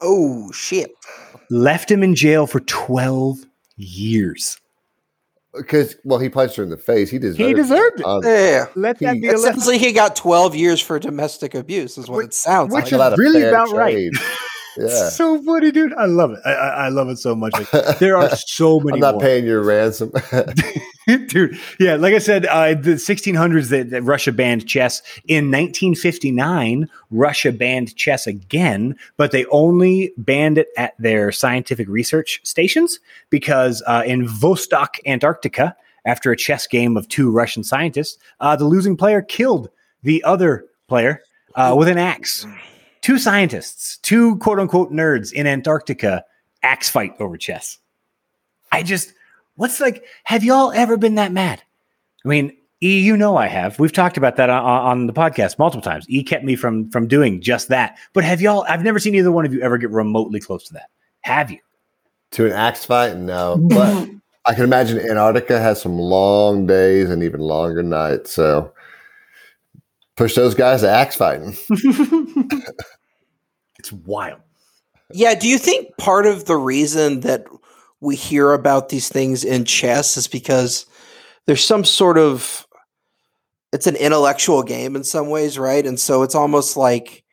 Oh, 0.00 0.50
shit. 0.52 0.92
Left 1.50 1.90
him 1.90 2.02
in 2.02 2.14
jail 2.14 2.46
for 2.46 2.60
12 2.60 3.44
years. 3.76 4.58
Because, 5.54 5.94
well, 6.04 6.18
he 6.18 6.28
punched 6.28 6.56
her 6.56 6.64
in 6.64 6.70
the 6.70 6.76
face. 6.76 7.10
He 7.10 7.18
deserved 7.18 7.48
He 7.48 7.54
deserved 7.54 8.00
it. 8.00 8.06
Um, 8.06 8.22
yeah. 8.24 8.66
Let 8.74 8.98
that 8.98 9.14
he, 9.14 9.20
be 9.20 9.28
Essentially, 9.28 9.78
he 9.78 9.92
got 9.92 10.16
12 10.16 10.56
years 10.56 10.80
for 10.80 10.98
domestic 10.98 11.54
abuse, 11.54 11.96
is 11.96 12.08
what 12.08 12.18
which, 12.18 12.26
it 12.28 12.34
sounds 12.34 12.72
which 12.72 12.90
like. 12.90 13.12
Which 13.12 13.26
is 13.26 13.34
really 13.34 13.48
about 13.48 13.68
trade. 13.68 14.12
right. 14.16 14.24
Yeah. 14.76 15.08
so 15.08 15.40
funny, 15.42 15.70
dude. 15.70 15.92
I 15.94 16.06
love 16.06 16.32
it. 16.32 16.40
I, 16.44 16.50
I, 16.52 16.88
love 16.88 17.08
it 17.08 17.18
so 17.18 17.34
much. 17.34 17.52
Like, 17.52 17.98
there 17.98 18.16
are 18.16 18.34
so 18.36 18.80
many. 18.80 18.94
I'm 18.94 19.00
not 19.00 19.14
more. 19.14 19.20
paying 19.22 19.44
your 19.44 19.62
ransom, 19.62 20.12
dude. 21.06 21.58
Yeah, 21.78 21.96
like 21.96 22.14
I 22.14 22.18
said, 22.18 22.46
uh, 22.46 22.74
the 22.74 22.94
1600s 22.94 23.68
that, 23.68 23.90
that, 23.90 24.02
Russia 24.02 24.32
banned 24.32 24.66
chess. 24.66 25.02
In 25.28 25.50
1959, 25.50 26.88
Russia 27.10 27.52
banned 27.52 27.94
chess 27.96 28.26
again, 28.26 28.96
but 29.16 29.30
they 29.30 29.44
only 29.46 30.12
banned 30.18 30.58
it 30.58 30.68
at 30.76 30.94
their 30.98 31.30
scientific 31.30 31.88
research 31.88 32.40
stations 32.42 32.98
because 33.30 33.82
uh, 33.86 34.02
in 34.04 34.26
Vostok, 34.26 34.98
Antarctica, 35.06 35.76
after 36.04 36.32
a 36.32 36.36
chess 36.36 36.66
game 36.66 36.96
of 36.96 37.08
two 37.08 37.30
Russian 37.30 37.64
scientists, 37.64 38.18
uh, 38.40 38.56
the 38.56 38.64
losing 38.64 38.96
player 38.96 39.22
killed 39.22 39.70
the 40.02 40.22
other 40.24 40.66
player 40.88 41.22
uh, 41.54 41.74
with 41.78 41.88
an 41.88 41.98
axe 41.98 42.46
two 43.04 43.18
scientists, 43.18 43.98
two 43.98 44.36
quote 44.38 44.58
unquote 44.58 44.90
nerds 44.90 45.30
in 45.30 45.46
Antarctica 45.46 46.24
axe 46.62 46.88
fight 46.88 47.14
over 47.20 47.36
chess. 47.36 47.78
I 48.72 48.82
just, 48.82 49.12
what's 49.56 49.78
like, 49.78 50.04
have 50.24 50.42
y'all 50.42 50.72
ever 50.72 50.96
been 50.96 51.16
that 51.16 51.30
mad? 51.30 51.62
I 52.24 52.28
mean, 52.28 52.56
E, 52.82 53.00
you 53.00 53.16
know 53.16 53.36
I 53.36 53.46
have. 53.46 53.78
We've 53.78 53.92
talked 53.92 54.16
about 54.16 54.36
that 54.36 54.48
on, 54.48 54.64
on, 54.64 55.06
the 55.06 55.12
podcast 55.12 55.58
multiple 55.58 55.82
times. 55.82 56.06
E 56.08 56.22
kept 56.22 56.44
me 56.44 56.56
from 56.56 56.90
from 56.90 57.06
doing 57.06 57.40
just 57.40 57.68
that. 57.68 57.96
But 58.12 58.24
have 58.24 58.42
y'all? 58.42 58.64
I've 58.68 58.82
never 58.82 58.98
seen 58.98 59.14
either 59.14 59.30
one 59.30 59.46
of 59.46 59.54
you 59.54 59.60
ever 59.60 59.78
get 59.78 59.90
remotely 59.90 60.40
close 60.40 60.64
to 60.64 60.74
that. 60.74 60.90
Have 61.20 61.50
you? 61.50 61.60
To 62.32 62.46
an 62.46 62.52
axe 62.52 62.84
fight? 62.84 63.16
No. 63.16 63.56
But 63.58 64.08
I 64.46 64.54
can 64.54 64.64
imagine 64.64 64.98
Antarctica 64.98 65.60
has 65.60 65.80
some 65.80 65.98
long 65.98 66.66
days 66.66 67.08
and 67.08 67.22
even 67.22 67.40
longer 67.40 67.82
nights. 67.82 68.32
So 68.32 68.74
push 70.16 70.34
those 70.34 70.54
guys 70.54 70.80
to 70.82 70.90
axe 70.90 71.16
fighting. 71.16 71.56
wild. 74.04 74.40
yeah. 75.12 75.34
Do 75.34 75.48
you 75.48 75.58
think 75.58 75.96
part 75.98 76.26
of 76.26 76.44
the 76.46 76.56
reason 76.56 77.20
that 77.20 77.44
we 78.00 78.16
hear 78.16 78.52
about 78.52 78.90
these 78.90 79.08
things 79.08 79.44
in 79.44 79.64
chess 79.64 80.16
is 80.16 80.28
because 80.28 80.86
there's 81.46 81.64
some 81.64 81.84
sort 81.84 82.18
of 82.18 82.66
it's 83.72 83.86
an 83.88 83.96
intellectual 83.96 84.62
game 84.62 84.94
in 84.94 85.02
some 85.02 85.30
ways, 85.30 85.58
right? 85.58 85.84
And 85.84 85.98
so 85.98 86.22
it's 86.22 86.36
almost 86.36 86.76
like 86.76 87.24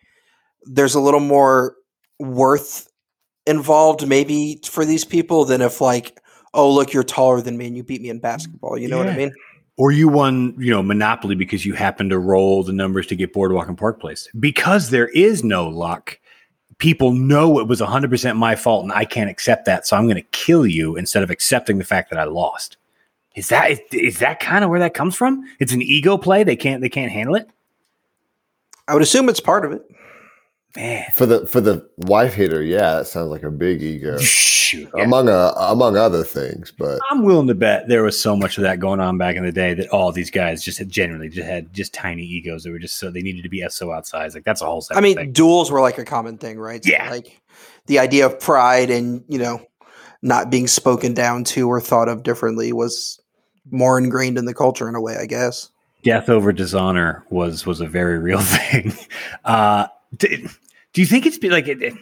there's 0.64 0.96
a 0.96 1.00
little 1.00 1.20
more 1.20 1.76
worth 2.20 2.88
involved 3.46 4.08
maybe 4.08 4.60
for 4.66 4.84
these 4.84 5.06
people 5.06 5.46
than 5.46 5.62
if 5.62 5.82
like, 5.82 6.20
oh 6.54 6.72
look, 6.72 6.94
you're 6.94 7.04
taller 7.04 7.42
than 7.42 7.58
me 7.58 7.68
and 7.68 7.78
you 7.78 7.84
beat 7.84 8.02
me 8.02 8.10
in 8.10 8.20
basketball. 8.20 8.78
You 8.78 8.88
know 8.88 8.98
yeah. 8.98 9.06
what 9.06 9.14
I 9.14 9.18
mean? 9.18 9.34
Or 9.78 9.92
you 9.92 10.08
won, 10.08 10.56
you 10.60 10.72
know, 10.72 10.84
Monopoly 10.84 11.36
because 11.36 11.66
you 11.66 11.74
happened 11.74 12.10
to 12.10 12.20
roll 12.20 12.64
the 12.64 12.74
numbers 12.74 13.08
to 13.08 13.16
get 13.16 13.34
Boardwalk 13.34 13.68
and 13.68 13.78
Park 13.78 14.00
Place. 14.00 14.28
Because 14.40 14.90
there 14.90 15.08
is 15.10 15.44
no 15.44 15.68
luck, 15.68 16.20
people 16.82 17.12
know 17.12 17.60
it 17.60 17.68
was 17.68 17.80
100% 17.80 18.36
my 18.38 18.56
fault 18.56 18.84
and 18.84 18.92
I 18.92 19.06
can't 19.06 19.30
accept 19.30 19.66
that. 19.66 19.86
So 19.86 19.96
I'm 19.96 20.06
going 20.06 20.16
to 20.16 20.28
kill 20.32 20.66
you 20.66 20.98
instead 20.98 21.22
of 21.22 21.30
accepting 21.30 21.78
the 21.78 21.84
fact 21.84 22.10
that 22.10 22.20
I 22.20 22.24
lost. 22.24 22.78
Is 23.36 23.50
that 23.50 23.72
is, 23.72 23.80
is 23.94 24.20
that 24.20 24.40
kind 24.40 24.66
of 24.66 24.70
where 24.72 24.80
that 24.80 24.96
comes 24.96 25.16
from? 25.16 25.46
It's 25.60 25.72
an 25.72 25.82
ego 25.82 26.18
play. 26.18 26.44
They 26.44 26.58
can't 26.58 26.82
they 26.82 26.90
can't 26.90 27.12
handle 27.12 27.36
it. 27.36 27.50
I 28.90 28.94
would 28.94 29.04
assume 29.04 29.30
it's 29.30 29.40
part 29.40 29.64
of 29.64 29.72
it. 29.72 29.90
Man, 30.76 31.06
for 31.14 31.26
the 31.26 31.46
for 31.48 31.60
the 31.60 31.86
wife 31.98 32.34
hater, 32.34 32.64
yeah, 32.64 32.96
that 32.96 33.08
sounds 33.08 33.30
like 33.30 33.44
a 33.44 33.52
big 33.52 33.82
ego. 33.82 34.18
Shoot, 34.20 34.90
yeah. 34.96 35.04
among 35.04 35.28
a, 35.28 35.32
uh, 35.32 35.68
among 35.70 35.98
other 35.98 36.24
things, 36.24 36.72
but 36.72 37.00
I'm 37.10 37.24
willing 37.24 37.48
to 37.48 37.56
bet 37.56 37.90
there 37.90 38.04
was 38.04 38.20
so 38.20 38.38
much 38.38 38.58
of 38.58 38.64
that 38.64 38.80
going 38.80 39.02
on 39.02 39.18
back 39.18 39.36
in 39.36 39.44
the 39.44 39.52
day 39.52 39.74
that 39.74 39.90
all 39.90 40.14
these 40.14 40.32
guys 40.32 40.64
just 40.64 40.78
had 40.78 40.90
generally 40.90 41.28
just 41.28 41.46
had 41.46 41.74
just 41.74 41.94
tiny 41.94 42.24
egos 42.24 42.64
that 42.64 42.72
were 42.72 42.80
just 42.80 42.98
so 42.98 43.12
they 43.12 43.22
needed 43.22 43.44
to 43.44 43.50
be 43.50 43.68
so 43.70 43.88
outsized. 43.88 44.34
Like 44.34 44.46
that's 44.46 44.62
a 44.62 44.66
whole. 44.66 44.82
Thing. 44.82 44.98
I 44.98 45.02
mean, 45.02 45.18
thing. 45.18 45.34
duels 45.34 45.72
were 45.72 45.82
like 45.82 45.98
a 45.98 46.06
common 46.06 46.38
thing, 46.38 46.58
right? 46.58 46.82
So 46.84 46.92
yeah, 46.92 47.10
like 47.10 47.42
the 47.88 48.00
idea 48.00 48.26
of 48.26 48.40
pride 48.40 48.90
and 48.90 49.26
you 49.28 49.40
know 49.40 49.66
not 50.22 50.50
being 50.50 50.68
spoken 50.68 51.14
down 51.14 51.44
to 51.44 51.68
or 51.68 51.82
thought 51.82 52.08
of 52.08 52.24
differently 52.24 52.72
was 52.72 53.20
more 53.72 53.98
ingrained 53.98 54.38
in 54.38 54.46
the 54.46 54.54
culture 54.54 54.88
in 54.88 54.96
a 54.96 55.02
way, 55.02 55.18
I 55.18 55.26
guess. 55.26 55.70
Death 56.04 56.30
over 56.30 56.54
dishonor 56.54 57.26
was 57.30 57.66
was 57.66 57.82
a 57.82 57.88
very 57.88 58.20
real 58.20 58.40
thing. 58.42 58.94
Uh, 59.44 59.88
do, 60.18 60.48
do 60.94 61.02
you 61.02 61.08
think 61.08 61.26
it's 61.26 61.42
like 61.44 61.68
it, 61.68 61.94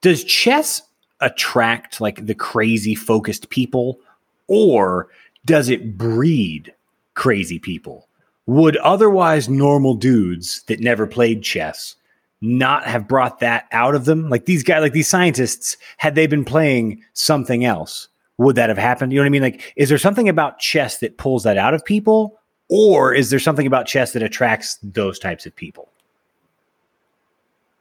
does 0.00 0.24
chess 0.24 0.82
attract 1.20 2.00
like 2.00 2.26
the 2.26 2.34
crazy 2.34 2.94
focused 2.94 3.50
people, 3.50 3.98
or 4.46 5.08
does 5.44 5.68
it 5.68 5.96
breed 5.96 6.72
crazy 7.14 7.58
people? 7.58 8.08
Would 8.46 8.76
otherwise 8.78 9.48
normal 9.48 9.94
dudes 9.94 10.62
that 10.68 10.80
never 10.80 11.06
played 11.06 11.42
chess 11.42 11.96
not 12.40 12.84
have 12.84 13.08
brought 13.08 13.40
that 13.40 13.66
out 13.72 13.94
of 13.94 14.04
them? 14.04 14.30
Like 14.30 14.46
these 14.46 14.62
guys, 14.62 14.80
like 14.80 14.92
these 14.92 15.08
scientists, 15.08 15.76
had 15.96 16.14
they 16.14 16.26
been 16.26 16.44
playing 16.44 17.02
something 17.12 17.64
else, 17.64 18.08
would 18.38 18.56
that 18.56 18.68
have 18.68 18.78
happened? 18.78 19.12
You 19.12 19.18
know 19.18 19.24
what 19.24 19.26
I 19.26 19.30
mean? 19.30 19.42
Like, 19.42 19.72
is 19.76 19.88
there 19.88 19.98
something 19.98 20.28
about 20.28 20.60
chess 20.60 20.98
that 20.98 21.18
pulls 21.18 21.42
that 21.42 21.58
out 21.58 21.74
of 21.74 21.84
people, 21.84 22.40
or 22.70 23.12
is 23.12 23.30
there 23.30 23.40
something 23.40 23.66
about 23.66 23.86
chess 23.86 24.12
that 24.12 24.22
attracts 24.22 24.78
those 24.82 25.18
types 25.18 25.44
of 25.44 25.54
people? 25.54 25.90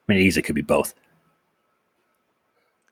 I 0.08 0.13
mean, 0.13 0.22
it 0.22 0.26
easily 0.26 0.43
could 0.43 0.56
be 0.56 0.62
both. 0.62 0.93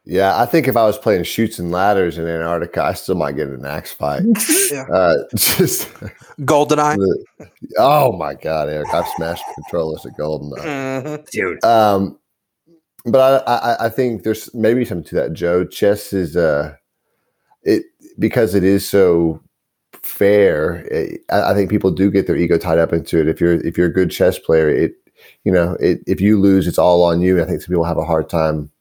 Yeah, 0.07 0.39
I 0.39 0.45
think 0.45 0.67
if 0.67 0.77
I 0.77 0.85
was 0.85 0.99
playing 0.99 1.23
Chutes 1.23 1.57
and 1.57 1.71
Ladders 1.71 2.19
in 2.19 2.27
Antarctica, 2.27 2.83
I 2.83 2.93
still 2.93 3.15
might 3.15 3.35
get 3.35 3.47
an 3.47 3.65
axe 3.65 3.91
fight. 3.91 4.21
yeah. 4.71 4.83
Uh, 4.83 5.15
just 5.35 5.89
Goldeneye. 6.41 6.97
oh 7.79 8.11
my 8.11 8.35
god, 8.35 8.69
Eric! 8.69 8.93
I've 8.93 9.07
smashed 9.15 9.43
controllers 9.55 10.05
at 10.05 10.15
Goldeneye, 10.15 10.59
mm-hmm. 10.59 11.23
dude. 11.31 11.63
Um, 11.63 12.19
but 13.05 13.47
I, 13.47 13.53
I, 13.53 13.85
I 13.85 13.89
think 13.89 14.23
there's 14.23 14.53
maybe 14.53 14.85
something 14.85 15.05
to 15.05 15.15
that, 15.15 15.33
Joe. 15.33 15.65
Chess 15.65 16.13
is 16.13 16.37
uh 16.37 16.75
it 17.63 17.85
because 18.19 18.53
it 18.53 18.63
is 18.63 18.87
so 18.87 19.41
fair. 20.03 20.85
It, 20.91 21.21
I, 21.31 21.51
I, 21.51 21.53
think 21.55 21.71
people 21.71 21.89
do 21.89 22.11
get 22.11 22.27
their 22.27 22.35
ego 22.35 22.59
tied 22.59 22.77
up 22.77 22.93
into 22.93 23.19
it. 23.19 23.27
If 23.27 23.41
you're 23.41 23.53
if 23.65 23.75
you're 23.75 23.87
a 23.87 23.93
good 23.93 24.11
chess 24.11 24.37
player, 24.37 24.69
it 24.69 24.93
you 25.43 25.51
know 25.51 25.77
it, 25.79 26.01
if 26.07 26.21
you 26.21 26.39
lose, 26.39 26.67
it's 26.67 26.77
all 26.77 27.03
on 27.03 27.21
you. 27.21 27.41
I 27.41 27.45
think 27.45 27.61
some 27.61 27.71
people 27.71 27.83
have 27.83 27.97
a 27.97 28.05
hard 28.05 28.29
time 28.29 28.71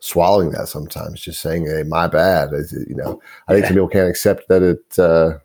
swallowing 0.00 0.50
that 0.52 0.68
sometimes. 0.68 1.20
Just 1.20 1.40
saying, 1.40 1.66
"Hey, 1.66 1.82
my 1.82 2.06
bad." 2.06 2.50
You 2.88 2.96
know, 2.96 3.20
I 3.48 3.52
think 3.52 3.62
yeah. 3.62 3.68
some 3.68 3.76
people 3.76 3.88
can't 3.88 4.10
accept 4.10 4.48
that 4.48 4.62
it 4.62 4.98
uh, 4.98 5.38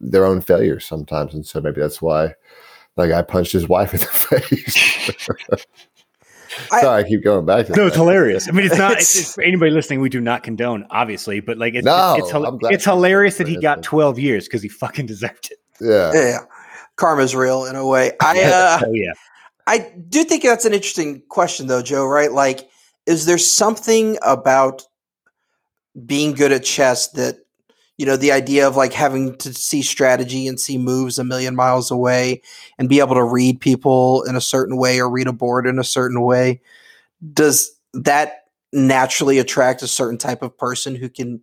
their 0.00 0.24
own 0.24 0.40
failures 0.40 0.84
sometimes, 0.84 1.34
and 1.34 1.46
so 1.46 1.60
maybe 1.60 1.80
that's 1.80 2.02
why. 2.02 2.34
Like 2.96 3.12
I 3.12 3.22
punched 3.22 3.52
his 3.52 3.68
wife 3.68 3.94
in 3.94 4.00
the 4.00 4.06
face. 4.06 5.14
Sorry, 6.68 6.86
I, 6.86 6.98
I, 6.98 7.02
keep 7.04 7.22
going 7.22 7.46
back 7.46 7.66
to 7.66 7.72
No, 7.72 7.84
that. 7.84 7.86
it's 7.88 7.96
hilarious. 7.96 8.48
I 8.48 8.50
mean, 8.50 8.66
it's 8.66 8.76
not 8.76 8.92
it's, 8.92 9.16
it's, 9.18 9.34
for 9.34 9.42
anybody 9.42 9.70
listening. 9.70 10.00
We 10.00 10.08
do 10.08 10.20
not 10.20 10.42
condone, 10.42 10.86
obviously, 10.90 11.40
but 11.40 11.56
like 11.56 11.74
it's 11.74 11.84
no, 11.84 12.16
it's, 12.18 12.30
it's, 12.32 12.74
it's 12.74 12.84
hilarious 12.84 13.38
that 13.38 13.48
he 13.48 13.56
got 13.56 13.82
twelve 13.82 14.18
years 14.18 14.46
because 14.46 14.62
he 14.62 14.68
fucking 14.68 15.06
deserved 15.06 15.52
it. 15.52 15.58
Yeah, 15.80 16.12
yeah. 16.12 16.38
Karma's 16.96 17.34
real 17.34 17.64
in 17.64 17.76
a 17.76 17.86
way. 17.86 18.12
I 18.20 18.42
uh, 18.44 18.80
oh 18.86 18.92
yeah. 18.92 19.12
I 19.66 19.92
do 20.08 20.24
think 20.24 20.42
that's 20.42 20.64
an 20.64 20.74
interesting 20.74 21.22
question, 21.28 21.66
though, 21.66 21.82
Joe. 21.82 22.06
Right? 22.06 22.32
Like, 22.32 22.68
is 23.06 23.26
there 23.26 23.38
something 23.38 24.18
about 24.22 24.82
being 26.06 26.32
good 26.32 26.52
at 26.52 26.64
chess 26.64 27.08
that 27.12 27.38
you 27.98 28.06
know 28.06 28.16
the 28.16 28.32
idea 28.32 28.66
of 28.66 28.76
like 28.76 28.92
having 28.92 29.36
to 29.38 29.52
see 29.52 29.82
strategy 29.82 30.46
and 30.46 30.58
see 30.58 30.78
moves 30.78 31.18
a 31.18 31.24
million 31.24 31.54
miles 31.54 31.90
away 31.90 32.40
and 32.78 32.88
be 32.88 33.00
able 33.00 33.14
to 33.14 33.24
read 33.24 33.60
people 33.60 34.22
in 34.22 34.36
a 34.36 34.40
certain 34.40 34.76
way 34.76 35.00
or 35.00 35.10
read 35.10 35.26
a 35.26 35.32
board 35.32 35.66
in 35.66 35.78
a 35.78 35.84
certain 35.84 36.22
way 36.22 36.62
does 37.34 37.72
that 37.92 38.44
naturally 38.72 39.38
attract 39.38 39.82
a 39.82 39.86
certain 39.86 40.16
type 40.16 40.42
of 40.42 40.56
person 40.56 40.94
who 40.94 41.08
can 41.08 41.42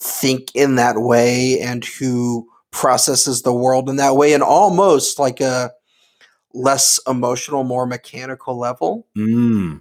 think 0.00 0.54
in 0.54 0.74
that 0.74 0.98
way 0.98 1.58
and 1.60 1.84
who 1.84 2.46
processes 2.70 3.42
the 3.42 3.54
world 3.54 3.88
in 3.88 3.96
that 3.96 4.16
way 4.16 4.34
and 4.34 4.42
almost 4.42 5.18
like 5.18 5.40
a 5.40 5.70
less 6.54 7.00
emotional 7.06 7.64
more 7.64 7.86
mechanical 7.86 8.58
level 8.58 9.06
mm. 9.16 9.80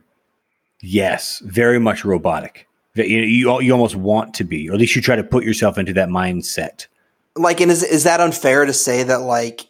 yes 0.81 1.41
very 1.45 1.79
much 1.79 2.03
robotic 2.03 2.67
you 2.95 3.05
you, 3.05 3.61
you 3.61 3.71
almost 3.71 3.95
want 3.95 4.33
to 4.35 4.43
be, 4.43 4.69
or 4.69 4.73
at 4.73 4.79
least 4.79 4.95
you 4.95 5.01
try 5.01 5.15
to 5.15 5.23
put 5.23 5.43
yourself 5.43 5.77
into 5.77 5.93
that 5.93 6.09
mindset. 6.09 6.87
Like, 7.35 7.59
and 7.61 7.71
is 7.71 7.83
is 7.83 8.03
that 8.03 8.21
unfair 8.21 8.65
to 8.65 8.73
say 8.73 9.03
that 9.03 9.21
like 9.21 9.67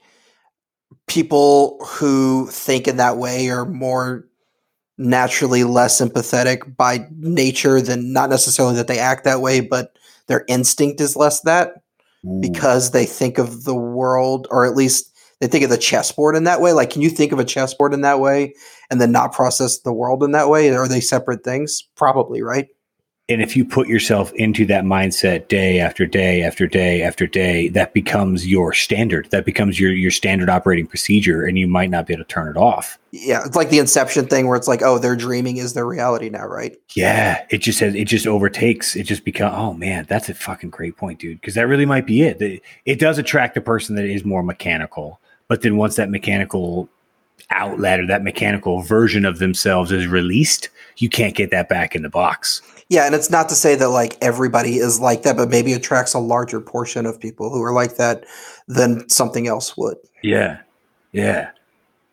people 1.07 1.83
who 1.85 2.47
think 2.47 2.87
in 2.87 2.97
that 2.97 3.17
way 3.17 3.49
are 3.49 3.65
more 3.65 4.27
naturally 4.97 5.63
less 5.63 5.97
sympathetic 5.97 6.77
by 6.77 7.07
nature 7.17 7.81
than 7.81 8.13
not 8.13 8.29
necessarily 8.29 8.75
that 8.75 8.87
they 8.87 8.99
act 8.99 9.23
that 9.23 9.41
way, 9.41 9.59
but 9.61 9.97
their 10.27 10.45
instinct 10.47 11.01
is 11.01 11.15
less 11.15 11.41
that 11.41 11.81
Ooh. 12.25 12.39
because 12.41 12.91
they 12.91 13.05
think 13.05 13.37
of 13.37 13.63
the 13.63 13.75
world, 13.75 14.47
or 14.51 14.65
at 14.65 14.75
least 14.75 15.12
they 15.43 15.49
think 15.49 15.65
of 15.65 15.69
the 15.69 15.77
chessboard 15.77 16.37
in 16.37 16.45
that 16.45 16.61
way. 16.61 16.71
Like, 16.71 16.89
can 16.89 17.01
you 17.01 17.09
think 17.09 17.33
of 17.33 17.39
a 17.39 17.43
chessboard 17.43 17.93
in 17.93 17.99
that 18.01 18.21
way 18.21 18.53
and 18.89 19.01
then 19.01 19.11
not 19.11 19.33
process 19.33 19.79
the 19.79 19.91
world 19.91 20.23
in 20.23 20.31
that 20.31 20.47
way? 20.47 20.69
Are 20.69 20.87
they 20.87 21.01
separate 21.01 21.43
things? 21.43 21.83
Probably, 21.97 22.41
right? 22.41 22.69
and 23.29 23.41
if 23.41 23.55
you 23.55 23.63
put 23.63 23.87
yourself 23.87 24.33
into 24.33 24.65
that 24.65 24.83
mindset 24.83 25.47
day 25.47 25.79
after 25.79 26.05
day 26.05 26.43
after 26.43 26.67
day 26.67 27.01
after 27.01 27.25
day 27.25 27.69
that 27.69 27.93
becomes 27.93 28.45
your 28.45 28.73
standard 28.73 29.29
that 29.31 29.45
becomes 29.45 29.79
your 29.79 29.91
your 29.91 30.11
standard 30.11 30.49
operating 30.49 30.85
procedure 30.85 31.45
and 31.45 31.57
you 31.57 31.67
might 31.67 31.89
not 31.89 32.05
be 32.05 32.13
able 32.13 32.23
to 32.23 32.27
turn 32.27 32.49
it 32.49 32.57
off 32.57 32.99
yeah 33.11 33.45
it's 33.45 33.55
like 33.55 33.69
the 33.69 33.79
inception 33.79 34.27
thing 34.27 34.47
where 34.47 34.57
it's 34.57 34.67
like 34.67 34.81
oh 34.81 34.97
their 34.97 35.15
dreaming 35.15 35.57
is 35.57 35.73
their 35.73 35.85
reality 35.85 36.29
now 36.29 36.45
right 36.45 36.75
yeah 36.95 37.45
it 37.49 37.59
just 37.59 37.79
has 37.79 37.95
it 37.95 38.05
just 38.05 38.27
overtakes 38.27 38.95
it 38.95 39.03
just 39.03 39.23
becomes 39.23 39.53
oh 39.55 39.73
man 39.73 40.05
that's 40.09 40.29
a 40.29 40.33
fucking 40.33 40.69
great 40.69 40.97
point 40.97 41.19
dude 41.19 41.39
because 41.39 41.55
that 41.55 41.67
really 41.67 41.85
might 41.85 42.05
be 42.05 42.23
it 42.23 42.41
it, 42.41 42.61
it 42.85 42.99
does 42.99 43.17
attract 43.17 43.55
a 43.55 43.61
person 43.61 43.95
that 43.95 44.05
is 44.05 44.25
more 44.25 44.43
mechanical 44.43 45.19
but 45.47 45.61
then 45.61 45.77
once 45.77 45.95
that 45.95 46.09
mechanical 46.09 46.89
outlet 47.49 47.99
or 47.99 48.07
that 48.07 48.23
mechanical 48.23 48.81
version 48.81 49.25
of 49.25 49.39
themselves 49.39 49.91
is 49.91 50.07
released 50.07 50.69
you 50.97 51.09
can't 51.09 51.35
get 51.35 51.51
that 51.51 51.69
back 51.69 51.95
in 51.95 52.01
the 52.01 52.09
box 52.09 52.61
yeah, 52.89 53.07
and 53.07 53.15
it's 53.15 53.31
not 53.31 53.49
to 53.49 53.55
say 53.55 53.73
that 53.73 53.89
like 53.89 54.17
everybody 54.21 54.77
is 54.77 54.99
like 54.99 55.23
that, 55.23 55.35
but 55.35 55.49
maybe 55.49 55.73
attracts 55.73 56.13
a 56.13 56.19
larger 56.19 56.61
portion 56.61 57.07
of 57.07 57.19
people 57.19 57.49
who 57.49 57.61
are 57.63 57.73
like 57.73 57.95
that 57.95 58.25
than 58.67 59.09
something 59.09 59.47
else 59.47 59.75
would. 59.75 59.97
Yeah. 60.21 60.59
Yeah. 61.11 61.49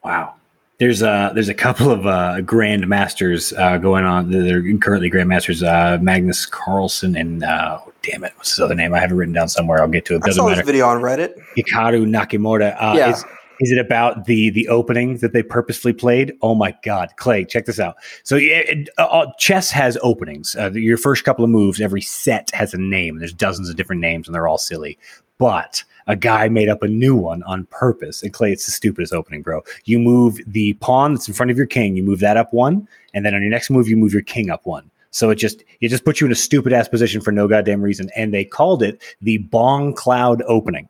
Wow. 0.03 0.35
There's 0.81 1.03
a 1.03 1.31
there's 1.35 1.51
a 1.51 1.55
couple 1.55 1.91
of 1.91 2.07
uh, 2.07 2.41
grandmasters 2.41 3.57
uh, 3.57 3.77
going 3.77 4.05
on. 4.05 4.31
They're 4.31 4.63
currently 4.79 5.11
grandmasters. 5.11 5.63
Uh, 5.63 6.03
Magnus 6.03 6.47
Carlsen 6.47 7.17
and 7.17 7.45
uh, 7.45 7.81
oh, 7.87 7.93
damn 8.03 8.25
it, 8.25 8.33
what's 8.37 8.53
his 8.53 8.61
other 8.61 8.75
name? 8.75 8.95
I 8.95 8.99
have 8.99 9.13
it 9.13 9.15
written 9.15 9.35
down 9.35 9.51
somewhere. 9.51 9.83
I'll 9.83 9.89
get 9.89 10.07
to 10.07 10.17
it. 10.17 10.23
Doesn't 10.23 10.43
I 10.43 10.45
saw 10.45 10.49
matter. 10.49 10.65
video 10.65 10.87
on 10.89 11.03
Reddit. 11.03 11.39
Hikaru 11.59 12.07
Nakamura. 12.07 12.75
Uh, 12.81 12.95
yeah. 12.97 13.11
Is, 13.11 13.25
is 13.61 13.73
it 13.73 13.79
about 13.79 14.25
the 14.25 14.49
the 14.49 14.69
opening 14.69 15.19
that 15.19 15.35
they 15.35 15.43
purposefully 15.43 15.93
played? 15.93 16.33
Oh 16.41 16.55
my 16.55 16.75
God, 16.83 17.11
Clay, 17.17 17.45
check 17.45 17.67
this 17.67 17.79
out. 17.79 17.97
So 18.23 18.37
it, 18.41 18.89
uh, 18.97 19.03
uh, 19.03 19.33
chess 19.39 19.71
has 19.71 19.99
openings. 20.03 20.57
Uh, 20.59 20.71
your 20.73 20.97
first 20.97 21.25
couple 21.25 21.45
of 21.45 21.51
moves, 21.51 21.79
every 21.83 22.01
set 22.01 22.51
has 22.55 22.73
a 22.73 22.79
name. 22.79 23.19
There's 23.19 23.35
dozens 23.35 23.69
of 23.69 23.77
different 23.77 24.01
names, 24.01 24.27
and 24.27 24.35
they're 24.35 24.49
all 24.49 24.57
silly. 24.57 24.99
But 25.37 25.85
a 26.11 26.17
guy 26.17 26.49
made 26.49 26.69
up 26.69 26.83
a 26.83 26.89
new 26.89 27.15
one 27.15 27.43
on 27.45 27.67
purpose. 27.67 28.23
And 28.23 28.33
Clay, 28.33 28.53
it's 28.53 28.67
the 28.67 28.73
stupidest 28.73 29.13
opening, 29.13 29.43
bro. 29.43 29.63
You 29.85 30.01
move 30.01 30.41
the 30.45 30.73
pawn 30.75 31.15
that's 31.15 31.29
in 31.29 31.35
front 31.35 31.53
of 31.53 31.57
your 31.57 31.67
king. 31.67 31.95
You 31.95 32.03
move 32.03 32.19
that 32.19 32.37
up 32.37 32.53
one, 32.53 32.89
and 33.15 33.25
then 33.25 33.35
on 33.35 33.41
your 33.41 33.51
next 33.51 33.71
move, 33.71 33.89
you 33.89 33.97
move 33.97 34.13
your 34.13 34.23
king 34.23 34.51
up 34.51 34.67
one. 34.67 34.91
So 35.13 35.31
it 35.31 35.37
just 35.37 35.63
it 35.81 35.89
just 35.89 36.05
puts 36.05 36.21
you 36.21 36.27
in 36.27 36.33
a 36.33 36.37
stupid 36.37 36.73
ass 36.73 36.89
position 36.89 37.21
for 37.21 37.31
no 37.31 37.47
goddamn 37.47 37.81
reason. 37.81 38.11
And 38.17 38.35
they 38.35 38.45
called 38.45 38.83
it 38.83 39.01
the 39.23 39.39
Bong 39.39 39.95
Cloud 39.95 40.43
opening 40.49 40.89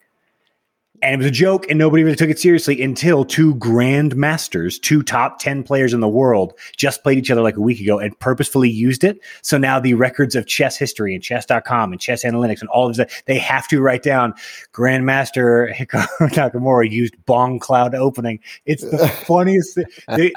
and 1.03 1.15
it 1.15 1.17
was 1.19 1.27
a 1.27 1.31
joke 1.31 1.67
and 1.69 1.79
nobody 1.79 2.03
really 2.03 2.17
took 2.17 2.31
it 2.31 2.39
seriously 2.39 2.83
until 2.83 3.25
two 3.25 3.55
grand 3.57 4.17
masters 4.17 4.79
two 4.79 5.03
top 5.03 5.39
10 5.39 5.63
players 5.63 5.93
in 5.93 6.01
the 6.01 6.09
world 6.09 6.53
just 6.77 7.03
played 7.03 7.19
each 7.19 7.31
other 7.31 7.43
like 7.43 7.57
a 7.57 7.61
week 7.61 7.81
ago 7.81 7.99
and 7.99 8.19
purposefully 8.19 8.69
used 8.69 9.05
it 9.05 9.21
so 9.43 9.59
now 9.59 9.81
the 9.81 9.95
records 9.95 10.35
of 10.35 10.47
chess 10.47 10.77
history 10.77 11.15
and 11.15 11.23
chess.com 11.23 11.93
and 11.93 12.01
chess 12.01 12.25
analytics 12.25 12.61
and 12.61 12.69
all 12.71 12.89
of 12.89 12.97
that 12.97 13.11
they 13.27 13.39
have 13.39 13.67
to 13.69 13.81
write 13.81 14.03
down 14.03 14.35
grandmaster 14.73 15.73
hikaru 15.75 16.07
nakamura 16.31 16.91
used 16.91 17.15
bong 17.27 17.59
cloud 17.59 17.95
opening 17.95 18.39
it's 18.67 18.83
the 18.83 19.09
funniest 19.27 19.75
thing 19.75 19.87
they, 20.09 20.31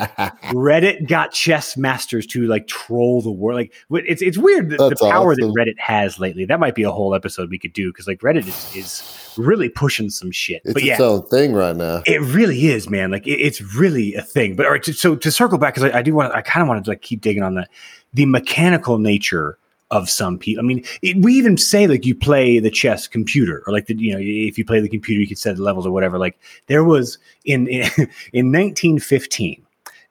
reddit 0.52 1.08
got 1.08 1.32
chess 1.32 1.78
masters 1.78 2.26
to 2.26 2.48
like 2.48 2.68
troll 2.68 3.22
the 3.22 3.32
world 3.32 3.58
like 3.58 3.74
it's, 4.06 4.22
it's 4.22 4.38
weird 4.38 4.70
the, 4.70 4.78
the 4.78 4.96
power 5.10 5.34
awesome. 5.34 5.52
that 5.52 5.60
reddit 5.60 5.80
has 5.80 6.20
lately 6.20 6.46
that 6.46 6.60
might 6.60 6.76
be 6.76 6.84
a 6.84 6.92
whole 6.92 7.14
episode 7.16 7.50
we 7.50 7.60
could 7.60 7.74
do 7.74 7.92
because 7.92 8.08
like 8.08 8.20
reddit 8.20 8.48
is, 8.48 8.76
is 8.76 9.23
really 9.38 9.70
pushing 9.70 10.10
some 10.10 10.32
shit. 10.32 10.62
It's 10.66 10.74
but 10.74 10.84
yeah, 10.84 10.94
its 10.94 11.02
own 11.02 11.24
thing 11.24 11.54
right 11.54 11.76
now. 11.76 12.02
It 12.06 12.22
really 12.22 12.68
is, 12.68 12.90
man. 12.90 13.12
Like 13.12 13.28
it, 13.28 13.40
it's 13.40 13.62
really 13.76 14.16
a 14.16 14.22
thing. 14.22 14.56
But 14.56 14.66
all 14.66 14.72
right, 14.72 14.86
so 14.86 15.16
to 15.16 15.32
circle 15.32 15.58
back 15.58 15.76
because 15.76 15.92
I, 15.92 16.00
I, 16.00 16.02
do 16.02 16.14
want, 16.14 16.34
I 16.34 16.42
kind 16.42 16.62
of 16.62 16.68
wanted 16.68 16.86
to 16.86 16.92
like 16.92 17.02
keep 17.02 17.22
digging 17.22 17.44
on 17.44 17.56
the 17.56 17.68
the 18.14 18.26
mechanical 18.26 19.00
nature 19.00 19.58
of 19.92 20.10
some 20.10 20.40
people. 20.40 20.64
I 20.64 20.68
mean, 20.68 20.84
it, 21.02 21.18
we 21.18 21.34
even 21.36 21.58
say 21.58 21.88
like 21.88 22.06
you 22.06 22.16
play 22.16 22.60
the 22.60 22.72
chess 22.72 23.08
computer, 23.08 23.64
or 23.68 23.74
like 23.74 23.86
the 23.86 23.96
you 23.96 24.14
know 24.14 24.20
if 24.20 24.58
you 24.58 24.66
play 24.66 24.80
the 24.80 24.90
computer, 24.90 25.22
you 25.22 25.28
could 25.28 25.38
set 25.38 25.56
the 25.56 25.64
levels 25.64 25.86
or 25.86 25.92
whatever. 25.92 26.18
Like 26.18 26.40
there 26.68 26.84
was 26.84 27.18
in 27.46 27.68
in, 27.68 27.84
in 28.34 28.52
1915, 28.52 29.64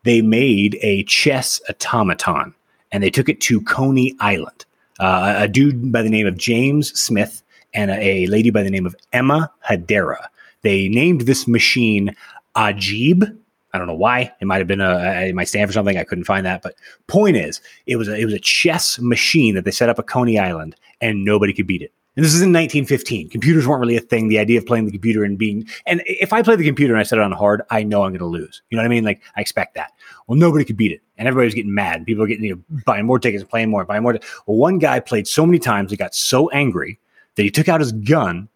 they 0.04 0.22
made 0.22 0.78
a 0.82 1.04
chess 1.04 1.60
automaton 1.68 2.54
and 2.92 3.02
they 3.02 3.10
took 3.10 3.28
it 3.28 3.40
to 3.42 3.60
Coney 3.62 4.14
Island. 4.20 4.64
Uh, 5.00 5.34
a 5.38 5.48
dude 5.48 5.90
by 5.90 6.02
the 6.02 6.10
name 6.10 6.26
of 6.26 6.36
James 6.36 6.98
Smith 6.98 7.42
and 7.74 7.90
a, 7.90 8.26
lady 8.26 8.50
by 8.50 8.62
the 8.62 8.70
name 8.70 8.86
of 8.86 8.96
Emma 9.12 9.50
Hadera. 9.68 10.26
They 10.62 10.88
named 10.88 11.22
this 11.22 11.46
machine 11.46 12.14
Ajeeb. 12.56 13.36
I 13.74 13.78
don't 13.78 13.86
know 13.86 13.94
why. 13.94 14.32
It 14.40 14.44
might 14.44 14.58
have 14.58 14.66
been 14.66 14.80
a 14.80 15.28
it 15.28 15.34
might 15.34 15.48
stand 15.48 15.68
for 15.68 15.72
something. 15.72 15.96
I 15.96 16.04
couldn't 16.04 16.24
find 16.24 16.44
that. 16.44 16.62
But 16.62 16.74
point 17.06 17.36
is, 17.36 17.60
it 17.86 17.96
was 17.96 18.08
a, 18.08 18.14
it 18.14 18.24
was 18.24 18.34
a 18.34 18.38
chess 18.38 18.98
machine 18.98 19.54
that 19.54 19.64
they 19.64 19.70
set 19.70 19.88
up 19.88 19.98
at 19.98 20.06
Coney 20.06 20.38
Island, 20.38 20.76
and 21.00 21.24
nobody 21.24 21.52
could 21.52 21.66
beat 21.66 21.82
it. 21.82 21.92
And 22.14 22.22
this 22.22 22.34
is 22.34 22.42
in 22.42 22.50
1915. 22.52 23.30
Computers 23.30 23.66
weren't 23.66 23.80
really 23.80 23.96
a 23.96 24.00
thing. 24.00 24.28
The 24.28 24.38
idea 24.38 24.58
of 24.58 24.66
playing 24.66 24.84
the 24.84 24.92
computer 24.92 25.24
and 25.24 25.38
being 25.38 25.66
and 25.86 26.02
if 26.04 26.34
I 26.34 26.42
play 26.42 26.56
the 26.56 26.64
computer 26.64 26.92
and 26.92 27.00
I 27.00 27.04
set 27.04 27.18
it 27.18 27.22
on 27.22 27.32
hard, 27.32 27.62
I 27.70 27.82
know 27.82 28.02
I'm 28.02 28.10
going 28.10 28.18
to 28.18 28.26
lose. 28.26 28.60
You 28.68 28.76
know 28.76 28.82
what 28.82 28.86
I 28.86 28.90
mean? 28.90 29.04
Like 29.04 29.22
I 29.36 29.40
expect 29.40 29.74
that. 29.76 29.92
Well, 30.26 30.36
nobody 30.36 30.66
could 30.66 30.76
beat 30.76 30.92
it, 30.92 31.00
and 31.16 31.26
everybody 31.26 31.46
was 31.46 31.54
getting 31.54 31.74
mad. 31.74 32.04
People 32.04 32.20
were 32.20 32.28
getting 32.28 32.44
you 32.44 32.56
know, 32.56 32.80
buying 32.84 33.06
more 33.06 33.18
tickets, 33.18 33.42
playing 33.42 33.70
more, 33.70 33.86
buying 33.86 34.02
more. 34.02 34.18
Well, 34.46 34.58
one 34.58 34.78
guy 34.78 35.00
played 35.00 35.26
so 35.26 35.46
many 35.46 35.58
times, 35.58 35.90
he 35.90 35.96
got 35.96 36.14
so 36.14 36.50
angry 36.50 36.98
that 37.36 37.42
he 37.42 37.50
took 37.50 37.68
out 37.68 37.80
his 37.80 37.92
gun 37.92 38.48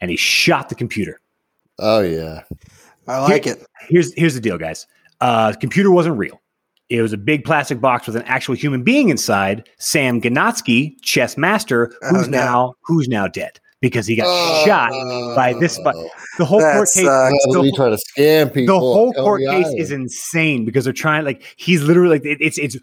and 0.00 0.10
he 0.10 0.16
shot 0.16 0.68
the 0.68 0.74
computer. 0.74 1.20
Oh 1.78 2.00
yeah, 2.00 2.42
I 3.08 3.20
like 3.20 3.44
Here, 3.44 3.54
it. 3.54 3.66
Here's 3.88 4.12
here's 4.14 4.34
the 4.34 4.40
deal, 4.40 4.58
guys. 4.58 4.86
Uh, 5.20 5.52
the 5.52 5.58
computer 5.58 5.90
wasn't 5.90 6.16
real. 6.16 6.40
It 6.88 7.02
was 7.02 7.12
a 7.12 7.18
big 7.18 7.44
plastic 7.44 7.80
box 7.80 8.06
with 8.06 8.16
an 8.16 8.22
actual 8.22 8.56
human 8.56 8.82
being 8.82 9.10
inside. 9.10 9.68
Sam 9.78 10.20
Ganatsky, 10.20 11.00
chess 11.02 11.36
master, 11.36 11.92
who's 12.10 12.26
oh, 12.26 12.30
no. 12.30 12.38
now 12.38 12.74
who's 12.82 13.08
now 13.08 13.28
dead 13.28 13.60
because 13.80 14.06
he 14.06 14.16
got 14.16 14.26
oh, 14.28 14.66
shot 14.66 14.90
by 15.36 15.54
this. 15.54 15.78
But 15.82 15.94
the 16.38 16.44
whole 16.44 16.60
court 16.60 16.88
case, 16.92 17.04
the, 17.04 17.72
trying 17.76 17.96
to 17.96 18.02
scam 18.16 18.52
people. 18.52 18.74
The 18.74 18.80
whole 18.80 19.12
court 19.12 19.42
case 19.42 19.68
is 19.76 19.90
insane 19.90 20.64
because 20.64 20.84
they're 20.84 20.92
trying. 20.92 21.24
Like 21.24 21.42
he's 21.56 21.82
literally 21.82 22.18
like 22.18 22.24
it, 22.24 22.38
it's 22.40 22.58
it's 22.58 22.76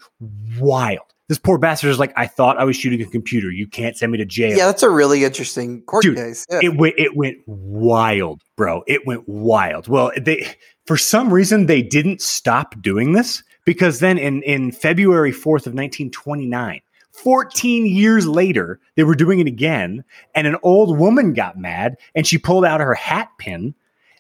wild. 0.60 1.14
This 1.30 1.38
poor 1.38 1.58
bastard 1.58 1.90
is 1.90 2.00
like, 2.00 2.14
I 2.16 2.26
thought 2.26 2.58
I 2.58 2.64
was 2.64 2.78
shooting 2.78 3.02
a 3.02 3.06
computer. 3.06 3.52
You 3.52 3.68
can't 3.68 3.98
send 3.98 4.14
me 4.14 4.18
to 4.18 4.26
jail. 4.26 4.58
Yeah, 4.58 4.66
that's 4.66 4.84
a 4.84 4.90
really 4.90 5.26
interesting 5.26 5.82
court 5.82 6.04
Dude, 6.04 6.16
case. 6.16 6.46
Yeah. 6.50 6.60
It 6.64 6.78
went 6.78 6.96
it 6.98 7.18
went 7.18 7.38
wild, 7.46 8.42
bro. 8.56 8.84
It 8.88 9.06
went 9.06 9.28
wild. 9.28 9.90
Well, 9.90 10.12
they 10.20 10.48
for 10.86 10.96
some 10.96 11.34
reason 11.34 11.66
they 11.66 11.82
didn't 11.82 12.22
stop 12.22 12.82
doing 12.82 13.12
this 13.12 13.44
because 13.66 14.00
then 14.00 14.18
in 14.18 14.42
in 14.44 14.72
February 14.72 15.34
4th 15.34 15.68
of 15.68 15.74
1929, 15.74 16.80
14 17.12 17.86
years 17.86 18.26
later, 18.26 18.80
they 18.96 19.04
were 19.04 19.16
doing 19.16 19.40
it 19.40 19.48
again, 19.48 20.06
and 20.34 20.48
an 20.48 20.56
old 20.64 20.98
woman 20.98 21.34
got 21.34 21.58
mad 21.58 21.98
and 22.16 22.26
she 22.26 22.38
pulled 22.38 22.64
out 22.64 22.80
her 22.80 22.94
hat 22.94 23.30
pin 23.38 23.76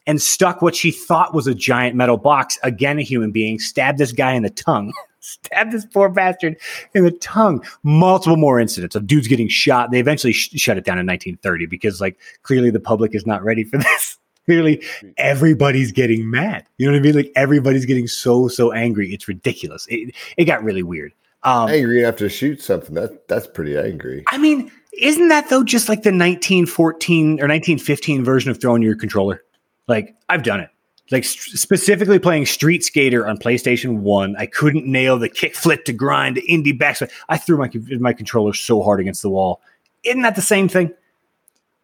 and 0.06 0.22
stuck 0.22 0.62
what 0.62 0.76
she 0.76 0.92
thought 0.92 1.34
was 1.34 1.48
a 1.48 1.56
giant 1.56 1.96
metal 1.96 2.18
box, 2.18 2.58
again 2.64 3.00
a 3.00 3.02
human 3.02 3.32
being, 3.32 3.60
stabbed 3.60 3.98
this 3.98 4.12
guy 4.12 4.34
in 4.34 4.44
the 4.44 4.50
tongue 4.50 4.92
stabbed 5.28 5.72
this 5.72 5.86
poor 5.86 6.10
bastard 6.10 6.58
in 6.94 7.04
the 7.04 7.12
tongue. 7.12 7.64
Multiple 7.84 8.38
more 8.38 8.60
incidents 8.60 8.96
of 8.96 9.06
dudes 9.08 9.28
getting 9.28 9.48
shot. 9.48 9.92
They 9.92 10.00
eventually 10.00 10.34
sh- 10.34 10.50
shut 10.56 10.78
it 10.78 10.86
down 10.86 10.98
in 11.00 11.06
1930 11.06 11.66
because, 11.66 12.00
like, 12.02 12.18
clearly 12.44 12.70
the 12.70 12.80
public 12.80 13.14
is 13.14 13.26
not 13.26 13.44
ready 13.44 13.64
for 13.64 13.78
this. 13.78 14.18
clearly, 14.46 14.82
everybody's 15.18 15.92
getting 15.92 16.30
mad. 16.30 16.66
You 16.78 16.88
know 16.88 16.94
what 16.94 17.00
I 17.00 17.02
mean? 17.02 17.16
Like, 17.16 17.32
everybody's 17.36 17.86
getting 17.86 18.08
so 18.08 18.48
so 18.48 18.72
angry. 18.72 19.14
It's 19.14 19.28
ridiculous. 19.28 19.86
It 19.90 20.16
it 20.38 20.46
got 20.46 20.64
really 20.64 20.84
weird. 20.84 21.14
Um, 21.44 21.70
angry 21.70 22.00
enough 22.00 22.16
to 22.18 22.30
shoot 22.30 22.62
something. 22.62 22.96
That 22.96 23.28
that's 23.28 23.48
pretty 23.48 23.78
angry. 23.78 24.24
I 24.28 24.38
mean, 24.38 24.72
isn't 24.94 25.28
that 25.28 25.50
though 25.50 25.64
just 25.64 25.88
like 25.90 26.00
the 26.04 26.10
1914 26.10 27.26
or 27.40 27.48
1915 27.48 28.24
version 28.24 28.50
of 28.50 28.60
throwing 28.60 28.82
your 28.82 28.96
controller? 28.96 29.44
Like, 29.88 30.16
I've 30.30 30.44
done 30.44 30.60
it 30.60 30.70
like 31.12 31.24
st- 31.24 31.58
specifically 31.58 32.20
playing 32.20 32.46
Street 32.46 32.84
Skater 32.84 33.28
on 33.28 33.38
PlayStation 33.38 34.00
One, 34.00 34.36
I 34.38 34.46
couldn't 34.46 34.86
nail 34.86 35.18
the 35.18 35.30
kick 35.30 35.56
flip 35.56 35.86
to 35.86 35.94
grind 35.94 36.36
to 36.36 36.42
indie 36.48 36.78
backspin. 36.78 37.12
I 37.30 37.38
threw 37.38 37.58
my 37.58 37.70
my 38.00 38.14
controller 38.14 38.54
so 38.54 38.82
hard 38.82 39.00
against 39.00 39.22
the 39.22 39.30
wall. 39.30 39.62
Isn't 40.04 40.22
that 40.22 40.36
the 40.36 40.42
same 40.42 40.68
thing? 40.68 40.94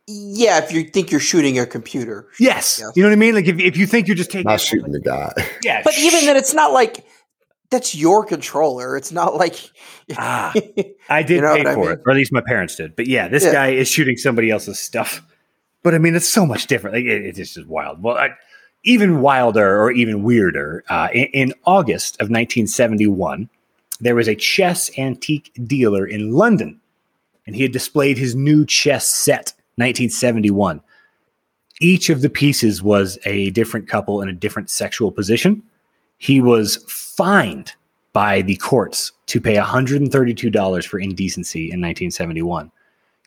Yeah, 0.06 0.62
if 0.62 0.74
you 0.74 0.84
think 0.84 1.12
you're 1.12 1.22
shooting 1.22 1.56
your 1.56 1.66
computer. 1.66 2.28
Yes, 2.38 2.78
yes. 2.80 2.92
you 2.96 3.04
know 3.04 3.10
what 3.10 3.14
I 3.14 3.18
mean. 3.18 3.36
Like 3.36 3.48
if, 3.48 3.58
if 3.60 3.78
you 3.78 3.88
think 3.88 4.08
you're 4.08 4.18
just 4.18 4.32
taking 4.32 4.50
not 4.50 4.60
shooting 4.60 4.92
the 4.92 5.00
guy. 5.00 5.32
Yeah, 5.64 5.82
but 5.84 5.98
even 5.98 6.26
then, 6.26 6.36
it's 6.36 6.54
not 6.54 6.74
like 6.74 7.06
that's 7.70 7.96
your 7.96 8.26
controller. 8.26 8.98
It's 8.98 9.14
not 9.14 9.36
like 9.36 9.56
ah, 10.18 10.54
I 11.10 11.24
did 11.24 11.36
you 11.36 11.42
know 11.42 11.56
pay 11.56 11.64
for 11.64 11.70
I 11.70 11.76
mean? 11.76 11.92
it, 11.92 12.02
or 12.06 12.12
at 12.12 12.18
least 12.18 12.34
my 12.34 12.42
parents 12.42 12.76
did. 12.76 12.98
But 12.98 13.08
yeah, 13.08 13.30
this 13.30 13.46
yeah. 13.46 13.54
guy 13.54 13.70
is 13.70 13.88
shooting 13.88 14.18
somebody 14.18 14.52
else's 14.52 14.80
stuff. 14.80 15.22
But 15.84 15.96
I 15.96 16.00
mean, 16.00 16.16
it's 16.16 16.28
so 16.28 16.46
much 16.46 16.68
different. 16.68 16.98
Like 16.98 17.06
it, 17.06 17.38
it's 17.38 17.54
just 17.54 17.68
wild. 17.68 18.04
Well, 18.04 18.18
I, 18.18 18.32
even 18.84 19.22
wilder 19.22 19.82
or 19.82 19.92
even 19.92 20.24
weirder, 20.24 20.84
uh, 20.90 21.08
in, 21.14 21.26
in, 21.28 21.54
August 21.66 22.16
of 22.16 22.26
1971, 22.26 23.50
there 24.00 24.16
was 24.16 24.28
a 24.28 24.36
chess 24.36 24.92
antique 24.98 25.52
dealer 25.66 26.06
in 26.06 26.32
London, 26.32 26.80
and 27.48 27.56
he 27.56 27.62
had 27.62 27.72
displayed 27.72 28.18
his 28.18 28.36
new 28.36 28.66
chess 28.66 29.08
set, 29.08 29.54
1971. 29.76 30.82
Each 31.80 32.10
of 32.10 32.22
the 32.22 32.30
pieces 32.30 32.84
was 32.84 33.18
a 33.26 33.50
different 33.52 33.88
couple 33.88 34.22
in 34.22 34.30
a 34.30 34.34
different 34.34 34.70
sexual 34.70 35.12
position. 35.12 35.64
He 36.18 36.42
was 36.42 36.78
fined 36.88 37.74
by 38.12 38.42
the 38.42 38.56
courts 38.58 39.12
to 39.28 39.42
pay 39.42 39.56
$132 39.56 40.86
for 40.86 41.00
indecency 41.00 41.64
in 41.64 41.82
1971. 41.82 42.72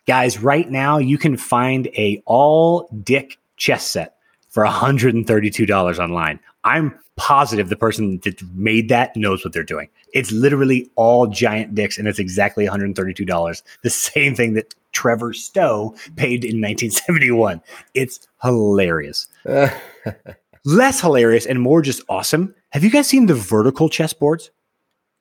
Guys, 0.07 0.39
right 0.39 0.71
now 0.71 0.99
you 0.99 1.19
can 1.19 1.37
find 1.37 1.89
a 1.89 2.23
all 2.27 2.89
dick 3.03 3.39
chess 3.57 3.85
set 3.85 4.16
for 4.57 4.65
$132 4.65 5.99
online. 5.99 6.41
I'm 6.65 6.99
positive 7.17 7.69
the 7.69 7.77
person 7.77 8.21
that 8.25 8.43
made 8.55 8.89
that 8.89 9.15
knows 9.15 9.45
what 9.45 9.53
they're 9.53 9.63
doing. 9.63 9.91
It's 10.15 10.33
literally 10.33 10.91
all 10.95 11.27
giant 11.27 11.75
dicks, 11.75 11.99
and 11.99 12.09
it's 12.09 12.19
exactly 12.19 12.67
$132. 12.67 13.63
The 13.83 13.91
same 13.91 14.35
thing 14.35 14.55
that 14.55 14.75
Trevor 14.93 15.35
Stowe 15.35 15.95
paid 16.17 16.43
in 16.43 16.63
1971. 16.63 17.61
It's 17.93 18.27
hilarious. 18.43 19.29
Less 20.65 21.03
hilarious 21.03 21.45
and 21.45 21.61
more 21.61 21.83
just 21.83 22.01
awesome. 22.09 22.55
Have 22.71 22.83
you 22.83 22.89
guys 22.89 23.09
seen 23.09 23.27
the 23.27 23.35
vertical 23.35 23.91
chessboards? 23.91 24.49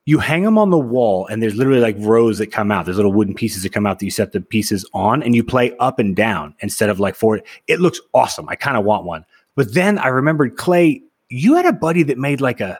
You 0.06 0.20
hang 0.20 0.44
them 0.44 0.56
on 0.56 0.70
the 0.70 0.78
wall 0.78 1.26
and 1.26 1.42
there's 1.42 1.56
literally 1.56 1.80
like 1.80 1.96
rows 1.98 2.38
that 2.38 2.46
come 2.52 2.70
out. 2.70 2.84
There's 2.84 2.96
little 2.96 3.12
wooden 3.12 3.34
pieces 3.34 3.64
that 3.64 3.72
come 3.72 3.86
out 3.86 3.98
that 3.98 4.04
you 4.04 4.10
set 4.12 4.30
the 4.30 4.40
pieces 4.40 4.88
on 4.94 5.20
and 5.22 5.34
you 5.34 5.42
play 5.42 5.76
up 5.78 5.98
and 5.98 6.14
down 6.14 6.54
instead 6.60 6.88
of 6.88 7.00
like 7.00 7.16
forward. 7.16 7.42
It 7.66 7.80
looks 7.80 8.00
awesome. 8.14 8.48
I 8.48 8.54
kind 8.54 8.76
of 8.76 8.84
want 8.84 9.04
one. 9.04 9.26
But 9.56 9.74
then 9.74 9.98
i 9.98 10.08
remembered 10.08 10.56
clay 10.56 11.02
you 11.28 11.54
had 11.54 11.66
a 11.66 11.72
buddy 11.72 12.04
that 12.04 12.18
made 12.18 12.40
like 12.40 12.60
a 12.60 12.78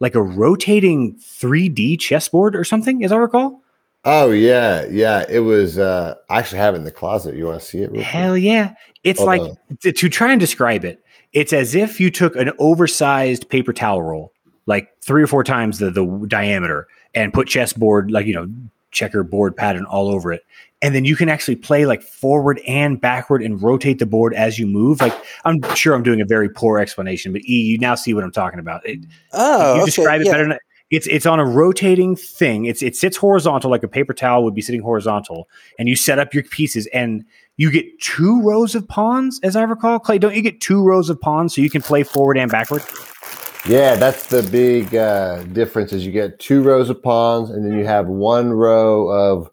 like 0.00 0.14
a 0.14 0.22
rotating 0.22 1.16
3d 1.16 1.98
chessboard 1.98 2.54
or 2.54 2.62
something 2.62 3.04
as 3.04 3.10
i 3.10 3.16
recall? 3.16 3.60
Oh 4.04 4.30
yeah 4.30 4.86
yeah. 4.88 5.24
It 5.28 5.40
was 5.40 5.78
uh 5.78 6.14
i 6.30 6.38
actually 6.38 6.58
have 6.58 6.74
it 6.74 6.78
in 6.78 6.84
the 6.84 6.92
closet. 6.92 7.34
You 7.34 7.46
want 7.46 7.60
to 7.60 7.66
see 7.66 7.78
it 7.78 7.94
hell 7.96 8.34
quick? 8.34 8.44
yeah. 8.44 8.74
It's 9.02 9.18
Hold 9.18 9.26
like 9.26 9.80
to, 9.80 9.90
to 9.90 10.08
try 10.08 10.30
and 10.30 10.38
describe 10.38 10.84
it 10.84 11.02
it's 11.32 11.52
as 11.52 11.74
if 11.74 12.00
you 12.00 12.10
took 12.10 12.36
an 12.36 12.52
oversized 12.58 13.48
paper 13.48 13.72
towel 13.72 14.02
roll 14.02 14.32
like 14.68 14.94
three 15.00 15.22
or 15.22 15.26
four 15.26 15.42
times 15.42 15.78
the 15.78 15.90
the 15.90 16.06
diameter 16.28 16.86
and 17.14 17.32
put 17.32 17.48
chessboard 17.48 18.10
like 18.10 18.26
you 18.26 18.34
know 18.34 18.46
checkerboard 18.90 19.56
pattern 19.56 19.84
all 19.86 20.08
over 20.08 20.32
it 20.32 20.44
and 20.80 20.94
then 20.94 21.04
you 21.04 21.16
can 21.16 21.28
actually 21.28 21.56
play 21.56 21.84
like 21.84 22.02
forward 22.02 22.60
and 22.66 23.00
backward 23.00 23.42
and 23.42 23.62
rotate 23.62 23.98
the 23.98 24.06
board 24.06 24.32
as 24.34 24.58
you 24.58 24.66
move 24.66 25.00
like 25.00 25.14
i'm 25.44 25.60
sure 25.74 25.94
i'm 25.94 26.02
doing 26.02 26.20
a 26.20 26.24
very 26.24 26.48
poor 26.48 26.78
explanation 26.78 27.32
but 27.32 27.42
e 27.42 27.60
you 27.60 27.78
now 27.78 27.94
see 27.94 28.14
what 28.14 28.22
i'm 28.22 28.30
talking 28.30 28.60
about 28.60 28.86
it, 28.86 29.00
oh 29.32 29.74
you 29.74 29.80
okay, 29.82 29.86
describe 29.86 30.20
it 30.20 30.26
yeah. 30.26 30.32
better 30.32 30.48
than 30.48 30.58
It's 30.90 31.06
it's 31.06 31.26
on 31.26 31.38
a 31.38 31.44
rotating 31.44 32.16
thing. 32.16 32.64
It's 32.64 32.82
it 32.82 32.96
sits 32.96 33.14
horizontal 33.14 33.70
like 33.70 33.82
a 33.82 33.88
paper 33.88 34.14
towel 34.14 34.42
would 34.44 34.54
be 34.54 34.62
sitting 34.62 34.80
horizontal, 34.80 35.46
and 35.78 35.86
you 35.86 35.96
set 35.96 36.18
up 36.18 36.32
your 36.32 36.44
pieces 36.44 36.86
and 36.94 37.26
you 37.58 37.70
get 37.70 38.00
two 38.00 38.40
rows 38.40 38.74
of 38.74 38.88
pawns, 38.88 39.38
as 39.42 39.54
I 39.54 39.64
recall. 39.64 39.98
Clay, 39.98 40.18
don't 40.18 40.34
you 40.34 40.40
get 40.40 40.62
two 40.62 40.82
rows 40.82 41.10
of 41.10 41.20
pawns 41.20 41.54
so 41.54 41.60
you 41.60 41.68
can 41.68 41.82
play 41.82 42.04
forward 42.04 42.38
and 42.38 42.50
backward? 42.50 42.82
Yeah, 43.68 43.96
that's 43.96 44.26
the 44.28 44.42
big 44.44 44.94
uh, 44.94 45.42
difference. 45.44 45.92
Is 45.92 46.06
you 46.06 46.10
get 46.10 46.38
two 46.38 46.62
rows 46.62 46.88
of 46.88 47.02
pawns, 47.02 47.50
and 47.50 47.66
then 47.66 47.78
you 47.78 47.84
have 47.84 48.06
one 48.06 48.50
row 48.50 49.08
of 49.08 49.50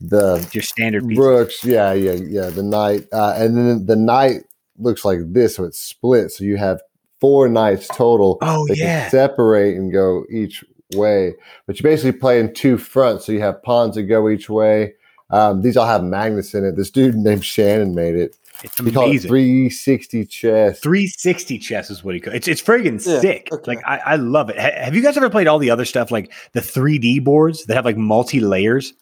the 0.00 0.48
your 0.52 0.62
standard 0.62 1.06
pieces. 1.06 1.22
rooks. 1.22 1.64
Yeah, 1.64 1.92
yeah, 1.92 2.12
yeah. 2.12 2.48
The 2.48 2.62
knight, 2.62 3.06
uh, 3.12 3.34
and 3.36 3.54
then 3.54 3.84
the 3.84 3.96
knight 3.96 4.44
looks 4.78 5.04
like 5.04 5.18
this, 5.34 5.56
so 5.56 5.64
it's 5.64 5.78
split. 5.78 6.32
So 6.32 6.44
you 6.44 6.56
have 6.56 6.80
four 7.20 7.46
knights 7.50 7.88
total. 7.88 8.38
Oh 8.40 8.66
that 8.68 8.78
yeah, 8.78 9.02
can 9.02 9.10
separate 9.10 9.76
and 9.76 9.92
go 9.92 10.24
each 10.30 10.64
way. 10.94 11.34
But 11.66 11.78
you 11.78 11.82
basically 11.82 12.18
play 12.18 12.40
in 12.40 12.54
two 12.54 12.78
fronts, 12.78 13.26
so 13.26 13.32
you 13.32 13.40
have 13.40 13.62
pawns 13.62 13.96
that 13.96 14.04
go 14.04 14.30
each 14.30 14.48
way. 14.48 14.94
Um, 15.28 15.60
these 15.60 15.76
all 15.76 15.86
have 15.86 16.04
magnets 16.04 16.54
in 16.54 16.64
it. 16.64 16.76
This 16.76 16.90
dude 16.90 17.14
named 17.16 17.44
Shannon 17.44 17.94
made 17.94 18.14
it. 18.14 18.34
It's 18.62 18.78
amazing. 18.80 19.28
360 19.28 20.24
chess. 20.26 20.80
360 20.80 21.58
chess 21.58 21.90
is 21.90 22.02
what 22.02 22.14
he 22.14 22.20
calls. 22.20 22.36
It's 22.36 22.48
it's 22.48 22.62
friggin' 22.62 23.04
yeah, 23.06 23.20
sick. 23.20 23.48
Okay. 23.52 23.74
Like 23.74 23.84
I, 23.86 23.98
I 23.98 24.16
love 24.16 24.50
it. 24.50 24.58
have 24.58 24.94
you 24.94 25.02
guys 25.02 25.16
ever 25.16 25.30
played 25.30 25.46
all 25.46 25.58
the 25.58 25.70
other 25.70 25.84
stuff 25.84 26.10
like 26.10 26.32
the 26.52 26.60
3D 26.60 27.22
boards 27.22 27.66
that 27.66 27.74
have 27.74 27.84
like 27.84 27.96
multi 27.96 28.40
layers? 28.40 28.92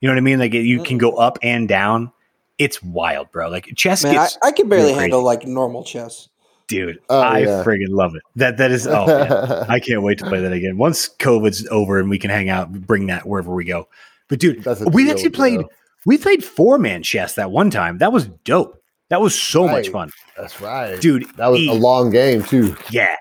You 0.00 0.08
know 0.08 0.14
what 0.14 0.18
I 0.18 0.22
mean? 0.22 0.38
Like 0.38 0.52
you 0.52 0.82
can 0.82 0.98
mm. 0.98 1.00
go 1.00 1.12
up 1.12 1.38
and 1.42 1.68
down. 1.68 2.12
It's 2.58 2.82
wild, 2.82 3.30
bro. 3.32 3.48
Like 3.48 3.70
chess 3.76 4.04
Man, 4.04 4.14
gets. 4.14 4.38
I, 4.42 4.48
I 4.48 4.52
can 4.52 4.68
barely 4.68 4.92
handle 4.92 5.22
like 5.22 5.46
normal 5.46 5.84
chess. 5.84 6.28
Dude, 6.66 6.98
oh, 7.10 7.20
I 7.20 7.40
yeah. 7.40 7.62
friggin' 7.62 7.90
love 7.90 8.14
it. 8.14 8.22
That 8.36 8.56
that 8.56 8.70
is. 8.70 8.86
Oh, 8.86 9.06
man. 9.06 9.66
I 9.68 9.80
can't 9.80 10.02
wait 10.02 10.18
to 10.18 10.26
play 10.26 10.40
that 10.40 10.52
again. 10.52 10.76
Once 10.78 11.08
COVID's 11.18 11.68
over 11.68 11.98
and 11.98 12.08
we 12.08 12.18
can 12.18 12.30
hang 12.30 12.48
out, 12.48 12.72
bring 12.72 13.06
that 13.08 13.26
wherever 13.26 13.54
we 13.54 13.64
go. 13.64 13.88
But 14.28 14.40
dude, 14.40 14.64
we 14.92 15.10
actually 15.10 15.30
played. 15.30 15.60
Bro. 15.60 15.68
We 16.06 16.18
played 16.18 16.44
four 16.44 16.78
man 16.78 17.02
chess 17.02 17.34
that 17.34 17.50
one 17.50 17.70
time. 17.70 17.98
That 17.98 18.12
was 18.12 18.26
dope. 18.44 18.82
That 19.14 19.20
was 19.20 19.40
so 19.40 19.64
right. 19.66 19.74
much 19.74 19.90
fun. 19.90 20.10
That's 20.36 20.60
right, 20.60 21.00
dude. 21.00 21.28
That 21.36 21.46
was 21.46 21.60
e, 21.60 21.68
a 21.68 21.72
long 21.72 22.10
game 22.10 22.42
too. 22.42 22.76
Yeah, 22.90 23.14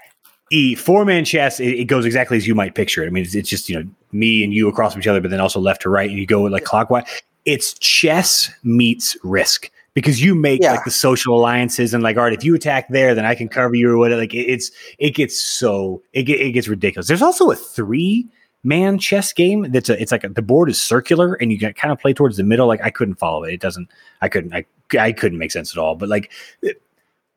e 0.52 0.74
four 0.74 1.06
man 1.06 1.24
chess. 1.24 1.60
It, 1.60 1.82
it, 1.82 1.84
goes 1.86 2.04
exactly 2.04 2.36
as 2.36 2.48
you 2.48 2.56
might 2.56 2.74
picture 2.74 3.04
it. 3.04 3.06
I 3.06 3.10
mean, 3.12 3.24
it's, 3.24 3.36
it's, 3.36 3.48
just 3.48 3.70
you 3.70 3.80
know 3.80 3.88
me 4.12 4.44
and 4.44 4.52
you 4.52 4.68
across 4.68 4.94
from 4.94 5.04
each 5.04 5.08
other, 5.08 5.22
but 5.22 5.30
then 5.30 5.40
also 5.40 5.60
left 5.60 5.84
to 5.84 5.92
right, 5.92 6.10
and 6.10 6.18
you 6.18 6.26
go 6.26 6.42
like 6.42 6.64
clockwise. 6.64 7.04
It's 7.46 7.74
chess 7.74 8.50
meets 8.64 9.16
risk 9.24 9.70
because 9.94 10.20
you 10.20 10.34
make 10.34 10.64
yeah. 10.64 10.72
like 10.72 10.84
the 10.84 10.90
social 10.90 11.36
alliances 11.36 11.94
and 11.94 12.02
like, 12.02 12.18
all 12.18 12.24
right, 12.24 12.34
if 12.34 12.44
you 12.44 12.56
attack 12.56 12.90
there, 12.90 13.14
then 13.14 13.26
I 13.26 13.36
can 13.36 13.48
cover 13.48 13.76
you 13.76 13.92
or 13.92 14.00
whatever. 14.00 14.22
Like 14.22 14.34
it, 14.34 14.50
it's 14.50 14.72
it 14.98 15.12
gets 15.12 15.40
so 15.40 16.02
it, 16.12 16.28
it 16.28 16.54
gets 16.54 16.68
ridiculous. 16.68 17.08
There's 17.08 17.22
also 17.22 17.52
a 17.52 17.56
three 17.56 18.28
man 18.64 18.98
chess 18.98 19.34
game 19.34 19.72
that's 19.72 19.90
a, 19.90 20.02
it's 20.02 20.12
like 20.12 20.24
a, 20.24 20.30
the 20.30 20.42
board 20.42 20.70
is 20.70 20.82
circular 20.82 21.34
and 21.36 21.52
you 21.52 21.60
can 21.60 21.74
kind 21.74 21.92
of 21.92 22.00
play 22.00 22.14
towards 22.14 22.38
the 22.38 22.44
middle. 22.44 22.68
Like 22.68 22.82
I 22.82 22.90
couldn't 22.90 23.16
follow 23.16 23.44
it. 23.44 23.54
It 23.54 23.60
doesn't. 23.60 23.90
I 24.22 24.30
couldn't. 24.30 24.54
I 24.54 24.66
I 24.98 25.12
couldn't 25.12 25.38
make 25.38 25.52
sense 25.52 25.76
at 25.76 25.80
all. 25.80 25.96
But 25.96 26.10
like, 26.10 26.32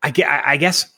I, 0.03 0.13
I 0.45 0.57
guess 0.57 0.93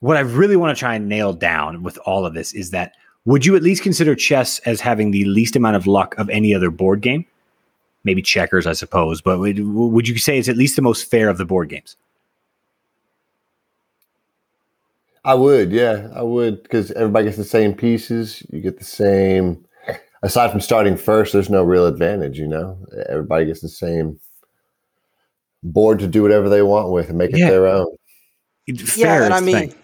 what 0.00 0.16
I 0.16 0.20
really 0.20 0.56
want 0.56 0.76
to 0.76 0.78
try 0.78 0.94
and 0.94 1.08
nail 1.08 1.32
down 1.32 1.82
with 1.82 1.98
all 2.04 2.26
of 2.26 2.34
this 2.34 2.52
is 2.52 2.70
that 2.70 2.94
would 3.24 3.44
you 3.46 3.54
at 3.54 3.62
least 3.62 3.82
consider 3.82 4.14
chess 4.14 4.58
as 4.60 4.80
having 4.80 5.10
the 5.10 5.24
least 5.26 5.56
amount 5.56 5.76
of 5.76 5.86
luck 5.86 6.14
of 6.18 6.28
any 6.30 6.54
other 6.54 6.70
board 6.70 7.00
game? 7.00 7.26
Maybe 8.02 8.22
checkers, 8.22 8.66
I 8.66 8.72
suppose, 8.72 9.20
but 9.20 9.38
would, 9.38 9.58
would 9.60 10.08
you 10.08 10.16
say 10.16 10.38
it's 10.38 10.48
at 10.48 10.56
least 10.56 10.76
the 10.76 10.82
most 10.82 11.10
fair 11.10 11.28
of 11.28 11.36
the 11.36 11.44
board 11.44 11.68
games? 11.68 11.96
I 15.22 15.34
would, 15.34 15.70
yeah, 15.70 16.08
I 16.14 16.22
would, 16.22 16.62
because 16.62 16.92
everybody 16.92 17.26
gets 17.26 17.36
the 17.36 17.44
same 17.44 17.74
pieces. 17.74 18.42
You 18.50 18.62
get 18.62 18.78
the 18.78 18.84
same. 18.84 19.66
Aside 20.22 20.50
from 20.50 20.60
starting 20.60 20.96
first, 20.96 21.32
there's 21.32 21.48
no 21.48 21.62
real 21.62 21.86
advantage. 21.86 22.38
You 22.38 22.46
know, 22.46 22.78
everybody 23.08 23.46
gets 23.46 23.60
the 23.60 23.68
same 23.68 24.20
board 25.62 25.98
to 26.00 26.06
do 26.06 26.22
whatever 26.22 26.48
they 26.48 26.62
want 26.62 26.90
with 26.90 27.08
and 27.08 27.18
make 27.18 27.34
yeah. 27.34 27.46
it 27.46 27.50
their 27.50 27.66
own. 27.66 27.96
Fair, 28.76 29.20
yeah, 29.20 29.24
and 29.24 29.34
I 29.34 29.40
mean, 29.40 29.70
thing. 29.70 29.74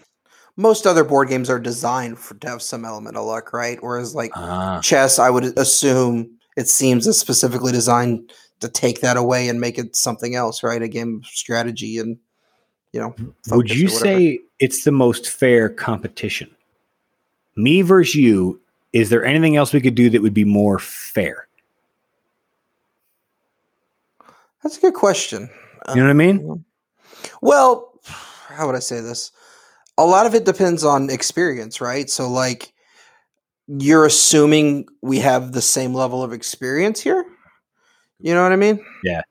most 0.55 0.85
other 0.85 1.03
board 1.03 1.29
games 1.29 1.49
are 1.49 1.59
designed 1.59 2.19
for, 2.19 2.35
to 2.35 2.47
have 2.47 2.61
some 2.61 2.85
element 2.85 3.17
of 3.17 3.25
luck, 3.25 3.51
right? 3.51 3.81
Whereas 3.81 4.15
like 4.15 4.31
uh, 4.35 4.81
chess, 4.81 5.19
I 5.19 5.29
would 5.29 5.57
assume 5.57 6.37
it 6.55 6.67
seems 6.67 7.05
is 7.07 7.19
specifically 7.19 7.71
designed 7.71 8.31
to 8.59 8.69
take 8.69 9.01
that 9.01 9.17
away 9.17 9.49
and 9.49 9.59
make 9.59 9.77
it 9.77 9.95
something 9.95 10.35
else, 10.35 10.63
right? 10.63 10.81
A 10.81 10.87
game 10.87 11.21
of 11.23 11.25
strategy 11.25 11.97
and 11.97 12.17
you 12.93 12.99
know. 12.99 13.15
Would 13.49 13.75
you 13.75 13.89
say 13.89 14.39
it's 14.59 14.83
the 14.83 14.91
most 14.91 15.29
fair 15.29 15.69
competition? 15.69 16.49
Me 17.55 17.81
versus 17.81 18.15
you. 18.15 18.61
Is 18.97 19.09
there 19.09 19.23
anything 19.23 19.55
else 19.55 19.73
we 19.73 19.81
could 19.81 19.95
do 19.95 20.09
that 20.09 20.21
would 20.21 20.33
be 20.33 20.43
more 20.43 20.79
fair? 20.79 21.47
That's 24.63 24.77
a 24.77 24.81
good 24.81 24.95
question. 24.95 25.49
You 25.89 25.95
know 25.95 26.03
what 26.03 26.09
I 26.09 26.13
mean? 26.13 26.49
Um, 26.49 26.65
well, 27.41 27.93
how 28.47 28.65
would 28.65 28.75
I 28.75 28.79
say 28.79 28.99
this? 28.99 29.31
A 29.99 30.05
lot 30.05 30.25
of 30.25 30.33
it 30.33 30.45
depends 30.45 30.83
on 30.83 31.09
experience, 31.09 31.79
right? 31.79 32.09
So, 32.09 32.29
like, 32.29 32.73
you're 33.67 34.05
assuming 34.05 34.87
we 35.01 35.19
have 35.19 35.51
the 35.51 35.61
same 35.61 35.93
level 35.93 36.23
of 36.23 36.33
experience 36.33 36.99
here. 36.99 37.23
You 38.19 38.33
know 38.33 38.41
what 38.41 38.51
I 38.51 38.55
mean? 38.55 38.83
Yeah. 39.03 39.21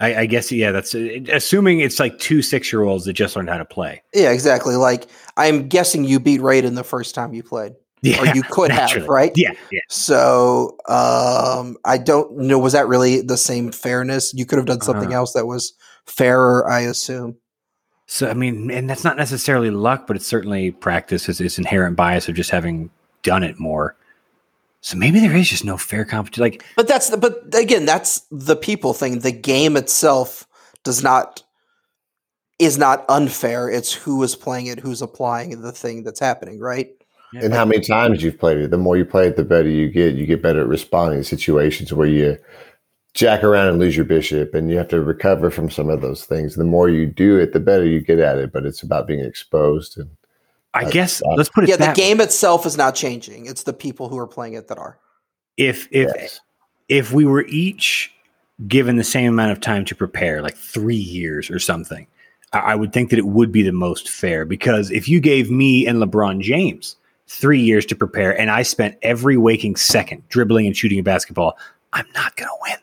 I, 0.00 0.14
I 0.14 0.26
guess 0.26 0.52
yeah. 0.52 0.70
That's 0.70 0.94
uh, 0.94 1.18
assuming 1.32 1.80
it's 1.80 1.98
like 1.98 2.18
two 2.18 2.42
six 2.42 2.72
year 2.72 2.82
olds 2.82 3.04
that 3.06 3.14
just 3.14 3.34
learned 3.34 3.48
how 3.48 3.58
to 3.58 3.64
play. 3.64 4.02
Yeah, 4.14 4.30
exactly. 4.30 4.76
Like 4.76 5.06
I'm 5.36 5.66
guessing 5.66 6.04
you 6.04 6.20
beat 6.20 6.40
Raiden 6.40 6.74
the 6.74 6.84
first 6.84 7.14
time 7.14 7.34
you 7.34 7.42
played. 7.42 7.72
Yeah, 8.02 8.20
or 8.20 8.34
you 8.34 8.42
could 8.42 8.68
naturally. 8.68 9.02
have, 9.02 9.08
right? 9.08 9.32
Yeah, 9.34 9.52
yeah. 9.72 9.80
So 9.88 10.76
um, 10.88 11.76
I 11.84 11.98
don't 11.98 12.36
know. 12.36 12.58
Was 12.58 12.72
that 12.72 12.88
really 12.88 13.20
the 13.20 13.36
same 13.36 13.72
fairness? 13.72 14.32
You 14.34 14.46
could 14.46 14.58
have 14.58 14.66
done 14.66 14.80
something 14.80 15.12
uh, 15.12 15.16
else 15.16 15.32
that 15.32 15.46
was 15.46 15.72
fairer, 16.06 16.68
I 16.68 16.80
assume. 16.80 17.36
So 18.06 18.28
I 18.28 18.34
mean, 18.34 18.70
and 18.70 18.88
that's 18.88 19.04
not 19.04 19.16
necessarily 19.16 19.70
luck, 19.70 20.06
but 20.06 20.16
it's 20.16 20.26
certainly 20.26 20.70
practice. 20.70 21.28
It's, 21.28 21.40
it's 21.40 21.58
inherent 21.58 21.96
bias 21.96 22.28
of 22.28 22.34
just 22.34 22.50
having 22.50 22.90
done 23.22 23.42
it 23.42 23.58
more. 23.58 23.96
So 24.80 24.96
maybe 24.96 25.18
there 25.20 25.36
is 25.36 25.50
just 25.50 25.64
no 25.64 25.76
fair 25.76 26.04
competition. 26.04 26.42
Like, 26.42 26.64
but 26.76 26.88
that's 26.88 27.10
the, 27.10 27.16
but 27.16 27.52
again, 27.54 27.84
that's 27.84 28.22
the 28.30 28.56
people 28.56 28.94
thing. 28.94 29.18
The 29.18 29.32
game 29.32 29.76
itself 29.76 30.46
does 30.84 31.02
not 31.02 31.42
is 32.58 32.78
not 32.78 33.04
unfair. 33.08 33.68
It's 33.68 33.92
who 33.92 34.22
is 34.22 34.34
playing 34.34 34.66
it, 34.66 34.80
who's 34.80 35.02
applying 35.02 35.60
the 35.60 35.72
thing 35.72 36.02
that's 36.02 36.20
happening, 36.20 36.58
right? 36.58 36.90
Yeah. 37.32 37.44
And 37.44 37.54
how 37.54 37.64
many 37.64 37.82
times 37.82 38.22
you've 38.22 38.38
played 38.38 38.58
it. 38.58 38.70
The 38.70 38.78
more 38.78 38.96
you 38.96 39.04
play 39.04 39.28
it, 39.28 39.36
the 39.36 39.44
better 39.44 39.68
you 39.68 39.90
get. 39.90 40.14
You 40.14 40.26
get 40.26 40.42
better 40.42 40.62
at 40.62 40.68
responding 40.68 41.20
to 41.20 41.24
situations 41.24 41.92
where 41.92 42.08
you 42.08 42.38
jack 43.14 43.42
around 43.44 43.68
and 43.68 43.78
lose 43.78 43.96
your 43.96 44.04
bishop, 44.04 44.54
and 44.54 44.70
you 44.70 44.78
have 44.78 44.88
to 44.88 45.02
recover 45.02 45.50
from 45.50 45.70
some 45.70 45.90
of 45.90 46.00
those 46.00 46.24
things. 46.24 46.54
The 46.54 46.64
more 46.64 46.88
you 46.88 47.06
do 47.06 47.36
it, 47.38 47.52
the 47.52 47.60
better 47.60 47.84
you 47.84 48.00
get 48.00 48.18
at 48.18 48.38
it. 48.38 48.52
But 48.52 48.64
it's 48.64 48.82
about 48.82 49.06
being 49.06 49.24
exposed. 49.24 49.98
And 49.98 50.08
I 50.74 50.90
guess 50.90 51.22
let's 51.36 51.50
put 51.50 51.64
it. 51.64 51.70
Yeah, 51.70 51.76
the 51.76 51.92
game 51.92 52.18
way. 52.18 52.24
itself 52.24 52.64
is 52.64 52.76
not 52.76 52.94
changing. 52.94 53.46
It's 53.46 53.64
the 53.64 53.72
people 53.72 54.08
who 54.08 54.18
are 54.18 54.26
playing 54.26 54.54
it 54.54 54.68
that 54.68 54.78
are. 54.78 54.98
If 55.56 55.88
if 55.90 56.10
yes. 56.16 56.40
if 56.88 57.12
we 57.12 57.26
were 57.26 57.44
each 57.46 58.12
given 58.66 58.96
the 58.96 59.04
same 59.04 59.32
amount 59.32 59.52
of 59.52 59.60
time 59.60 59.84
to 59.84 59.94
prepare, 59.94 60.40
like 60.42 60.56
three 60.56 60.96
years 60.96 61.50
or 61.50 61.58
something, 61.58 62.06
I 62.52 62.74
would 62.74 62.92
think 62.92 63.10
that 63.10 63.18
it 63.18 63.26
would 63.26 63.52
be 63.52 63.62
the 63.62 63.72
most 63.72 64.08
fair. 64.08 64.44
Because 64.44 64.90
if 64.90 65.08
you 65.08 65.20
gave 65.20 65.50
me 65.50 65.86
and 65.86 66.02
LeBron 66.02 66.40
James 66.40 66.96
three 67.28 67.60
years 67.60 67.86
to 67.86 67.94
prepare, 67.94 68.38
and 68.38 68.50
I 68.50 68.62
spent 68.62 68.96
every 69.02 69.36
waking 69.36 69.76
second 69.76 70.28
dribbling 70.28 70.66
and 70.66 70.76
shooting 70.76 70.98
a 70.98 71.02
basketball, 71.02 71.56
I'm 71.92 72.06
not 72.14 72.36
going 72.36 72.48
to 72.48 72.56
win. 72.62 72.78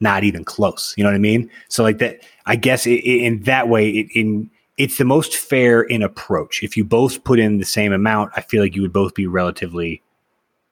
Not 0.00 0.24
even 0.24 0.44
close. 0.44 0.92
You 0.96 1.04
know 1.04 1.10
what 1.10 1.16
I 1.16 1.20
mean? 1.20 1.50
So, 1.68 1.82
like 1.82 1.98
that, 1.98 2.20
I 2.46 2.56
guess 2.56 2.86
it, 2.86 2.94
it, 2.94 3.24
in 3.24 3.42
that 3.44 3.68
way, 3.68 3.88
it, 3.88 4.08
in 4.14 4.50
it's 4.76 4.98
the 4.98 5.04
most 5.04 5.36
fair 5.36 5.82
in 5.82 6.02
approach. 6.02 6.62
If 6.62 6.76
you 6.76 6.84
both 6.84 7.22
put 7.24 7.38
in 7.38 7.58
the 7.58 7.64
same 7.64 7.92
amount, 7.92 8.32
I 8.36 8.40
feel 8.40 8.60
like 8.60 8.74
you 8.74 8.82
would 8.82 8.92
both 8.92 9.14
be 9.14 9.26
relatively 9.26 10.02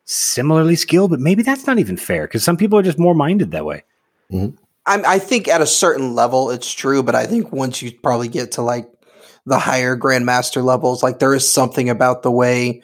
similarly 0.05 0.77
skilled, 0.77 1.11
but 1.11 1.21
maybe 1.21 1.43
that's 1.43 1.67
not 1.67 1.79
even 1.79 1.97
fair 1.97 2.27
because 2.27 2.43
some 2.43 2.57
people 2.57 2.79
are 2.79 2.83
just 2.83 2.99
more 2.99 3.15
minded 3.15 3.53
that 3.53 3.65
way. 3.65 3.85
Mm-hmm. 4.33 4.57
I, 4.87 5.15
I 5.15 5.19
think 5.21 5.47
at 5.47 5.61
a 5.61 5.67
certain 5.67 6.15
level 6.15 6.51
it's 6.51 6.73
true, 6.73 7.03
but 7.03 7.15
I 7.15 7.27
think 7.27 7.53
once 7.53 7.81
you 7.81 7.93
probably 7.93 8.29
get 8.29 8.53
to 8.53 8.63
like 8.63 8.91
the 9.47 9.59
higher 9.59 9.97
grandmaster 9.97 10.65
levels, 10.65 11.03
like 11.03 11.21
there 11.21 11.35
is 11.35 11.49
something 11.49 11.89
about 11.89 12.23
the 12.23 12.31
way 12.31 12.83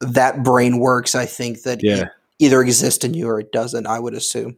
that 0.00 0.42
brain 0.42 0.78
works, 0.78 1.14
I 1.14 1.26
think 1.26 1.62
that 1.62 1.82
yeah. 1.82 2.08
either 2.38 2.60
exists 2.62 3.04
in 3.04 3.14
you 3.14 3.28
or 3.28 3.40
it 3.40 3.52
doesn't. 3.52 3.86
I 3.86 3.98
would 3.98 4.14
assume. 4.14 4.56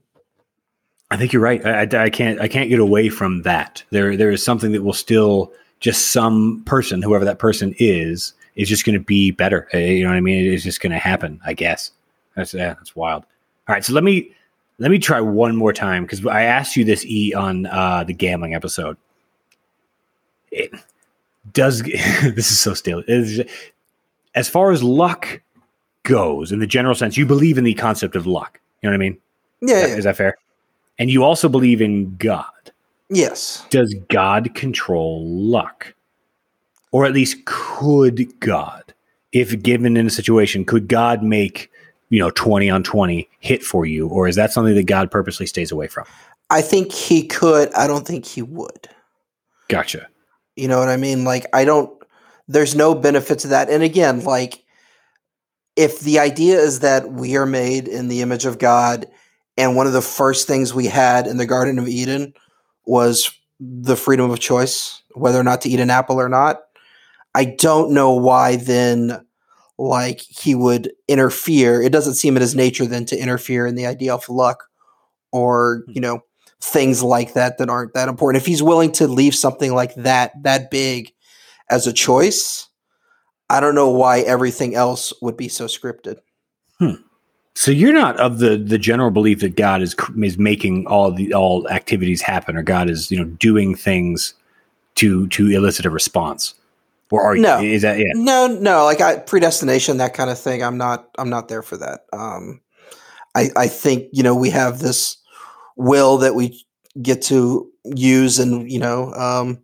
I 1.11 1.17
think 1.17 1.33
you're 1.33 1.43
right. 1.43 1.65
I, 1.67 1.83
I, 1.83 2.05
I, 2.05 2.11
can't. 2.11 2.41
I 2.41 2.49
can't 2.49 2.71
get 2.71 2.81
away 2.81 3.09
from 3.11 3.43
that. 3.43 3.83
There, 3.91 4.17
there 4.17 4.31
is 4.31 4.43
something 4.43 4.73
that 4.73 4.83
will 4.83 4.93
still 4.93 5.53
just 5.81 6.13
some 6.13 6.63
person, 6.65 7.03
whoever 7.03 7.25
that 7.25 7.39
person 7.39 7.75
is, 7.79 8.33
is 8.55 8.69
just 8.69 8.87
going 8.87 8.95
to 8.95 9.05
be 9.05 9.31
better. 9.31 9.69
You 9.73 10.05
know 10.05 10.11
what 10.11 10.17
I 10.17 10.21
mean? 10.21 10.45
It 10.45 10.53
is 10.53 10.63
just 10.63 10.81
going 10.81 10.93
to 10.93 10.99
happen. 10.99 11.41
I 11.45 11.53
guess. 11.53 11.91
That's 12.35 12.55
yeah. 12.55 12.75
That's 12.75 12.97
wild. 12.97 13.25
All 13.69 13.75
right. 13.75 13.85
So 13.85 13.93
let 13.93 14.05
me 14.05 14.33
let 14.79 14.91
me 14.91 14.99
try 14.99 15.21
one 15.21 15.55
more 15.55 15.73
time 15.73 16.05
because 16.05 16.25
I 16.25 16.43
asked 16.43 16.77
you 16.77 16.85
this 16.85 17.05
e 17.05 17.35
on 17.35 17.67
uh, 17.67 18.05
the 18.05 18.15
gambling 18.15 18.55
episode. 18.55 18.97
It 20.51 20.73
does. 21.53 21.83
this 21.83 22.51
is 22.51 22.59
so 22.59 22.75
stale 22.75 23.03
as 24.35 24.49
far 24.49 24.71
as 24.71 24.83
luck 24.83 25.41
goes 26.05 26.53
in 26.53 26.59
the 26.59 26.67
general 26.67 26.95
sense, 26.95 27.17
you 27.17 27.27
believe 27.27 27.59
in 27.59 27.65
the 27.65 27.75
concept 27.75 28.17
of 28.17 28.27
luck. 28.27 28.61
You 28.81 28.89
know 28.89 28.93
what 28.93 29.05
I 29.05 29.09
mean? 29.09 29.19
Yeah. 29.61 29.77
Is 29.77 29.83
that, 29.83 29.99
is 29.99 30.05
that 30.05 30.17
fair? 30.17 30.37
And 30.99 31.11
you 31.11 31.25
also 31.25 31.49
believe 31.49 31.81
in 31.81 32.17
God. 32.17 32.47
Yes. 33.09 33.65
Does 33.71 33.95
God 34.09 34.55
control 34.55 35.27
luck? 35.27 35.95
Or 36.91 37.07
at 37.07 37.13
least 37.13 37.45
could 37.45 38.39
God, 38.41 38.93
if 39.33 39.63
given 39.63 39.97
in 39.97 40.07
a 40.07 40.11
situation, 40.11 40.65
could 40.65 40.89
God 40.89 41.23
make, 41.23 41.71
you 42.11 42.19
know, 42.19 42.31
20 42.31 42.69
on 42.69 42.83
20 42.83 43.29
hit 43.41 43.63
for 43.63 43.87
you? 43.87 44.09
Or 44.09 44.29
is 44.29 44.37
that 44.37 44.53
something 44.53 44.75
that 44.75 44.87
God 44.87 45.11
purposely 45.11 45.47
stays 45.47 45.73
away 45.73 45.89
from? 45.89 46.05
I 46.51 46.61
think 46.61 46.93
he 46.93 47.27
could. 47.27 47.73
I 47.73 47.87
don't 47.87 48.07
think 48.07 48.27
he 48.27 48.43
would. 48.43 48.89
Gotcha. 49.69 50.07
You 50.57 50.69
know 50.69 50.79
what 50.79 50.91
I 50.91 50.99
mean? 50.99 51.25
Like, 51.25 51.47
I 51.55 51.65
don't, 51.65 52.02
there's 52.49 52.75
no 52.75 52.95
benefit 52.95 53.41
to 53.41 53.49
that. 53.49 53.71
And 53.71 53.83
again, 53.83 54.25
like, 54.25 54.65
if 55.77 56.01
the 56.01 56.19
idea 56.19 56.59
is 56.59 56.81
that 56.81 57.11
we 57.11 57.37
are 57.37 57.47
made 57.47 57.89
in 57.89 58.09
the 58.09 58.21
image 58.21 58.45
of 58.45 58.59
God, 58.59 59.07
and 59.57 59.77
one 59.77 59.87
of 59.87 59.93
the 59.93 60.03
first 60.03 60.47
things 60.47 60.75
we 60.75 60.87
had 60.87 61.27
in 61.27 61.37
the 61.37 61.47
Garden 61.47 61.79
of 61.79 61.89
Eden 61.89 62.35
was 62.85 63.33
the 63.61 63.97
freedom 63.97 64.31
of 64.31 64.41
choice, 64.41 65.03
whether 65.15 65.39
or 65.39 65.45
not 65.45 65.61
to 65.63 65.69
eat 65.69 65.81
an 65.81 65.91
apple 65.91 66.21
or 66.21 66.29
not. 66.29 66.61
I 67.35 67.45
don't 67.45 67.93
know 67.93 68.13
why 68.13 68.57
then, 68.57 69.25
like, 69.79 70.21
he 70.21 70.55
would 70.55 70.93
interfere. 71.09 71.81
It 71.81 71.93
doesn't 71.93 72.15
seem 72.15 72.37
in 72.37 72.43
his 72.43 72.55
nature 72.55 72.87
then 72.87 73.07
to 73.07 73.19
interfere 73.19 73.67
in 73.67 73.75
the 73.75 73.87
idea 73.87 74.15
of 74.15 74.29
luck 74.29 74.65
or, 75.31 75.85
hmm. 75.87 75.93
you 75.93 76.01
know, 76.01 76.21
things 76.61 77.03
like 77.03 77.33
that 77.33 77.59
that 77.59 77.69
aren't 77.69 77.95
that 77.95 78.09
important. 78.09 78.43
If 78.43 78.47
he's 78.47 78.63
willing 78.63 78.93
to 78.93 79.09
leave 79.09 79.35
something 79.35 79.75
like 79.75 79.95
that, 79.97 80.33
that 80.43 80.71
big 80.71 81.13
as 81.73 81.87
a 81.87 81.93
choice, 81.93 82.69
I 83.49 83.59
don't 83.59 83.75
know 83.75 83.89
why 83.89 84.21
everything 84.21 84.75
else 84.75 85.13
would 85.23 85.37
be 85.37 85.49
so 85.49 85.65
scripted. 85.65 86.19
Hmm. 86.79 86.97
So 87.55 87.71
you're 87.71 87.93
not 87.93 88.19
of 88.19 88.39
the 88.39 88.57
the 88.57 88.79
general 88.79 89.11
belief 89.11 89.41
that 89.41 89.57
God 89.57 89.83
is 89.83 89.95
is 90.19 90.39
making 90.39 90.87
all 90.87 91.11
the 91.11 91.35
all 91.35 91.69
activities 91.69 92.23
happen, 92.23 92.57
or 92.57 92.63
God 92.63 92.89
is 92.89 93.11
you 93.11 93.19
know 93.19 93.25
doing 93.25 93.75
things 93.75 94.35
to 94.97 95.27
to 95.29 95.51
elicit 95.51 95.85
a 95.85 95.91
response, 95.91 96.55
or 97.11 97.23
are 97.23 97.37
no. 97.37 97.59
you? 97.59 97.73
Is 97.73 97.83
that 97.83 97.99
yeah? 97.99 98.13
No, 98.15 98.47
no. 98.47 98.85
Like 98.85 99.01
I, 99.01 99.19
predestination, 99.19 99.99
that 99.99 100.15
kind 100.15 100.31
of 100.31 100.39
thing. 100.39 100.63
I'm 100.63 100.79
not. 100.79 101.09
I'm 101.19 101.29
not 101.29 101.49
there 101.49 101.63
for 101.63 101.77
that. 101.77 102.07
Um, 102.13 102.61
I 103.35 103.49
I 103.57 103.69
think 103.69 104.09
you 104.13 104.23
know 104.23 104.35
we 104.35 104.49
have 104.51 104.79
this 104.79 105.19
will 105.77 106.17
that 106.19 106.35
we 106.35 106.65
get 107.03 107.21
to 107.23 107.71
use, 107.85 108.39
and 108.39 108.71
you 108.71 108.79
know, 108.79 109.13
um, 109.13 109.59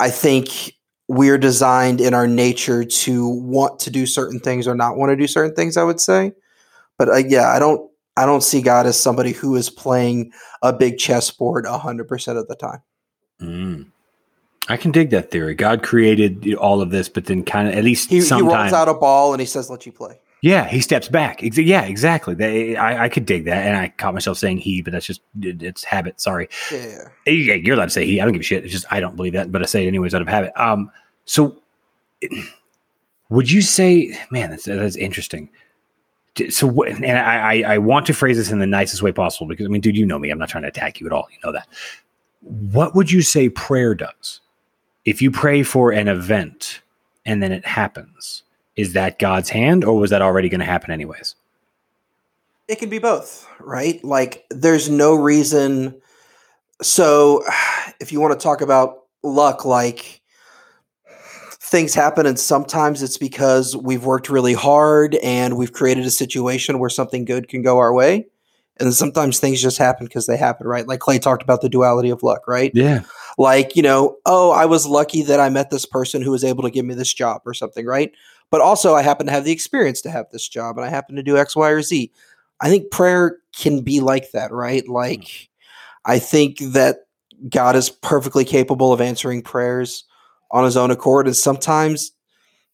I 0.00 0.10
think 0.10 0.74
we're 1.08 1.38
designed 1.38 2.00
in 2.00 2.14
our 2.14 2.28
nature 2.28 2.84
to 2.84 3.26
want 3.26 3.80
to 3.80 3.90
do 3.90 4.06
certain 4.06 4.38
things 4.38 4.68
or 4.68 4.74
not 4.74 4.96
want 4.96 5.10
to 5.10 5.16
do 5.16 5.26
certain 5.26 5.54
things. 5.54 5.76
I 5.76 5.82
would 5.82 6.00
say 6.00 6.32
but 6.98 7.08
uh, 7.08 7.16
yeah, 7.16 7.48
I 7.48 7.58
don't 7.58 7.90
I 8.16 8.26
don't 8.26 8.42
see 8.42 8.60
God 8.60 8.84
as 8.86 9.00
somebody 9.00 9.32
who 9.32 9.56
is 9.56 9.70
playing 9.70 10.32
a 10.60 10.72
big 10.72 10.98
chessboard 10.98 11.64
hundred 11.64 12.08
percent 12.08 12.36
of 12.36 12.48
the 12.48 12.56
time. 12.56 12.82
Mm. 13.40 13.86
I 14.68 14.76
can 14.76 14.90
dig 14.90 15.10
that 15.10 15.30
theory. 15.30 15.54
God 15.54 15.82
created 15.82 16.54
all 16.56 16.82
of 16.82 16.90
this, 16.90 17.08
but 17.08 17.24
then 17.24 17.42
kind 17.42 17.68
of 17.68 17.74
at 17.74 17.84
least 17.84 18.10
he, 18.10 18.20
he 18.20 18.42
rolls 18.42 18.72
out 18.72 18.88
a 18.88 18.94
ball 18.94 19.32
and 19.32 19.40
he 19.40 19.46
says, 19.46 19.70
"Let 19.70 19.86
you 19.86 19.92
play." 19.92 20.20
Yeah, 20.40 20.68
he 20.68 20.80
steps 20.80 21.08
back. 21.08 21.40
Yeah, 21.42 21.82
exactly. 21.82 22.34
They, 22.34 22.76
I, 22.76 23.04
I 23.04 23.08
could 23.08 23.26
dig 23.26 23.44
that, 23.46 23.66
and 23.66 23.76
I 23.76 23.88
caught 23.88 24.14
myself 24.14 24.38
saying 24.38 24.58
he, 24.58 24.82
but 24.82 24.92
that's 24.92 25.06
just 25.06 25.20
it, 25.42 25.62
it's 25.62 25.82
habit. 25.82 26.20
Sorry. 26.20 26.48
Yeah. 26.70 27.08
yeah, 27.26 27.54
you're 27.54 27.74
allowed 27.74 27.86
to 27.86 27.90
say 27.90 28.06
he. 28.06 28.20
I 28.20 28.24
don't 28.24 28.32
give 28.32 28.40
a 28.40 28.44
shit. 28.44 28.64
It's 28.64 28.72
just 28.72 28.86
I 28.90 29.00
don't 29.00 29.16
believe 29.16 29.32
that, 29.32 29.50
but 29.50 29.62
I 29.62 29.66
say 29.66 29.84
it 29.84 29.88
anyways 29.88 30.14
out 30.14 30.22
of 30.22 30.28
habit. 30.28 30.52
Um, 30.54 30.90
so 31.24 31.60
would 33.30 33.50
you 33.50 33.62
say, 33.62 34.16
man, 34.30 34.50
that's 34.50 34.64
that's 34.64 34.96
interesting 34.96 35.50
so 36.50 36.82
and 36.84 37.18
I, 37.18 37.62
I 37.62 37.78
want 37.78 38.06
to 38.06 38.14
phrase 38.14 38.36
this 38.36 38.50
in 38.50 38.58
the 38.58 38.66
nicest 38.66 39.02
way 39.02 39.12
possible 39.12 39.46
because 39.46 39.66
I 39.66 39.68
mean, 39.68 39.80
dude, 39.80 39.96
you 39.96 40.06
know 40.06 40.18
me. 40.18 40.30
I'm 40.30 40.38
not 40.38 40.48
trying 40.48 40.62
to 40.62 40.68
attack 40.68 41.00
you 41.00 41.06
at 41.06 41.12
all. 41.12 41.26
You 41.30 41.38
know 41.44 41.52
that. 41.52 41.66
What 42.40 42.94
would 42.94 43.10
you 43.10 43.22
say 43.22 43.48
prayer 43.48 43.94
does? 43.94 44.40
If 45.04 45.20
you 45.20 45.30
pray 45.30 45.62
for 45.62 45.90
an 45.90 46.06
event 46.08 46.80
and 47.26 47.42
then 47.42 47.50
it 47.52 47.66
happens, 47.66 48.42
is 48.78 48.92
that 48.92 49.18
God's 49.18 49.50
hand 49.50 49.84
or 49.84 49.98
was 49.98 50.10
that 50.10 50.22
already 50.22 50.48
going 50.48 50.60
to 50.60 50.64
happen 50.64 50.92
anyways? 50.92 51.34
It 52.68 52.78
can 52.78 52.88
be 52.88 53.00
both, 53.00 53.46
right? 53.58 54.02
Like 54.04 54.46
there's 54.50 54.88
no 54.88 55.14
reason. 55.14 56.00
So 56.80 57.42
if 58.00 58.12
you 58.12 58.20
want 58.20 58.38
to 58.38 58.42
talk 58.42 58.60
about 58.60 59.00
luck, 59.22 59.64
like 59.64 60.22
things 61.60 61.92
happen 61.92 62.24
and 62.24 62.38
sometimes 62.38 63.02
it's 63.02 63.18
because 63.18 63.76
we've 63.76 64.04
worked 64.04 64.30
really 64.30 64.54
hard 64.54 65.16
and 65.16 65.58
we've 65.58 65.72
created 65.72 66.06
a 66.06 66.10
situation 66.10 66.78
where 66.78 66.88
something 66.88 67.26
good 67.26 67.48
can 67.48 67.62
go 67.62 67.78
our 67.78 67.92
way 67.92 68.26
and 68.80 68.94
sometimes 68.94 69.38
things 69.38 69.60
just 69.60 69.76
happen 69.76 70.06
because 70.06 70.26
they 70.26 70.36
happen 70.36 70.66
right 70.66 70.88
like 70.88 71.00
clay 71.00 71.18
talked 71.18 71.42
about 71.42 71.60
the 71.60 71.68
duality 71.68 72.08
of 72.08 72.22
luck 72.22 72.48
right 72.48 72.72
yeah 72.74 73.02
like 73.36 73.76
you 73.76 73.82
know 73.82 74.16
oh 74.24 74.50
i 74.52 74.64
was 74.64 74.86
lucky 74.86 75.20
that 75.20 75.40
i 75.40 75.50
met 75.50 75.68
this 75.68 75.84
person 75.84 76.22
who 76.22 76.30
was 76.30 76.42
able 76.42 76.62
to 76.62 76.70
give 76.70 76.86
me 76.86 76.94
this 76.94 77.12
job 77.12 77.42
or 77.44 77.52
something 77.52 77.84
right 77.84 78.12
but 78.50 78.60
also 78.60 78.94
i 78.94 79.02
happen 79.02 79.26
to 79.26 79.32
have 79.32 79.44
the 79.44 79.52
experience 79.52 80.00
to 80.00 80.10
have 80.10 80.26
this 80.32 80.48
job 80.48 80.76
and 80.76 80.86
i 80.86 80.88
happen 80.88 81.16
to 81.16 81.22
do 81.22 81.36
x 81.36 81.54
y 81.56 81.68
or 81.68 81.82
z 81.82 82.10
i 82.60 82.68
think 82.68 82.90
prayer 82.90 83.38
can 83.56 83.82
be 83.82 84.00
like 84.00 84.30
that 84.32 84.52
right 84.52 84.88
like 84.88 85.20
mm. 85.20 85.48
i 86.04 86.18
think 86.18 86.58
that 86.58 86.98
god 87.48 87.76
is 87.76 87.90
perfectly 87.90 88.44
capable 88.44 88.92
of 88.92 89.00
answering 89.00 89.42
prayers 89.42 90.04
on 90.50 90.64
his 90.64 90.76
own 90.76 90.90
accord. 90.90 91.26
And 91.26 91.36
sometimes, 91.36 92.12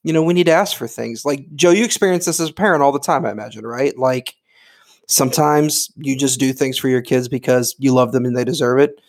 you 0.03 0.12
know, 0.12 0.22
we 0.22 0.35
need 0.35 0.47
to 0.47 0.53
ask 0.53 0.77
for 0.77 0.87
things. 0.87 1.25
Like 1.25 1.47
Joe, 1.55 1.70
you 1.70 1.85
experience 1.85 2.27
this 2.27 2.41
as 2.41 2.51
a 2.51 2.55
parent 2.55 2.83
all 2.83 2.93
the 2.93 2.99
time, 2.99 3.25
I 3.25 3.31
imagine, 3.31 3.66
right? 3.66 3.97
Like 3.99 4.35
sometimes 5.09 5.91
you 5.97 6.16
just 6.16 6.41
do 6.41 6.53
things 6.53 6.79
for 6.79 6.89
your 6.89 7.03
kids 7.03 7.29
because 7.29 7.75
you 7.79 7.93
love 7.93 8.12
them 8.12 8.25
and 8.25 8.37
they 8.37 8.45
deserve 8.45 8.79
it. 8.79 9.01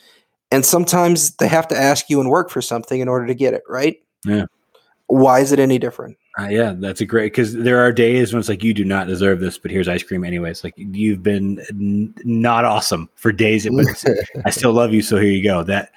And 0.51 0.65
sometimes 0.65 1.35
they 1.37 1.47
have 1.47 1.67
to 1.69 1.77
ask 1.77 2.09
you 2.09 2.19
and 2.19 2.29
work 2.29 2.49
for 2.49 2.61
something 2.61 2.99
in 2.99 3.07
order 3.07 3.25
to 3.27 3.33
get 3.33 3.53
it, 3.53 3.63
right? 3.67 3.97
Yeah. 4.25 4.45
Why 5.07 5.39
is 5.39 5.51
it 5.51 5.59
any 5.59 5.77
different? 5.77 6.17
Uh, 6.37 6.47
yeah, 6.49 6.73
that's 6.77 6.99
a 6.99 7.05
great 7.05 7.31
because 7.31 7.53
there 7.53 7.79
are 7.79 7.93
days 7.93 8.33
when 8.33 8.39
it's 8.39 8.49
like 8.49 8.63
you 8.63 8.73
do 8.73 8.83
not 8.83 9.07
deserve 9.07 9.39
this, 9.39 9.57
but 9.57 9.71
here's 9.71 9.87
ice 9.87 10.03
cream 10.03 10.23
anyways. 10.25 10.63
Like 10.63 10.73
you've 10.75 11.23
been 11.23 11.59
n- 11.69 12.13
not 12.25 12.65
awesome 12.65 13.09
for 13.15 13.31
days, 13.31 13.67
but 13.69 14.05
I 14.45 14.49
still 14.49 14.73
love 14.73 14.93
you, 14.93 15.01
so 15.01 15.17
here 15.17 15.31
you 15.31 15.43
go. 15.43 15.63
That 15.63 15.91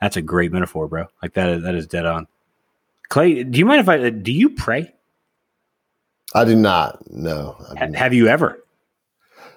that's 0.00 0.16
a 0.16 0.22
great 0.22 0.52
metaphor, 0.52 0.88
bro. 0.88 1.06
Like 1.22 1.34
that 1.34 1.48
is 1.48 1.62
that 1.62 1.74
is 1.74 1.86
dead 1.86 2.04
on. 2.04 2.26
Clay, 3.08 3.44
do 3.44 3.58
you 3.58 3.64
mind 3.64 3.80
if 3.80 3.88
I 3.88 4.10
do 4.10 4.32
you 4.32 4.50
pray? 4.50 4.92
I 6.34 6.44
do 6.44 6.56
not. 6.56 7.10
No. 7.10 7.56
Ha- 7.78 7.88
have 7.94 8.12
you 8.12 8.28
ever? 8.28 8.62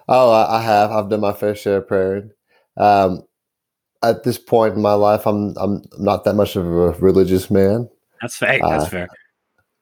Oh, 0.08 0.32
I, 0.32 0.58
I, 0.58 0.62
have. 0.62 0.92
I've 0.92 1.10
done 1.10 1.22
my 1.22 1.34
fair 1.34 1.56
share 1.56 1.78
of 1.78 1.88
prayer. 1.88 2.30
Um, 2.78 3.24
at 4.04 4.24
this 4.24 4.38
point 4.38 4.76
in 4.76 4.82
my 4.82 4.94
life, 4.94 5.26
I'm 5.26 5.56
I'm 5.58 5.84
not 5.98 6.26
that 6.26 6.36
much 6.36 6.56
of 6.56 6.66
a 6.66 6.92
religious 6.92 7.50
man. 7.50 7.90
That's 8.22 8.38
fair. 8.38 8.60
That's 8.62 8.86
uh, 8.86 8.90
fair. 8.90 9.08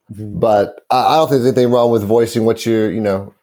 But 0.09 0.81
I, 0.89 1.05
I, 1.05 1.15
don't 1.15 1.29
think 1.29 1.41
there's 1.41 1.53
anything 1.53 1.71
wrong 1.71 1.91
with 1.91 2.03
voicing 2.03 2.45
what 2.45 2.65
you 2.65 2.86
you 2.86 3.01
know 3.01 3.34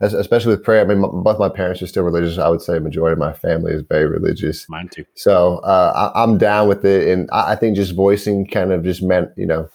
especially 0.00 0.50
with 0.50 0.64
prayer. 0.64 0.80
I 0.80 0.84
mean, 0.84 1.00
my, 1.00 1.08
both 1.08 1.38
my 1.38 1.48
parents 1.48 1.82
are 1.82 1.86
still 1.86 2.02
religious. 2.02 2.38
I 2.38 2.48
would 2.48 2.62
say 2.62 2.76
a 2.76 2.80
majority 2.80 3.12
of 3.12 3.18
my 3.18 3.32
family 3.32 3.72
is 3.72 3.82
very 3.82 4.06
religious. 4.06 4.68
Mine 4.68 4.88
too. 4.88 5.04
So 5.14 5.58
uh, 5.58 6.12
I, 6.14 6.22
am 6.22 6.38
down 6.38 6.68
with 6.68 6.84
it, 6.84 7.08
and 7.08 7.28
I, 7.32 7.52
I, 7.52 7.56
think 7.56 7.76
just 7.76 7.94
voicing 7.94 8.46
kind 8.46 8.72
of 8.72 8.84
just 8.84 9.02
meant 9.02 9.30
you 9.36 9.46
know, 9.46 9.68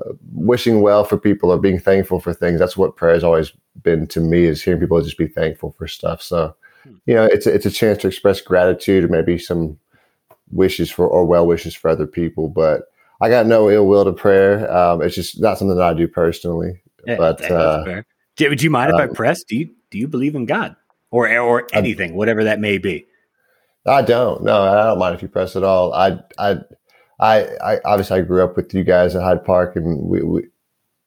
uh, 0.00 0.12
wishing 0.32 0.82
well 0.82 1.04
for 1.04 1.18
people 1.18 1.50
or 1.50 1.58
being 1.58 1.78
thankful 1.78 2.20
for 2.20 2.32
things. 2.32 2.58
That's 2.58 2.76
what 2.76 2.96
prayer 2.96 3.14
has 3.14 3.24
always 3.24 3.52
been 3.82 4.06
to 4.08 4.20
me 4.20 4.44
is 4.44 4.62
hearing 4.62 4.80
people 4.80 5.00
just 5.00 5.18
be 5.18 5.28
thankful 5.28 5.74
for 5.78 5.86
stuff. 5.86 6.22
So 6.22 6.54
hmm. 6.84 6.94
you 7.06 7.14
know, 7.14 7.24
it's 7.24 7.46
a, 7.46 7.54
it's 7.54 7.66
a 7.66 7.70
chance 7.70 7.98
to 7.98 8.08
express 8.08 8.40
gratitude 8.40 9.04
or 9.04 9.08
maybe 9.08 9.38
some 9.38 9.78
wishes 10.50 10.90
for 10.90 11.06
or 11.06 11.24
well 11.24 11.46
wishes 11.46 11.74
for 11.74 11.88
other 11.90 12.06
people, 12.06 12.48
but. 12.48 12.84
I 13.20 13.28
got 13.28 13.46
no 13.46 13.70
ill 13.70 13.86
will 13.86 14.04
to 14.04 14.12
prayer. 14.12 14.70
Um, 14.72 15.02
it's 15.02 15.14
just 15.14 15.40
not 15.40 15.58
something 15.58 15.76
that 15.76 15.84
I 15.84 15.94
do 15.94 16.08
personally. 16.08 16.80
Yeah, 17.06 17.16
but 17.16 17.50
uh, 17.50 18.02
do, 18.36 18.54
do 18.54 18.64
you 18.64 18.70
mind 18.70 18.90
if 18.90 18.96
I 18.96 19.04
um, 19.04 19.14
press? 19.14 19.44
Do 19.44 19.56
you 19.56 19.70
do 19.90 19.98
you 19.98 20.08
believe 20.08 20.34
in 20.34 20.46
God 20.46 20.76
or 21.10 21.36
or 21.38 21.66
anything, 21.72 22.14
whatever 22.14 22.44
that 22.44 22.60
may 22.60 22.78
be? 22.78 23.06
I 23.86 24.02
don't. 24.02 24.42
No, 24.42 24.62
I 24.62 24.84
don't 24.84 24.98
mind 24.98 25.14
if 25.14 25.22
you 25.22 25.28
press 25.28 25.56
at 25.56 25.64
all. 25.64 25.92
I 25.92 26.18
I 26.38 26.60
I, 27.18 27.46
I 27.62 27.80
obviously 27.84 28.18
I 28.18 28.22
grew 28.22 28.42
up 28.42 28.56
with 28.56 28.74
you 28.74 28.84
guys 28.84 29.14
at 29.14 29.22
Hyde 29.22 29.44
Park, 29.44 29.76
and 29.76 30.02
we 30.02 30.22
we, 30.22 30.42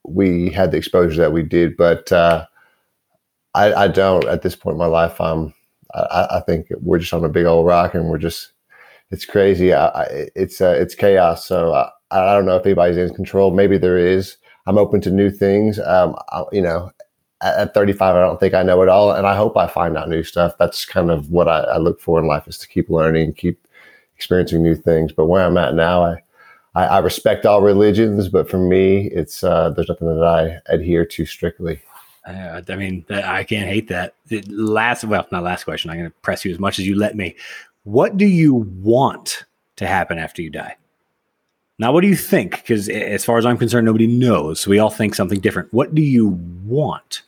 we 0.04 0.50
had 0.50 0.72
the 0.72 0.78
exposure 0.78 1.22
that 1.22 1.34
we 1.34 1.44
did, 1.44 1.76
but 1.78 2.12
uh, 2.12 2.46
I 3.56 3.74
I 3.74 3.88
don't 3.88 4.26
at 4.26 4.42
this 4.42 4.56
point 4.56 4.76
in 4.76 4.80
my 4.80 4.86
life. 4.86 5.20
I'm 5.20 5.54
I, 5.94 6.28
I 6.32 6.40
think 6.42 6.68
we're 6.80 7.00
just 7.00 7.14
on 7.14 7.26
a 7.26 7.30
big 7.30 7.46
old 7.46 7.66
rock, 7.66 7.94
and 7.94 8.10
we're 8.10 8.18
just 8.18 8.54
it's 9.12 9.26
crazy. 9.26 9.74
I, 9.74 9.88
I, 9.88 10.30
it's 10.36 10.62
uh, 10.62 10.76
it's 10.78 10.96
chaos. 10.96 11.46
So 11.46 11.90
I, 12.14 12.34
don't 12.34 12.46
know 12.46 12.56
if 12.56 12.66
anybody's 12.66 12.98
in 12.98 13.14
control. 13.14 13.52
Maybe 13.52 13.78
there 13.78 13.98
is. 13.98 14.38
I'm 14.66 14.78
open 14.78 15.02
to 15.02 15.12
new 15.12 15.30
things. 15.30 15.80
Um, 15.80 16.16
I, 16.30 16.44
you 16.52 16.62
know, 16.62 16.92
at 17.42 17.74
35, 17.74 18.16
I 18.16 18.20
don't 18.22 18.40
think 18.40 18.54
I 18.54 18.64
know 18.64 18.82
it 18.82 18.90
all, 18.90 19.12
and 19.12 19.28
I 19.28 19.36
hope 19.36 19.58
I 19.58 19.68
find 19.68 19.98
out 19.98 20.10
new 20.10 20.24
stuff. 20.24 20.54
That's 20.58 20.86
kind 20.86 21.12
of 21.12 21.30
what 21.30 21.48
I, 21.48 21.60
I, 21.62 21.78
look 21.78 22.00
for 22.00 22.20
in 22.20 22.26
life 22.26 22.48
is 22.48 22.58
to 22.60 22.68
keep 22.68 22.90
learning, 22.90 23.34
keep 23.34 23.68
experiencing 24.16 24.64
new 24.64 24.76
things. 24.76 25.12
But 25.12 25.26
where 25.26 25.46
I'm 25.46 25.58
at 25.58 25.76
now, 25.76 26.06
I 26.06 26.24
I, 26.76 26.86
I, 26.86 27.00
respect 27.00 27.46
all 27.46 27.62
religions, 27.62 28.30
but 28.30 28.50
for 28.50 28.58
me, 28.58 29.08
it's 29.12 29.44
uh, 29.44 29.70
there's 29.70 29.90
nothing 29.90 30.08
that 30.08 30.24
I 30.24 30.74
adhere 30.74 31.06
to 31.06 31.26
strictly. 31.26 31.82
Uh, 32.26 32.62
I 32.68 32.76
mean, 32.76 33.06
I 33.10 33.44
can't 33.44 33.68
hate 33.68 33.90
that. 33.90 34.16
Last, 34.48 35.04
well, 35.04 35.28
not 35.32 35.44
last 35.44 35.66
question. 35.66 35.92
I'm 35.92 35.98
going 35.98 36.10
to 36.10 36.18
press 36.22 36.46
you 36.46 36.52
as 36.52 36.60
much 36.60 36.80
as 36.80 36.88
you 36.88 36.96
let 36.96 37.16
me. 37.16 37.36
What 37.84 38.18
do 38.18 38.26
you 38.26 38.54
want 38.54 39.46
to 39.76 39.86
happen 39.86 40.18
after 40.18 40.42
you 40.42 40.50
die? 40.50 40.78
Now, 41.84 41.92
what 41.92 42.00
do 42.00 42.08
you 42.08 42.16
think? 42.16 42.52
Because 42.52 42.88
as 42.88 43.26
far 43.26 43.38
as 43.38 43.46
I'm 43.46 43.58
concerned, 43.58 43.86
nobody 43.86 44.08
knows. 44.08 44.66
We 44.66 44.80
all 44.80 44.90
think 44.90 45.16
something 45.16 45.42
different. 45.42 45.74
What 45.74 45.94
do 45.94 46.02
you 46.02 46.30
want? 46.64 47.24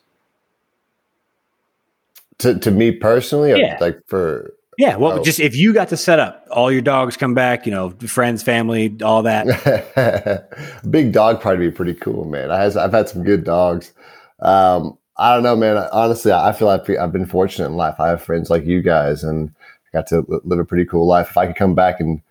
To, 2.37 2.57
to 2.59 2.71
me 2.71 2.93
personally, 2.93 3.49
yeah. 3.49 3.77
like 3.81 3.99
for 4.07 4.53
yeah, 4.77 4.95
well, 4.95 5.19
oh. 5.19 5.23
just 5.25 5.41
if 5.41 5.57
you 5.57 5.73
got 5.73 5.89
to 5.89 5.97
set 5.97 6.19
up 6.19 6.47
all 6.51 6.71
your 6.71 6.81
dogs 6.81 7.17
come 7.17 7.33
back, 7.33 7.65
you 7.65 7.71
know, 7.73 7.89
friends, 8.07 8.43
family, 8.43 8.95
all 9.03 9.23
that. 9.23 10.47
Big 10.89 11.11
dog 11.11 11.41
party 11.41 11.65
would 11.65 11.71
be 11.71 11.75
pretty 11.75 11.93
cool, 11.93 12.23
man. 12.23 12.49
I 12.49 12.63
have, 12.63 12.77
I've 12.77 12.93
had 12.93 13.09
some 13.09 13.23
good 13.23 13.43
dogs. 13.43 13.91
Um, 14.39 14.97
I 15.17 15.33
don't 15.33 15.43
know, 15.43 15.57
man. 15.57 15.85
Honestly, 15.91 16.31
I 16.31 16.53
feel 16.53 16.69
like 16.69 16.89
I've 16.89 17.11
been 17.11 17.25
fortunate 17.25 17.67
in 17.67 17.75
life. 17.75 17.99
I 17.99 18.07
have 18.07 18.23
friends 18.23 18.49
like 18.49 18.65
you 18.65 18.81
guys, 18.81 19.21
and 19.21 19.53
I 19.93 19.97
got 19.97 20.07
to 20.07 20.25
live 20.45 20.59
a 20.59 20.65
pretty 20.65 20.85
cool 20.85 21.05
life. 21.05 21.31
If 21.31 21.37
I 21.37 21.45
could 21.45 21.57
come 21.57 21.75
back 21.75 21.99
and 21.99 22.21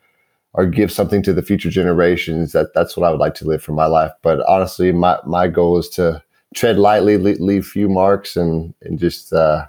or 0.54 0.66
give 0.66 0.90
something 0.90 1.22
to 1.24 1.32
the 1.32 1.42
future 1.42 1.70
generations, 1.70 2.52
that 2.52 2.72
that's 2.74 2.96
what 2.96 3.06
I 3.06 3.10
would 3.10 3.20
like 3.20 3.34
to 3.34 3.44
live 3.44 3.62
for 3.62 3.72
my 3.72 3.86
life. 3.86 4.12
But 4.22 4.40
honestly, 4.48 4.92
my 4.92 5.18
my 5.24 5.48
goal 5.48 5.78
is 5.78 5.88
to 5.90 6.22
tread 6.54 6.78
lightly, 6.78 7.18
leave, 7.18 7.40
leave 7.40 7.66
few 7.66 7.88
marks, 7.88 8.36
and 8.36 8.72
and 8.82 8.98
just 8.98 9.32
uh, 9.32 9.66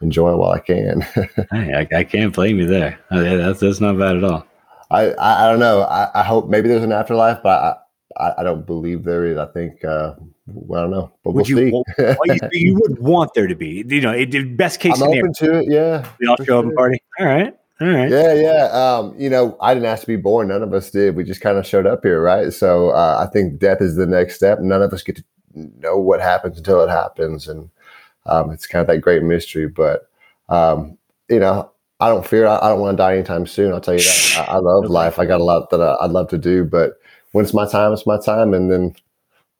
enjoy 0.00 0.32
it 0.32 0.36
while 0.36 0.52
I 0.52 0.60
can. 0.60 1.00
hey, 1.50 1.88
I, 1.90 1.98
I, 1.98 2.04
can't 2.04 2.34
blame 2.34 2.58
you 2.58 2.66
there. 2.66 2.98
That's 3.10 3.60
that's 3.60 3.80
not 3.80 3.98
bad 3.98 4.16
at 4.16 4.24
all. 4.24 4.46
I 4.90 5.12
I, 5.12 5.46
I 5.46 5.50
don't 5.50 5.58
know. 5.58 5.82
I, 5.82 6.20
I, 6.20 6.22
hope 6.22 6.48
maybe 6.48 6.68
there's 6.68 6.84
an 6.84 6.92
afterlife, 6.92 7.42
but 7.42 7.86
I, 8.16 8.34
I, 8.38 8.42
don't 8.44 8.66
believe 8.66 9.04
there 9.04 9.24
is. 9.24 9.38
I 9.38 9.46
think 9.46 9.84
uh, 9.84 10.14
well, 10.46 10.80
I 10.80 10.82
don't 10.84 10.90
know, 10.90 11.12
but 11.24 11.32
would 11.32 11.48
we'll 11.48 11.58
you, 11.58 11.70
see. 11.70 11.94
well, 11.98 12.18
you, 12.26 12.48
you, 12.52 12.74
would 12.74 12.98
want 12.98 13.32
there 13.34 13.46
to 13.46 13.56
be, 13.56 13.84
you 13.88 14.00
know, 14.00 14.12
it, 14.12 14.56
best 14.56 14.80
case 14.80 14.92
I'm 14.92 14.98
scenario. 14.98 15.22
open 15.22 15.32
to 15.34 15.58
it. 15.58 15.68
Yeah, 15.68 16.08
we 16.20 16.26
all 16.26 16.36
show 16.36 16.44
sure. 16.44 16.58
up 16.58 16.64
and 16.66 16.74
party. 16.74 17.02
All 17.18 17.26
right. 17.26 17.56
All 17.80 17.88
right. 17.88 18.10
Yeah, 18.10 18.32
yeah. 18.32 18.64
Um, 18.68 19.14
you 19.18 19.28
know, 19.28 19.56
I 19.60 19.74
didn't 19.74 19.86
ask 19.86 20.02
to 20.02 20.06
be 20.06 20.16
born. 20.16 20.48
None 20.48 20.62
of 20.62 20.72
us 20.72 20.90
did. 20.90 21.14
We 21.14 21.24
just 21.24 21.42
kind 21.42 21.58
of 21.58 21.66
showed 21.66 21.86
up 21.86 22.02
here, 22.02 22.22
right? 22.22 22.52
So 22.52 22.90
uh, 22.90 23.24
I 23.26 23.30
think 23.30 23.58
death 23.58 23.82
is 23.82 23.96
the 23.96 24.06
next 24.06 24.36
step. 24.36 24.60
None 24.60 24.82
of 24.82 24.92
us 24.92 25.02
get 25.02 25.16
to 25.16 25.24
know 25.54 25.98
what 25.98 26.20
happens 26.20 26.56
until 26.56 26.82
it 26.82 26.88
happens, 26.88 27.48
and 27.48 27.68
um, 28.24 28.50
it's 28.50 28.66
kind 28.66 28.80
of 28.80 28.86
that 28.86 29.00
great 29.00 29.22
mystery. 29.22 29.68
But 29.68 30.08
um, 30.48 30.96
you 31.28 31.38
know, 31.38 31.70
I 32.00 32.08
don't 32.08 32.26
fear. 32.26 32.46
I, 32.46 32.58
I 32.58 32.68
don't 32.70 32.80
want 32.80 32.96
to 32.96 33.02
die 33.02 33.14
anytime 33.14 33.46
soon. 33.46 33.72
I'll 33.72 33.80
tell 33.80 33.94
you 33.94 34.00
that. 34.00 34.46
I, 34.48 34.54
I 34.54 34.56
love 34.56 34.84
life. 34.90 35.18
I 35.18 35.26
got 35.26 35.40
a 35.40 35.44
lot 35.44 35.68
that 35.70 35.80
I, 35.82 35.96
would 36.00 36.12
love 36.12 36.28
to 36.28 36.38
do, 36.38 36.64
but 36.64 36.94
when 37.32 37.44
it's 37.44 37.54
my 37.54 37.68
time, 37.68 37.92
it's 37.92 38.06
my 38.06 38.18
time, 38.18 38.54
and 38.54 38.70
then 38.70 38.94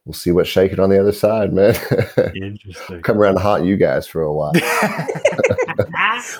we'll 0.07 0.15
see 0.15 0.31
what's 0.31 0.49
shaking 0.49 0.81
on 0.81 0.89
the 0.89 0.99
other 0.99 1.13
side, 1.13 1.53
man. 1.53 1.75
Interesting. 2.35 3.03
Come 3.03 3.19
around 3.19 3.35
to 3.35 3.41
haunt 3.41 3.67
you 3.67 3.77
guys 3.77 4.07
for 4.07 4.23
a 4.23 4.33
while. 4.33 4.53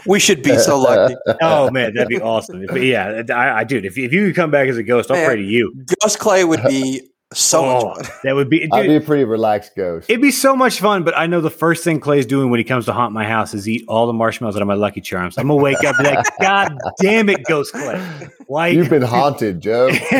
we 0.07 0.19
should 0.21 0.43
be 0.43 0.59
so 0.59 0.81
lucky. 0.81 1.17
oh 1.43 1.71
man, 1.71 1.95
that'd 1.95 2.09
be 2.09 2.21
awesome. 2.21 2.63
If, 2.63 2.77
yeah, 2.83 3.23
I, 3.31 3.61
I 3.61 3.65
dude, 3.65 3.85
if, 3.85 3.99
if 3.99 4.13
you 4.13 4.27
could 4.27 4.37
come 4.37 4.51
back 4.51 4.69
as 4.69 4.77
a 4.77 4.83
ghost, 4.83 5.11
I'll 5.11 5.17
man, 5.17 5.27
pray 5.27 5.37
to 5.37 5.43
you. 5.43 5.73
Ghost 6.01 6.19
Clay 6.19 6.45
would 6.45 6.63
be 6.65 7.09
so 7.33 7.65
oh, 7.65 7.89
much 7.89 8.07
fun. 8.07 8.17
That 8.25 8.35
would 8.35 8.49
be. 8.49 8.61
Dude, 8.61 8.73
I'd 8.73 8.87
be 8.87 8.97
a 8.97 9.01
pretty 9.01 9.25
relaxed 9.25 9.75
ghost. 9.77 10.09
It'd 10.09 10.23
be 10.23 10.31
so 10.31 10.55
much 10.55 10.81
fun. 10.81 11.03
But 11.03 11.17
I 11.17 11.27
know 11.27 11.41
the 11.41 11.51
first 11.51 11.83
thing 11.83 11.99
Clay's 12.01 12.27
doing 12.27 12.51
when 12.51 12.59
he 12.59 12.65
comes 12.65 12.85
to 12.87 12.93
haunt 12.93 13.13
my 13.13 13.25
house 13.25 13.53
is 13.53 13.69
eat 13.69 13.85
all 13.89 14.07
the 14.07 14.13
marshmallows 14.13 14.57
out 14.57 14.63
of 14.63 14.69
my 14.69 14.75
Lucky 14.75 15.01
Charms. 15.01 15.37
I'm 15.37 15.49
gonna 15.49 15.63
wake 15.63 15.83
up 15.85 15.97
and 15.99 16.09
be 16.09 16.15
like, 16.15 16.27
God 16.41 16.79
damn 17.01 17.29
it, 17.29 17.45
Ghost 17.45 17.73
Clay! 17.73 18.29
Why 18.47 18.69
you've 18.69 18.91
been 18.91 19.03
haunted, 19.03 19.61
Joe? 19.61 19.91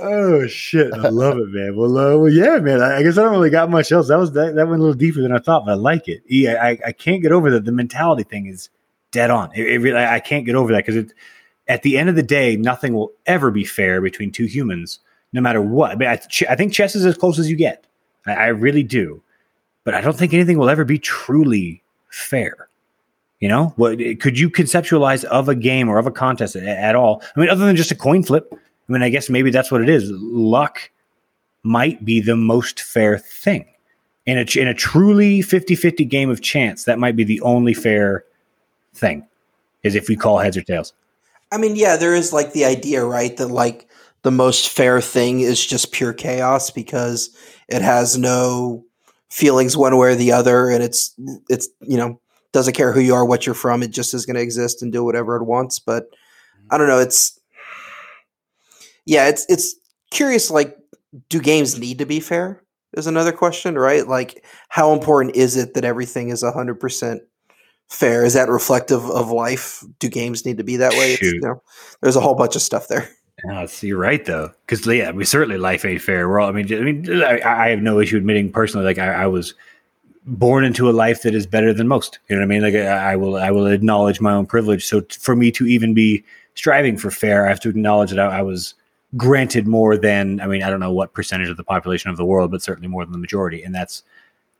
oh 0.00 0.46
shit! 0.46 0.92
I 0.92 1.08
love 1.08 1.38
it, 1.38 1.48
man. 1.48 1.76
Well, 1.76 1.96
uh, 1.98 2.16
well, 2.16 2.32
yeah, 2.32 2.58
man. 2.58 2.80
I, 2.80 2.98
I, 2.98 3.02
guess 3.02 3.18
I 3.18 3.22
don't 3.22 3.32
really 3.32 3.50
got 3.50 3.70
much 3.70 3.92
else. 3.92 4.08
That 4.08 4.18
was 4.18 4.32
that, 4.32 4.54
that 4.54 4.68
went 4.68 4.80
a 4.80 4.84
little 4.84 4.94
deeper 4.94 5.20
than 5.20 5.32
I 5.32 5.38
thought, 5.38 5.64
but 5.64 5.72
I 5.72 5.74
like 5.74 6.08
it. 6.08 6.22
Yeah, 6.26 6.54
I, 6.62 6.78
I 6.86 6.92
can't 6.92 7.22
get 7.22 7.32
over 7.32 7.50
that. 7.50 7.64
The 7.64 7.72
mentality 7.72 8.22
thing 8.22 8.46
is 8.46 8.70
dead 9.10 9.30
on. 9.30 9.50
It, 9.54 9.66
it 9.66 9.78
really, 9.78 9.98
I 9.98 10.20
can't 10.20 10.44
get 10.44 10.54
over 10.54 10.72
that 10.72 10.86
because 10.86 11.12
at 11.68 11.82
the 11.82 11.98
end 11.98 12.08
of 12.08 12.16
the 12.16 12.22
day, 12.22 12.56
nothing 12.56 12.94
will 12.94 13.12
ever 13.26 13.50
be 13.50 13.64
fair 13.64 14.00
between 14.00 14.30
two 14.30 14.44
humans, 14.44 15.00
no 15.32 15.40
matter 15.40 15.60
what. 15.60 15.90
I, 15.90 15.94
mean, 15.96 16.08
I, 16.08 16.16
ch- 16.16 16.44
I 16.48 16.54
think 16.54 16.72
chess 16.72 16.94
is 16.94 17.04
as 17.04 17.16
close 17.16 17.38
as 17.38 17.50
you 17.50 17.56
get. 17.56 17.86
I, 18.26 18.34
I, 18.34 18.46
really 18.48 18.82
do. 18.82 19.22
But 19.84 19.94
I 19.94 20.00
don't 20.00 20.16
think 20.16 20.34
anything 20.34 20.58
will 20.58 20.70
ever 20.70 20.84
be 20.84 20.98
truly 20.98 21.82
fair. 22.10 22.68
You 23.40 23.48
know, 23.48 23.74
what 23.76 23.98
could 24.20 24.38
you 24.38 24.48
conceptualize 24.48 25.24
of 25.24 25.48
a 25.48 25.54
game 25.54 25.88
or 25.88 25.98
of 25.98 26.06
a 26.06 26.10
contest 26.10 26.56
at, 26.56 26.64
at 26.64 26.96
all? 26.96 27.22
I 27.36 27.40
mean, 27.40 27.50
other 27.50 27.66
than 27.66 27.76
just 27.76 27.90
a 27.90 27.96
coin 27.96 28.22
flip. 28.22 28.52
I 28.88 28.92
mean, 28.92 29.02
I 29.02 29.08
guess 29.08 29.28
maybe 29.28 29.50
that's 29.50 29.70
what 29.70 29.82
it 29.82 29.88
is. 29.88 30.10
Luck 30.10 30.90
might 31.62 32.04
be 32.04 32.20
the 32.20 32.36
most 32.36 32.80
fair 32.80 33.18
thing. 33.18 33.66
In 34.24 34.38
a, 34.38 34.58
in 34.58 34.66
a 34.66 34.74
truly 34.74 35.42
50 35.42 35.76
50 35.76 36.04
game 36.04 36.30
of 36.30 36.40
chance, 36.40 36.84
that 36.84 36.98
might 36.98 37.16
be 37.16 37.24
the 37.24 37.40
only 37.42 37.74
fair 37.74 38.24
thing, 38.94 39.26
is 39.82 39.94
if 39.94 40.08
we 40.08 40.16
call 40.16 40.38
heads 40.38 40.56
or 40.56 40.62
tails. 40.62 40.92
I 41.52 41.58
mean, 41.58 41.76
yeah, 41.76 41.96
there 41.96 42.14
is 42.14 42.32
like 42.32 42.52
the 42.52 42.64
idea, 42.64 43.04
right, 43.04 43.36
that 43.36 43.48
like 43.48 43.88
the 44.22 44.32
most 44.32 44.68
fair 44.68 45.00
thing 45.00 45.40
is 45.40 45.64
just 45.64 45.92
pure 45.92 46.12
chaos 46.12 46.70
because 46.70 47.30
it 47.68 47.82
has 47.82 48.18
no 48.18 48.84
feelings 49.30 49.76
one 49.76 49.96
way 49.96 50.08
or 50.08 50.14
the 50.16 50.32
other, 50.32 50.70
and 50.70 50.82
it's 50.82 51.14
it's 51.48 51.68
you 51.80 51.96
know 51.96 52.20
doesn't 52.50 52.74
care 52.74 52.92
who 52.92 53.00
you 53.00 53.14
are, 53.14 53.24
what 53.24 53.46
you're 53.46 53.54
from, 53.54 53.82
it 53.82 53.92
just 53.92 54.12
is 54.14 54.26
going 54.26 54.36
to 54.36 54.42
exist 54.42 54.82
and 54.82 54.92
do 54.92 55.04
whatever 55.04 55.36
it 55.36 55.44
wants. 55.44 55.78
But. 55.78 56.06
I 56.68 56.78
don't 56.78 56.88
know, 56.88 56.98
it's 56.98 57.38
yeah, 59.06 59.28
it's 59.28 59.46
it's 59.48 59.74
curious. 60.10 60.50
Like, 60.50 60.76
do 61.28 61.40
games 61.40 61.78
need 61.78 61.98
to 61.98 62.06
be 62.06 62.20
fair? 62.20 62.62
Is 62.92 63.06
another 63.06 63.32
question, 63.32 63.76
right? 63.76 64.06
Like, 64.06 64.44
how 64.68 64.92
important 64.92 65.36
is 65.36 65.56
it 65.56 65.74
that 65.74 65.84
everything 65.84 66.28
is 66.28 66.42
hundred 66.42 66.80
percent 66.80 67.22
fair? 67.88 68.24
Is 68.24 68.34
that 68.34 68.48
reflective 68.48 69.08
of 69.10 69.30
life? 69.30 69.84
Do 69.98 70.08
games 70.08 70.44
need 70.44 70.58
to 70.58 70.64
be 70.64 70.76
that 70.76 70.92
way? 70.92 71.16
You 71.20 71.40
know, 71.40 71.62
there's 72.02 72.16
a 72.16 72.20
whole 72.20 72.34
bunch 72.34 72.56
of 72.56 72.62
stuff 72.62 72.88
there. 72.88 73.08
No, 73.44 73.66
you're 73.80 73.98
right 73.98 74.24
though, 74.24 74.50
because 74.66 74.86
yeah, 74.86 75.10
we 75.10 75.24
certainly 75.24 75.58
life 75.58 75.84
ain't 75.84 76.00
fair. 76.00 76.28
We're 76.28 76.40
all. 76.40 76.48
I 76.48 76.52
mean, 76.52 76.72
I 76.72 76.80
mean, 76.80 77.22
I, 77.22 77.40
I 77.44 77.68
have 77.68 77.80
no 77.80 78.00
issue 78.00 78.16
admitting 78.16 78.50
personally, 78.50 78.86
like 78.86 78.98
I, 78.98 79.12
I, 79.24 79.26
was 79.26 79.52
born 80.24 80.64
into 80.64 80.88
a 80.88 80.92
life 80.92 81.22
that 81.22 81.34
is 81.34 81.46
better 81.46 81.74
than 81.74 81.86
most. 81.86 82.18
You 82.28 82.36
know 82.36 82.40
what 82.40 82.46
I 82.46 82.48
mean? 82.48 82.62
Like 82.62 82.74
I, 82.74 83.12
I 83.12 83.16
will, 83.16 83.36
I 83.36 83.50
will 83.50 83.66
acknowledge 83.66 84.22
my 84.22 84.32
own 84.32 84.46
privilege. 84.46 84.86
So 84.86 85.00
t- 85.00 85.18
for 85.20 85.36
me 85.36 85.52
to 85.52 85.66
even 85.66 85.92
be 85.92 86.24
striving 86.54 86.96
for 86.96 87.10
fair, 87.10 87.44
I 87.44 87.50
have 87.50 87.60
to 87.60 87.68
acknowledge 87.68 88.10
that 88.10 88.18
I, 88.18 88.38
I 88.38 88.42
was 88.42 88.74
granted 89.16 89.66
more 89.66 89.96
than. 89.96 90.40
I 90.40 90.46
mean, 90.46 90.62
I 90.62 90.70
don't 90.70 90.80
know 90.80 90.92
what 90.92 91.12
percentage 91.12 91.48
of 91.48 91.56
the 91.56 91.64
population 91.64 92.10
of 92.10 92.16
the 92.16 92.24
world, 92.24 92.50
but 92.50 92.62
certainly 92.62 92.88
more 92.88 93.04
than 93.04 93.12
the 93.12 93.18
majority, 93.18 93.62
and 93.62 93.74
that's 93.74 94.02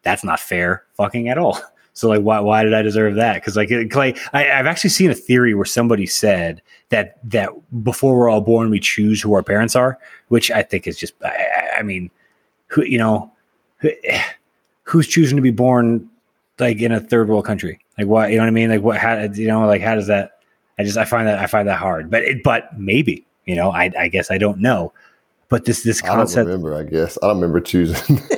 that's 0.03 0.25
not 0.25 0.41
fair, 0.41 0.85
fucking 0.95 1.29
at 1.29 1.39
all. 1.39 1.61
So 1.97 2.09
like, 2.09 2.21
why 2.21 2.41
why 2.41 2.63
did 2.63 2.75
I 2.75 2.83
deserve 2.83 3.15
that? 3.15 3.37
Because 3.37 3.57
like 3.57 3.71
Clay, 3.91 4.15
I, 4.35 4.43
have 4.43 4.67
actually 4.67 4.91
seen 4.91 5.11
a 5.11 5.15
theory 5.15 5.55
where 5.55 5.65
somebody 5.65 6.05
said 6.05 6.61
that 6.91 7.19
that 7.25 7.49
before 7.83 8.19
we're 8.19 8.29
all 8.29 8.43
born, 8.43 8.69
we 8.69 8.79
choose 8.79 9.23
who 9.23 9.33
our 9.33 9.43
parents 9.43 9.75
are, 9.75 9.99
which 10.29 10.51
I 10.51 10.63
think 10.63 10.87
is 10.87 10.99
just. 10.99 11.15
I, 11.25 11.79
I 11.79 11.83
mean, 11.83 12.11
who 12.67 12.85
you 12.85 12.99
know, 12.99 13.33
who, 13.79 13.93
who's 14.83 15.07
choosing 15.07 15.37
to 15.37 15.43
be 15.43 15.51
born 15.51 16.07
like 16.59 16.83
in 16.83 16.93
a 16.93 17.01
third 17.01 17.31
world 17.31 17.47
country? 17.47 17.81
Like 17.97 18.09
what 18.09 18.31
you 18.31 18.37
know 18.37 18.43
what 18.43 18.49
I 18.49 18.51
mean? 18.51 18.69
Like 18.69 18.83
what? 18.83 18.99
How 18.99 19.19
you 19.23 19.47
know? 19.47 19.67
Like 19.67 19.81
how 19.81 19.95
does 19.95 20.09
that? 20.09 20.41
I 20.79 20.85
just 20.85 20.99
I 20.99 21.07
find 21.07 21.27
that 21.27 21.39
I 21.39 21.47
find 21.47 21.67
that 21.67 21.79
hard. 21.79 22.11
But 22.11 22.25
it, 22.25 22.43
but 22.43 22.79
maybe 22.79 23.27
you 23.47 23.57
know 23.57 23.71
I 23.71 23.91
I 23.99 24.09
guess 24.09 24.31
I 24.31 24.39
don't 24.39 24.59
know. 24.59 24.93
But 25.49 25.65
this 25.65 25.83
this 25.83 26.01
concept. 26.01 26.49
I 26.49 26.51
don't 26.51 26.63
remember. 26.63 26.75
I 26.75 26.83
guess 26.83 27.19
I 27.23 27.29
don't 27.29 27.37
remember 27.37 27.61
choosing. 27.61 28.21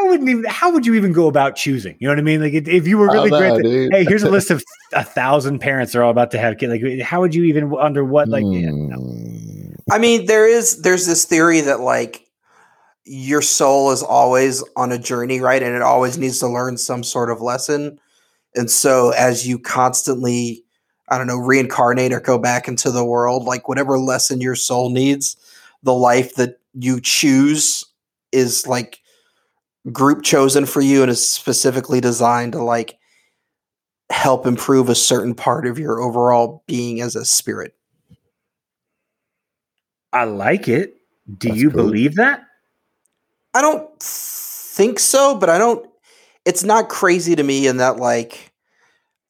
I 0.00 0.02
wouldn't 0.04 0.28
even. 0.28 0.44
How 0.44 0.72
would 0.72 0.86
you 0.86 0.94
even 0.94 1.12
go 1.12 1.26
about 1.26 1.56
choosing? 1.56 1.96
You 1.98 2.08
know 2.08 2.12
what 2.12 2.18
I 2.18 2.22
mean? 2.22 2.40
Like, 2.40 2.54
if 2.54 2.86
you 2.86 2.96
were 2.96 3.06
really 3.06 3.30
great, 3.30 3.92
hey, 3.92 4.04
here's 4.04 4.22
a 4.22 4.30
list 4.30 4.50
of 4.50 4.62
a 4.92 5.04
thousand 5.04 5.58
parents 5.58 5.94
are 5.94 6.02
all 6.02 6.10
about 6.10 6.30
to 6.30 6.38
have 6.38 6.56
kids. 6.58 6.72
Like, 6.72 7.02
how 7.02 7.20
would 7.20 7.34
you 7.34 7.44
even 7.44 7.74
under 7.78 8.04
what? 8.04 8.28
Like, 8.28 8.44
mm. 8.44 9.74
I 9.90 9.98
mean, 9.98 10.26
there 10.26 10.48
is 10.48 10.82
there's 10.82 11.06
this 11.06 11.24
theory 11.24 11.60
that 11.62 11.80
like 11.80 12.26
your 13.04 13.42
soul 13.42 13.90
is 13.90 14.02
always 14.02 14.62
on 14.76 14.92
a 14.92 14.98
journey, 14.98 15.40
right, 15.40 15.62
and 15.62 15.74
it 15.74 15.82
always 15.82 16.16
needs 16.16 16.38
to 16.38 16.48
learn 16.48 16.76
some 16.76 17.02
sort 17.02 17.30
of 17.30 17.40
lesson. 17.40 17.98
And 18.54 18.70
so, 18.70 19.10
as 19.10 19.46
you 19.46 19.58
constantly, 19.58 20.64
I 21.10 21.18
don't 21.18 21.26
know, 21.26 21.38
reincarnate 21.38 22.12
or 22.12 22.20
go 22.20 22.38
back 22.38 22.68
into 22.68 22.90
the 22.90 23.04
world, 23.04 23.44
like 23.44 23.68
whatever 23.68 23.98
lesson 23.98 24.40
your 24.40 24.54
soul 24.54 24.90
needs, 24.90 25.36
the 25.82 25.94
life 25.94 26.36
that 26.36 26.60
you 26.74 27.00
choose 27.00 27.84
is 28.32 28.66
like 28.66 29.00
group 29.90 30.22
chosen 30.22 30.66
for 30.66 30.80
you 30.80 31.02
and 31.02 31.10
is 31.10 31.28
specifically 31.28 32.00
designed 32.00 32.52
to 32.52 32.62
like 32.62 32.98
help 34.10 34.46
improve 34.46 34.88
a 34.88 34.94
certain 34.94 35.34
part 35.34 35.66
of 35.66 35.78
your 35.78 36.00
overall 36.00 36.62
being 36.66 37.00
as 37.00 37.16
a 37.16 37.24
spirit. 37.24 37.74
I 40.12 40.24
like 40.24 40.68
it. 40.68 40.96
Do 41.38 41.48
That's 41.48 41.60
you 41.60 41.70
cool. 41.70 41.84
believe 41.84 42.16
that? 42.16 42.42
I 43.54 43.62
don't 43.62 43.88
think 44.00 44.98
so, 44.98 45.34
but 45.36 45.48
I 45.48 45.58
don't 45.58 45.88
it's 46.44 46.64
not 46.64 46.88
crazy 46.88 47.36
to 47.36 47.42
me 47.42 47.66
in 47.66 47.76
that 47.78 47.98
like 47.98 48.49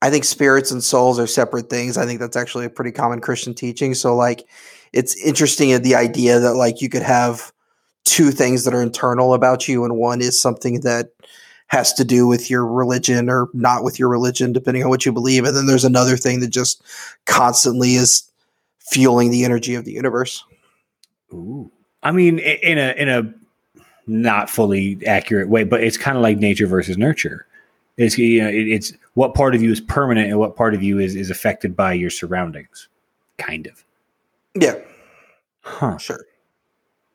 I 0.03 0.11
think 0.11 0.25
spirits 0.25 0.71
and 0.71 0.83
souls 0.83 1.19
are 1.19 1.27
separate 1.27 1.69
things. 1.69 1.99
I 1.99 2.07
think 2.07 2.21
that's 2.21 2.37
actually 2.37 2.65
a 2.65 2.71
pretty 2.71 2.93
common 2.93 3.21
Christian 3.21 3.55
teaching. 3.55 3.95
So 3.95 4.15
like 4.15 4.47
it's 4.93 5.17
interesting 5.25 5.81
the 5.83 5.95
idea 5.95 6.41
that 6.41 6.55
like 6.55 6.81
you 6.81 6.89
could 6.89 7.03
have 7.03 7.53
two 8.05 8.31
things 8.31 8.65
that 8.65 8.75
are 8.75 8.83
internal 8.83 9.35
about 9.35 9.69
you 9.69 9.85
and 9.85 9.97
one 9.97 10.21
is 10.21 10.41
something 10.41 10.81
that 10.81 11.11
has 11.67 11.93
to 11.95 12.05
do 12.05 12.27
with 12.27 12.51
your 12.51 12.67
religion 12.67 13.31
or 13.31 13.49
not 13.53 13.85
with 13.85 13.99
your 13.99 14.09
religion 14.09 14.53
depending 14.53 14.83
on 14.83 14.89
what 14.89 15.07
you 15.07 15.13
believe 15.13 15.45
and 15.45 15.57
then 15.57 15.67
there's 15.67 15.85
another 15.85 16.17
thing 16.17 16.41
that 16.41 16.49
just 16.49 16.83
constantly 17.27 17.95
is 17.95 18.25
fueling 18.79 19.31
the 19.31 19.45
energy 19.45 19.75
of 19.75 19.85
the 19.85 19.93
universe. 19.93 20.43
Ooh. 21.33 21.71
I 22.03 22.11
mean 22.11 22.39
in 22.39 22.79
a 22.79 22.95
in 22.97 23.09
a 23.09 23.35
not 24.07 24.51
fully 24.51 24.99
accurate 25.07 25.49
way, 25.49 25.65
but 25.65 25.83
it's 25.83 25.97
kind 25.97 26.17
of 26.17 26.23
like 26.23 26.39
nature 26.39 26.67
versus 26.67 26.99
nurture. 26.99 27.47
It's 28.01 28.17
you 28.17 28.43
know, 28.43 28.49
it, 28.49 28.67
it's 28.67 28.93
what 29.15 29.35
part 29.35 29.55
of 29.55 29.63
you 29.63 29.71
is 29.71 29.81
permanent 29.81 30.31
and 30.31 30.39
what 30.39 30.57
part 30.57 30.75
of 30.75 30.83
you 30.83 30.99
is 30.99 31.15
is 31.15 31.31
affected 31.31 31.77
by 31.77 31.93
your 31.93 32.09
surroundings, 32.09 32.89
kind 33.37 33.67
of. 33.67 33.85
Yeah. 34.55 34.77
Huh. 35.61 35.99
Sure. 35.99 36.25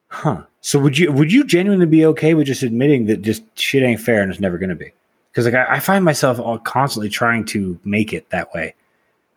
Huh. 0.09 0.43
So 0.61 0.77
would 0.79 0.97
you 0.97 1.11
would 1.11 1.31
you 1.31 1.43
genuinely 1.43 1.88
be 1.88 2.05
okay 2.05 2.36
with 2.36 2.45
just 2.45 2.61
admitting 2.61 3.07
that 3.07 3.23
just 3.23 3.43
shit 3.57 3.81
ain't 3.81 3.99
fair 3.99 4.21
and 4.21 4.31
it's 4.31 4.39
never 4.39 4.59
going 4.59 4.69
to 4.69 4.75
be? 4.75 4.91
Because 5.31 5.45
like 5.45 5.55
I, 5.55 5.75
I, 5.75 5.79
find 5.79 6.05
myself 6.05 6.39
all 6.39 6.59
constantly 6.59 7.09
trying 7.09 7.45
to 7.45 7.79
make 7.83 8.13
it 8.13 8.29
that 8.29 8.53
way. 8.53 8.75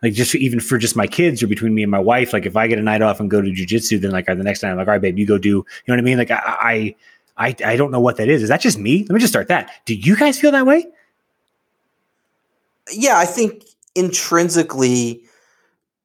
Like 0.03 0.13
just 0.13 0.35
even 0.35 0.59
for 0.59 0.77
just 0.77 0.95
my 0.95 1.07
kids 1.07 1.41
or 1.41 1.47
between 1.47 1.73
me 1.73 1.81
and 1.81 1.91
my 1.91 1.99
wife. 1.99 2.31
Like 2.31 2.45
if 2.45 2.55
I 2.55 2.67
get 2.67 2.77
a 2.77 2.83
night 2.83 3.01
off 3.01 3.19
and 3.19 3.29
go 3.29 3.41
to 3.41 3.49
jujitsu, 3.49 3.99
then 3.99 4.11
like 4.11 4.27
the 4.27 4.35
next 4.35 4.61
night 4.61 4.69
I'm 4.69 4.77
like, 4.77 4.87
all 4.87 4.93
right, 4.93 5.01
babe, 5.01 5.17
you 5.17 5.25
go 5.25 5.39
do. 5.39 5.49
You 5.49 5.65
know 5.87 5.93
what 5.95 5.99
I 5.99 6.03
mean? 6.03 6.19
Like 6.19 6.31
I, 6.31 6.95
I 7.37 7.47
I 7.47 7.55
I 7.65 7.75
don't 7.75 7.89
know 7.89 7.99
what 7.99 8.17
that 8.17 8.29
is. 8.29 8.43
Is 8.43 8.49
that 8.49 8.61
just 8.61 8.77
me? 8.77 8.99
Let 8.99 9.15
me 9.15 9.19
just 9.19 9.33
start 9.33 9.47
that. 9.47 9.71
Do 9.85 9.95
you 9.95 10.15
guys 10.15 10.39
feel 10.39 10.51
that 10.51 10.67
way? 10.67 10.85
Yeah, 12.91 13.17
I 13.17 13.25
think 13.25 13.63
intrinsically 13.95 15.23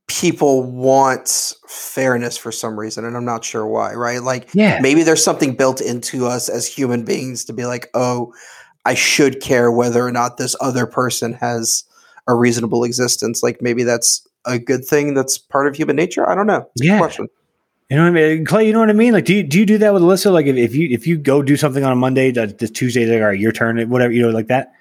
people 0.07 0.62
want 0.62 1.55
fairness 1.66 2.37
for 2.37 2.53
some 2.53 2.78
reason 2.78 3.07
and 3.07 3.16
i'm 3.16 3.24
not 3.24 3.43
sure 3.43 3.66
why 3.66 3.95
right 3.95 4.22
like 4.22 4.51
yeah 4.53 4.78
maybe 4.80 5.03
there's 5.03 5.24
something 5.24 5.55
built 5.55 5.80
into 5.80 6.26
us 6.26 6.51
as 6.51 6.66
human 6.66 7.05
beings 7.05 7.43
to 7.45 7.55
be 7.55 7.64
like 7.64 7.89
oh 7.95 8.32
i 8.85 8.93
should 8.93 9.41
care 9.41 9.72
whether 9.72 10.07
or 10.07 10.12
not 10.12 10.37
this 10.37 10.55
other 10.61 10.87
person 10.87 11.32
has 11.32 11.85
a 12.28 12.35
reasonable 12.35 12.85
existence 12.85 13.43
like 13.43 13.62
maybe 13.62 13.82
that's 13.82 14.26
a 14.45 14.59
good 14.59 14.85
thing 14.85 15.14
that's 15.14 15.39
part 15.39 15.66
of 15.66 15.74
human 15.74 15.97
nature 15.97 16.28
i 16.28 16.35
don't 16.35 16.47
know 16.47 16.68
it's 16.74 16.85
yeah 16.85 16.99
question 16.99 17.26
you 17.91 17.97
know 17.99 18.05
what 18.05 18.18
I 18.18 18.35
mean, 18.35 18.47
Clay? 18.47 18.66
You 18.66 18.72
know 18.72 18.80
what 18.80 18.89
I 18.89 18.95
mean? 18.95 19.12
Like, 19.12 19.26
do 19.26 19.35
you, 19.35 19.43
do 19.43 19.59
you 19.59 19.66
do 19.66 19.76
that 19.76 19.93
with 19.93 20.03
Alyssa? 20.03 20.32
Like, 20.32 20.47
if, 20.47 20.57
if 20.57 20.74
you 20.74 20.89
if 20.89 21.07
you 21.07 21.18
go 21.18 21.43
do 21.43 21.55
something 21.55 21.85
on 21.85 21.93
a 21.93 21.95
Monday, 21.95 22.30
this 22.30 22.70
Tuesday, 22.70 23.05
like, 23.05 23.20
all 23.20 23.26
right, 23.28 23.39
your 23.39 23.53
turn, 23.53 23.78
whatever, 23.91 24.11
you 24.11 24.22
know, 24.22 24.30
like 24.30 24.47
that. 24.47 24.72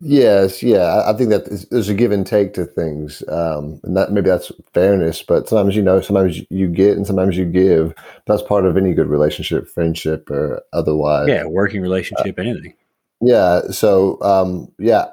Yes, 0.00 0.62
yeah, 0.62 1.02
I 1.06 1.12
think 1.12 1.30
that 1.30 1.66
there's 1.70 1.88
a 1.88 1.94
give 1.94 2.12
and 2.12 2.24
take 2.24 2.54
to 2.54 2.64
things, 2.64 3.22
um, 3.28 3.80
and 3.82 3.96
that 3.96 4.12
maybe 4.12 4.30
that's 4.30 4.52
fairness. 4.72 5.22
But 5.22 5.48
sometimes 5.48 5.74
you 5.74 5.82
know, 5.82 6.00
sometimes 6.00 6.40
you 6.50 6.68
get 6.68 6.96
and 6.96 7.04
sometimes 7.04 7.36
you 7.36 7.44
give. 7.44 7.94
That's 8.26 8.42
part 8.42 8.64
of 8.64 8.76
any 8.76 8.94
good 8.94 9.08
relationship, 9.08 9.66
friendship, 9.66 10.30
or 10.30 10.62
otherwise. 10.72 11.28
Yeah, 11.28 11.46
working 11.46 11.82
relationship, 11.82 12.38
uh, 12.38 12.42
anything. 12.42 12.74
Yeah. 13.20 13.62
So, 13.70 14.20
um, 14.22 14.70
yeah, 14.78 15.06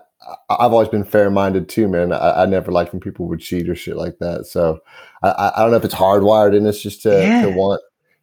I've 0.49 0.73
always 0.73 0.89
been 0.89 1.03
fair 1.03 1.29
minded 1.29 1.69
too, 1.69 1.87
man. 1.87 2.13
I, 2.13 2.43
I, 2.43 2.45
never 2.45 2.71
liked 2.71 2.93
when 2.93 2.99
people 2.99 3.27
would 3.27 3.39
cheat 3.39 3.69
or 3.69 3.75
shit 3.75 3.95
like 3.95 4.19
that. 4.19 4.45
So, 4.45 4.79
I, 5.23 5.51
I 5.55 5.61
don't 5.61 5.71
know 5.71 5.77
if 5.77 5.85
it's 5.85 5.95
hardwired 5.95 6.55
in 6.55 6.67
us 6.67 6.81
just 6.81 7.01
to, 7.03 7.09
yeah. 7.09 7.41
to 7.43 7.51
want 7.51 7.81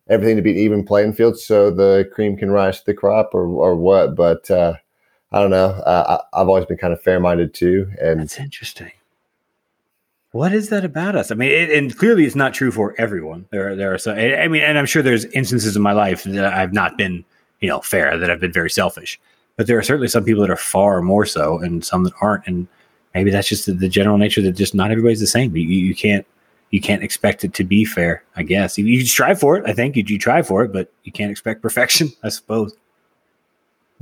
everything 0.08 0.36
to 0.36 0.42
be 0.42 0.52
an 0.52 0.58
even 0.58 0.84
playing 0.84 1.12
field 1.12 1.38
so 1.38 1.70
the 1.70 2.08
cream 2.12 2.36
can 2.36 2.50
rise 2.50 2.80
to 2.80 2.86
the 2.86 2.94
crop 2.94 3.30
or 3.34 3.46
or 3.46 3.74
what. 3.74 4.14
But 4.14 4.50
uh, 4.50 4.74
I 5.32 5.40
don't 5.40 5.50
know. 5.50 5.66
Uh, 5.66 6.22
I, 6.32 6.38
have 6.38 6.48
always 6.48 6.66
been 6.66 6.76
kind 6.76 6.92
of 6.92 7.00
fair 7.00 7.18
minded 7.18 7.54
too, 7.54 7.90
and 8.00 8.20
that's 8.20 8.38
interesting. 8.38 8.92
What 10.32 10.52
is 10.52 10.70
that 10.70 10.84
about 10.84 11.14
us? 11.14 11.30
I 11.30 11.34
mean, 11.34 11.50
it, 11.50 11.70
and 11.70 11.96
clearly 11.96 12.24
it's 12.24 12.34
not 12.34 12.54
true 12.54 12.70
for 12.70 12.94
everyone. 12.98 13.46
There, 13.50 13.74
there 13.76 13.92
are 13.92 13.98
some. 13.98 14.16
I 14.16 14.48
mean, 14.48 14.62
and 14.62 14.78
I'm 14.78 14.86
sure 14.86 15.02
there's 15.02 15.24
instances 15.26 15.76
in 15.76 15.82
my 15.82 15.92
life 15.92 16.24
that 16.24 16.44
I've 16.44 16.72
not 16.72 16.96
been, 16.96 17.24
you 17.60 17.68
know, 17.68 17.80
fair. 17.80 18.18
That 18.18 18.30
I've 18.30 18.40
been 18.40 18.52
very 18.52 18.70
selfish. 18.70 19.20
But 19.56 19.66
there 19.66 19.78
are 19.78 19.82
certainly 19.82 20.08
some 20.08 20.24
people 20.24 20.42
that 20.42 20.50
are 20.50 20.56
far 20.56 21.02
more 21.02 21.26
so, 21.26 21.58
and 21.58 21.84
some 21.84 22.04
that 22.04 22.14
aren't. 22.20 22.46
And 22.46 22.66
maybe 23.14 23.30
that's 23.30 23.48
just 23.48 23.66
the, 23.66 23.72
the 23.72 23.88
general 23.88 24.18
nature 24.18 24.42
that 24.42 24.52
just 24.52 24.74
not 24.74 24.90
everybody's 24.90 25.20
the 25.20 25.26
same. 25.26 25.54
You, 25.56 25.62
you 25.62 25.94
can't 25.94 26.26
you 26.70 26.80
can't 26.80 27.02
expect 27.02 27.44
it 27.44 27.52
to 27.54 27.64
be 27.64 27.84
fair. 27.84 28.24
I 28.34 28.42
guess 28.42 28.78
you, 28.78 28.86
you 28.86 29.04
strive 29.04 29.38
for 29.38 29.56
it. 29.56 29.64
I 29.66 29.74
think 29.74 29.96
you, 29.96 30.04
you 30.06 30.18
try 30.18 30.42
for 30.42 30.64
it, 30.64 30.72
but 30.72 30.90
you 31.04 31.12
can't 31.12 31.30
expect 31.30 31.62
perfection. 31.62 32.10
I 32.22 32.30
suppose. 32.30 32.74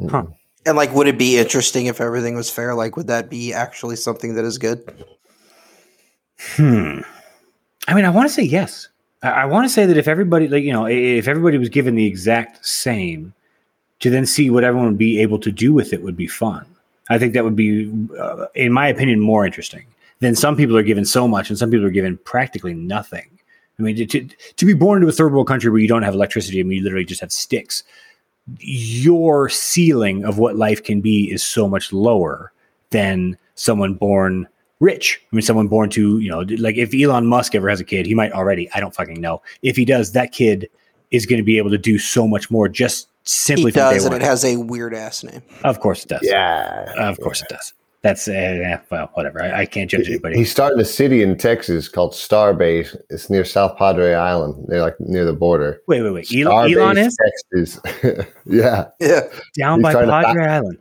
Huh. 0.08 0.26
And 0.66 0.76
like, 0.76 0.92
would 0.94 1.06
it 1.06 1.18
be 1.18 1.38
interesting 1.38 1.86
if 1.86 2.00
everything 2.00 2.34
was 2.34 2.50
fair? 2.50 2.74
Like, 2.74 2.96
would 2.96 3.06
that 3.06 3.30
be 3.30 3.52
actually 3.52 3.96
something 3.96 4.34
that 4.34 4.44
is 4.44 4.58
good? 4.58 5.04
Hmm. 6.56 7.00
I 7.88 7.94
mean, 7.94 8.04
I 8.04 8.10
want 8.10 8.28
to 8.28 8.34
say 8.34 8.42
yes. 8.42 8.88
I, 9.22 9.30
I 9.30 9.44
want 9.46 9.64
to 9.64 9.68
say 9.68 9.86
that 9.86 9.96
if 9.96 10.06
everybody, 10.06 10.48
like, 10.48 10.64
you 10.64 10.72
know, 10.72 10.86
if 10.86 11.28
everybody 11.28 11.58
was 11.58 11.68
given 11.68 11.94
the 11.94 12.06
exact 12.06 12.64
same, 12.64 13.32
to 14.00 14.10
then 14.10 14.26
see 14.26 14.50
what 14.50 14.64
everyone 14.64 14.88
would 14.88 14.98
be 14.98 15.20
able 15.20 15.38
to 15.38 15.52
do 15.52 15.72
with 15.72 15.92
it 15.92 16.02
would 16.02 16.16
be 16.16 16.26
fun. 16.26 16.66
I 17.08 17.18
think 17.18 17.34
that 17.34 17.44
would 17.44 17.56
be, 17.56 17.92
uh, 18.18 18.46
in 18.54 18.72
my 18.72 18.88
opinion, 18.88 19.20
more 19.20 19.44
interesting 19.44 19.86
than 20.20 20.34
some 20.34 20.56
people 20.56 20.76
are 20.76 20.82
given 20.82 21.04
so 21.04 21.28
much 21.28 21.50
and 21.50 21.58
some 21.58 21.70
people 21.70 21.86
are 21.86 21.90
given 21.90 22.18
practically 22.18 22.74
nothing. 22.74 23.28
I 23.78 23.82
mean, 23.82 23.96
to, 23.96 24.06
to, 24.06 24.28
to 24.56 24.66
be 24.66 24.74
born 24.74 24.98
into 24.98 25.08
a 25.08 25.12
third 25.12 25.32
world 25.32 25.48
country 25.48 25.70
where 25.70 25.80
you 25.80 25.88
don't 25.88 26.02
have 26.02 26.14
electricity 26.14 26.60
and 26.60 26.72
you 26.72 26.82
literally 26.82 27.04
just 27.04 27.20
have 27.20 27.32
sticks 27.32 27.82
your 28.58 29.48
ceiling 29.48 30.24
of 30.24 30.38
what 30.38 30.56
life 30.56 30.82
can 30.82 31.00
be 31.00 31.30
is 31.30 31.42
so 31.42 31.68
much 31.68 31.92
lower 31.92 32.52
than 32.90 33.36
someone 33.54 33.94
born 33.94 34.48
rich. 34.80 35.20
I 35.30 35.36
mean, 35.36 35.42
someone 35.42 35.68
born 35.68 35.90
to, 35.90 36.18
you 36.18 36.30
know, 36.30 36.40
like 36.58 36.76
if 36.76 36.94
Elon 36.94 37.26
Musk 37.26 37.54
ever 37.54 37.68
has 37.68 37.80
a 37.80 37.84
kid, 37.84 38.06
he 38.06 38.14
might 38.14 38.32
already, 38.32 38.70
I 38.74 38.80
don't 38.80 38.94
fucking 38.94 39.20
know. 39.20 39.42
If 39.62 39.76
he 39.76 39.84
does, 39.84 40.12
that 40.12 40.32
kid 40.32 40.68
is 41.10 41.26
going 41.26 41.38
to 41.38 41.44
be 41.44 41.58
able 41.58 41.70
to 41.70 41.78
do 41.78 41.98
so 41.98 42.26
much 42.26 42.50
more 42.50 42.68
just 42.68 43.08
simply. 43.24 43.72
He 43.72 43.76
does, 43.76 44.04
and 44.04 44.14
it 44.14 44.22
has 44.22 44.44
a 44.44 44.56
weird 44.56 44.94
ass 44.94 45.22
name. 45.22 45.42
Of 45.64 45.80
course 45.80 46.04
it 46.04 46.08
does. 46.08 46.22
Yeah. 46.22 46.92
Of 46.96 47.20
course 47.20 47.42
it 47.42 47.48
does 47.48 47.74
that's 48.02 48.28
uh, 48.28 48.78
well, 48.90 49.10
whatever. 49.14 49.42
I, 49.42 49.60
I, 49.60 49.66
can't 49.66 49.90
judge 49.90 50.08
anybody. 50.08 50.38
He's 50.38 50.50
starting 50.50 50.80
a 50.80 50.84
city 50.84 51.22
in 51.22 51.36
Texas 51.36 51.88
called 51.88 52.12
Starbase. 52.12 52.96
It's 53.10 53.28
near 53.28 53.44
South 53.44 53.76
Padre 53.76 54.14
Island. 54.14 54.64
They're 54.68 54.80
like 54.80 54.98
near 55.00 55.26
the 55.26 55.34
border. 55.34 55.82
Wait, 55.86 56.02
wait, 56.02 56.10
wait. 56.10 56.34
Elon, 56.34 56.72
Elon 56.72 56.98
is 56.98 57.16
Texas. 57.52 57.80
yeah, 58.46 58.86
yeah, 59.00 59.20
down 59.58 59.80
He's 59.80 59.82
by 59.82 60.06
Padre 60.06 60.46
Island. 60.46 60.78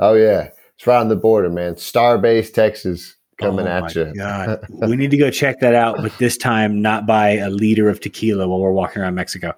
Oh 0.00 0.14
yeah, 0.14 0.48
it's 0.74 0.86
right 0.86 0.98
on 0.98 1.08
the 1.08 1.16
border, 1.16 1.50
man. 1.50 1.74
Starbase, 1.74 2.52
Texas, 2.52 3.14
coming 3.38 3.66
oh, 3.66 3.70
at 3.70 3.94
you. 3.94 4.12
God, 4.16 4.66
we 4.88 4.96
need 4.96 5.12
to 5.12 5.16
go 5.16 5.30
check 5.30 5.60
that 5.60 5.74
out, 5.74 5.98
but 5.98 6.16
this 6.18 6.36
time 6.36 6.82
not 6.82 7.06
by 7.06 7.30
a 7.36 7.48
liter 7.48 7.88
of 7.88 8.00
tequila 8.00 8.48
while 8.48 8.58
we're 8.58 8.72
walking 8.72 9.02
around 9.02 9.14
Mexico. 9.14 9.54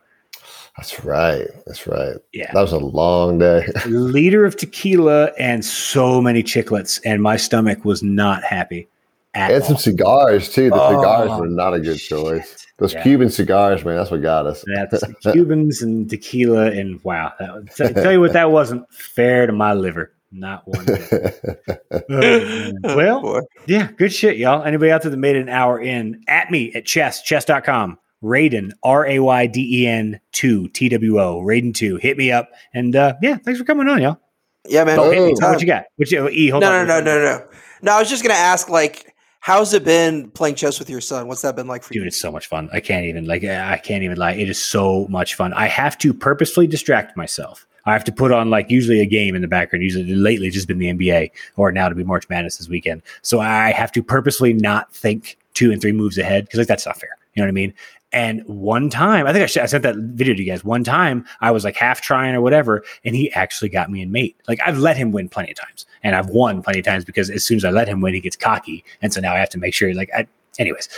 That's 0.79 1.05
right. 1.05 1.49
That's 1.67 1.89
right. 1.89 2.15
Yeah. 2.33 2.53
That 2.53 2.61
was 2.61 2.73
a 2.73 2.79
long 2.79 3.39
day. 3.39 3.67
liter 3.87 4.45
of 4.45 4.57
tequila 4.57 5.33
and 5.37 5.65
so 5.65 6.23
many 6.23 6.45
chiclets, 6.45 7.01
and 7.05 7.21
my 7.21 7.37
stomach 7.37 7.85
was 7.85 8.01
not 8.01 8.45
happy. 8.45 8.87
and 9.35 9.53
all. 9.53 9.61
some 9.61 9.77
cigars 9.77 10.53
too. 10.53 10.71
The 10.71 10.81
oh, 10.81 11.01
cigars 11.01 11.41
were 11.41 11.49
not 11.49 11.75
a 11.75 11.81
good 11.81 11.99
choice. 11.99 12.65
Those 12.77 12.95
yeah. 12.95 13.03
Cuban 13.03 13.29
cigars, 13.29 13.85
man, 13.85 13.97
that's 13.97 14.13
what 14.13 14.23
got 14.23 14.47
us. 14.47 14.65
That's 14.73 15.03
Cubans 15.33 15.83
and 15.83 16.09
tequila, 16.09 16.71
and 16.71 17.03
wow, 17.03 17.33
that 17.41 17.53
was, 17.53 17.95
tell 17.95 18.13
you 18.13 18.21
what, 18.21 18.33
that 18.35 18.53
wasn't 18.53 18.89
fair 18.93 19.49
to 19.49 19.53
my 19.53 19.73
liver. 19.73 20.13
Not 20.31 20.63
one 20.69 20.87
bit. 20.87 21.61
Oh, 22.11 22.73
oh, 22.85 22.97
well, 22.97 23.47
yeah, 23.67 23.91
good 23.97 24.13
shit, 24.13 24.37
y'all. 24.37 24.63
Anybody 24.63 24.93
out 24.93 25.03
there 25.03 25.11
that 25.11 25.17
made 25.17 25.37
it 25.37 25.41
an 25.41 25.49
hour 25.49 25.81
in, 25.81 26.23
at 26.29 26.51
me 26.51 26.73
at 26.75 26.87
chess, 26.87 27.23
chess.com. 27.23 27.99
Rayden, 28.23 28.73
R 28.83 29.07
A 29.07 29.19
Y 29.21 29.47
D 29.47 29.83
E 29.83 29.87
N 29.87 30.21
2, 30.33 30.69
T 30.69 30.89
W 30.89 31.21
O, 31.21 31.41
Rayden 31.41 31.75
2. 31.75 31.97
Hit 31.97 32.17
me 32.17 32.33
up. 32.33 32.51
And 32.75 32.95
uh, 32.97 33.15
yeah, 33.23 33.37
thanks 33.37 33.59
for 33.59 33.65
coming 33.65 33.89
on, 33.89 34.03
y'all. 34.03 34.19
Yeah, 34.67 34.85
man. 34.85 34.99
Oh, 34.99 35.11
me. 35.11 35.35
What 35.41 35.61
you 35.61 35.67
got? 35.67 35.85
What 35.97 36.11
you, 36.11 36.29
e, 36.29 36.51
no, 36.51 36.59
no, 36.59 36.85
no, 36.85 37.01
no, 37.01 37.01
no. 37.01 37.47
No, 37.81 37.93
I 37.93 37.99
was 37.99 38.11
just 38.11 38.23
going 38.23 38.35
to 38.35 38.41
ask, 38.41 38.69
like, 38.69 39.15
how's 39.41 39.73
it 39.73 39.85
been 39.85 40.31
playing 40.31 40.57
chess 40.57 40.79
with 40.79 40.91
your 40.91 41.01
son? 41.01 41.29
What's 41.29 41.43
that 41.43 41.57
been 41.57 41.69
like 41.69 41.83
for 41.83 41.93
Dude, 41.93 42.03
you? 42.03 42.07
it's 42.09 42.21
so 42.21 42.33
much 42.33 42.49
fun. 42.49 42.69
I 42.73 42.81
can't 42.81 43.07
even, 43.07 43.25
like, 43.25 43.45
I 43.45 43.79
can't 43.79 44.03
even 44.03 44.19
lie. 44.19 44.33
It 44.33 44.51
is 44.51 44.61
so 44.61 45.07
much 45.09 45.37
fun. 45.37 45.53
I 45.55 45.69
have 45.69 45.97
to 45.99 46.13
purposefully 46.13 46.67
distract 46.67 47.17
myself. 47.17 47.67
I 47.89 47.93
have 47.93 48.05
to 48.05 48.13
put 48.13 48.33
on 48.33 48.51
like 48.51 48.71
usually 48.71 49.01
a 49.01 49.07
game 49.07 49.35
in 49.35 49.41
the 49.41 49.49
background. 49.49 49.83
Usually 49.83 50.05
lately 50.15 50.47
it's 50.47 50.55
just 50.55 50.69
been 50.69 50.79
the 50.79 50.93
NBA 50.93 51.31
or 51.57 51.73
now 51.73 51.89
to 51.89 51.95
be 51.95 52.05
March 52.05 52.29
Madness 52.29 52.59
this 52.59 52.69
weekend. 52.69 53.01
So 53.23 53.41
I 53.41 53.71
have 53.71 53.91
to 53.93 54.03
purposefully 54.03 54.53
not 54.53 54.93
think 54.93 55.39
two 55.55 55.73
and 55.73 55.81
three 55.81 55.93
moves 55.93 56.19
ahead 56.19 56.45
because 56.45 56.59
like 56.59 56.69
that's 56.69 56.85
not 56.85 57.01
fair. 57.01 57.17
You 57.35 57.43
know 57.43 57.47
what 57.47 57.53
I 57.53 57.53
mean? 57.53 57.73
And 58.13 58.43
one 58.47 58.89
time, 58.89 59.27
I 59.27 59.33
think 59.33 59.43
I, 59.43 59.63
I, 59.63 59.67
sent 59.67 59.83
that 59.83 59.97
video 59.97 60.35
to 60.35 60.43
you 60.43 60.51
guys. 60.51 60.65
One 60.65 60.83
time, 60.83 61.27
I 61.41 61.51
was 61.51 61.63
like 61.63 61.77
half 61.77 62.01
trying 62.01 62.35
or 62.35 62.41
whatever, 62.41 62.83
and 63.05 63.15
he 63.15 63.31
actually 63.33 63.69
got 63.69 63.91
me 63.91 64.01
in 64.01 64.11
mate. 64.11 64.37
Like 64.49 64.61
I've 64.65 64.79
let 64.79 64.97
him 64.97 65.13
win 65.13 65.29
plenty 65.29 65.51
of 65.51 65.59
times, 65.59 65.85
and 66.03 66.17
I've 66.17 66.31
won 66.31 66.63
plenty 66.63 66.79
of 66.79 66.87
times 66.87 67.05
because 67.05 67.29
as 67.29 67.45
soon 67.45 67.59
as 67.59 67.65
I 67.67 67.71
let 67.71 67.87
him 67.87 68.01
win, 68.01 68.15
he 68.15 68.21
gets 68.21 68.37
cocky, 68.37 68.83
and 69.03 69.13
so 69.13 69.21
now 69.21 69.35
I 69.35 69.39
have 69.39 69.51
to 69.51 69.59
make 69.59 69.75
sure. 69.75 69.93
Like, 69.95 70.11
I, 70.17 70.27
anyways, 70.59 70.89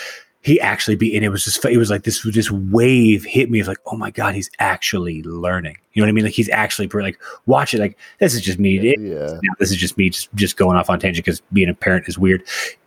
he 0.43 0.61
actually 0.61 0.97
beat, 0.97 1.15
and 1.15 1.25
it 1.25 1.29
was 1.31 1.45
just 1.45 1.65
it 1.65 1.77
was 1.77 1.91
like 1.91 2.05
this 2.05 2.23
this 2.23 2.51
wave 2.51 3.25
hit 3.25 3.51
me 3.51 3.61
of 3.61 3.67
like 3.67 3.79
oh 3.87 3.97
my 3.97 4.11
god 4.11 4.35
he's 4.35 4.51
actually 4.59 5.23
learning 5.25 5.77
you 5.93 6.01
know 6.01 6.07
what 6.07 6.11
i 6.11 6.13
mean 6.13 6.25
like 6.25 6.33
he's 6.33 6.49
actually 6.49 6.89
like 6.89 7.21
watch 7.47 7.75
it 7.75 7.79
like 7.79 7.99
this 8.21 8.35
is 8.35 8.41
just 8.41 8.59
me 8.59 8.79
yeah 8.99 9.53
this 9.59 9.71
is 9.71 9.77
just 9.77 9.99
me 9.99 10.09
just 10.09 10.33
just 10.35 10.57
going 10.57 10.77
off 10.77 10.89
on 10.89 10.99
tangent 10.99 11.25
because 11.25 11.43
being 11.53 11.69
a 11.69 11.75
parent 11.75 12.09
is 12.09 12.19
weird 12.19 12.43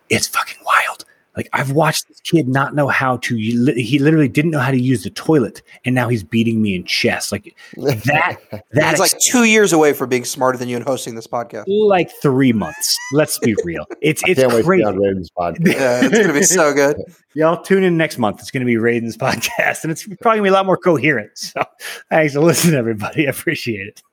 it's 0.10 0.28
fucking 0.28 0.58
wild 0.66 1.06
like 1.36 1.50
I've 1.54 1.72
watched 1.72 2.08
this 2.08 2.20
kid 2.22 2.48
not 2.48 2.76
know 2.76 2.88
how 2.88 3.18
to. 3.18 3.36
He 3.36 4.00
literally 4.00 4.28
didn't 4.28 4.52
know 4.52 4.60
how 4.60 4.72
to 4.72 4.80
use 4.80 5.04
the 5.04 5.10
toilet, 5.10 5.62
and 5.86 5.96
now 5.96 6.10
he's 6.10 6.24
beating 6.24 6.62
me 6.62 6.76
in 6.76 6.84
chess. 6.86 7.32
Like 7.32 7.56
that. 8.04 8.38
That's 8.72 9.00
like 9.00 9.14
two 9.20 9.46
years 9.46 9.74
away 9.74 9.94
from 9.94 10.10
being 10.10 10.26
smarter 10.26 10.58
than 10.58 10.70
you 10.70 10.76
and 10.78 10.86
hosting 10.86 11.16
this 11.16 11.28
podcast. 11.28 11.66
Like 11.68 12.12
three 12.22 12.54
months. 12.54 12.98
Let's 13.14 13.40
be 13.40 13.56
real. 13.64 13.86
It's 14.02 14.22
it's 14.28 14.42
crazy. 14.62 14.90
yeah, 15.62 16.06
it's 16.06 16.20
gonna 16.20 16.34
be 16.34 16.44
so 16.44 16.74
good. 16.76 16.98
Y'all 17.34 17.62
tune 17.64 17.84
in 17.84 17.98
next 17.98 18.18
month. 18.20 18.40
It's 18.40 18.52
gonna 18.52 18.66
be 18.66 18.76
Raiden's 18.76 19.18
podcast, 19.18 19.84
and 19.84 19.92
it's 19.92 20.04
probably 20.22 20.40
gonna 20.40 20.44
be 20.44 20.50
a 20.50 20.54
lot 20.54 20.66
more 20.68 20.78
coherent. 20.78 21.32
So 21.38 21.64
thanks 22.10 22.34
for 22.34 22.42
listening, 22.42 22.76
everybody. 22.76 23.28
I 23.28 23.32
appreciate 23.32 23.88
it. 23.88 24.04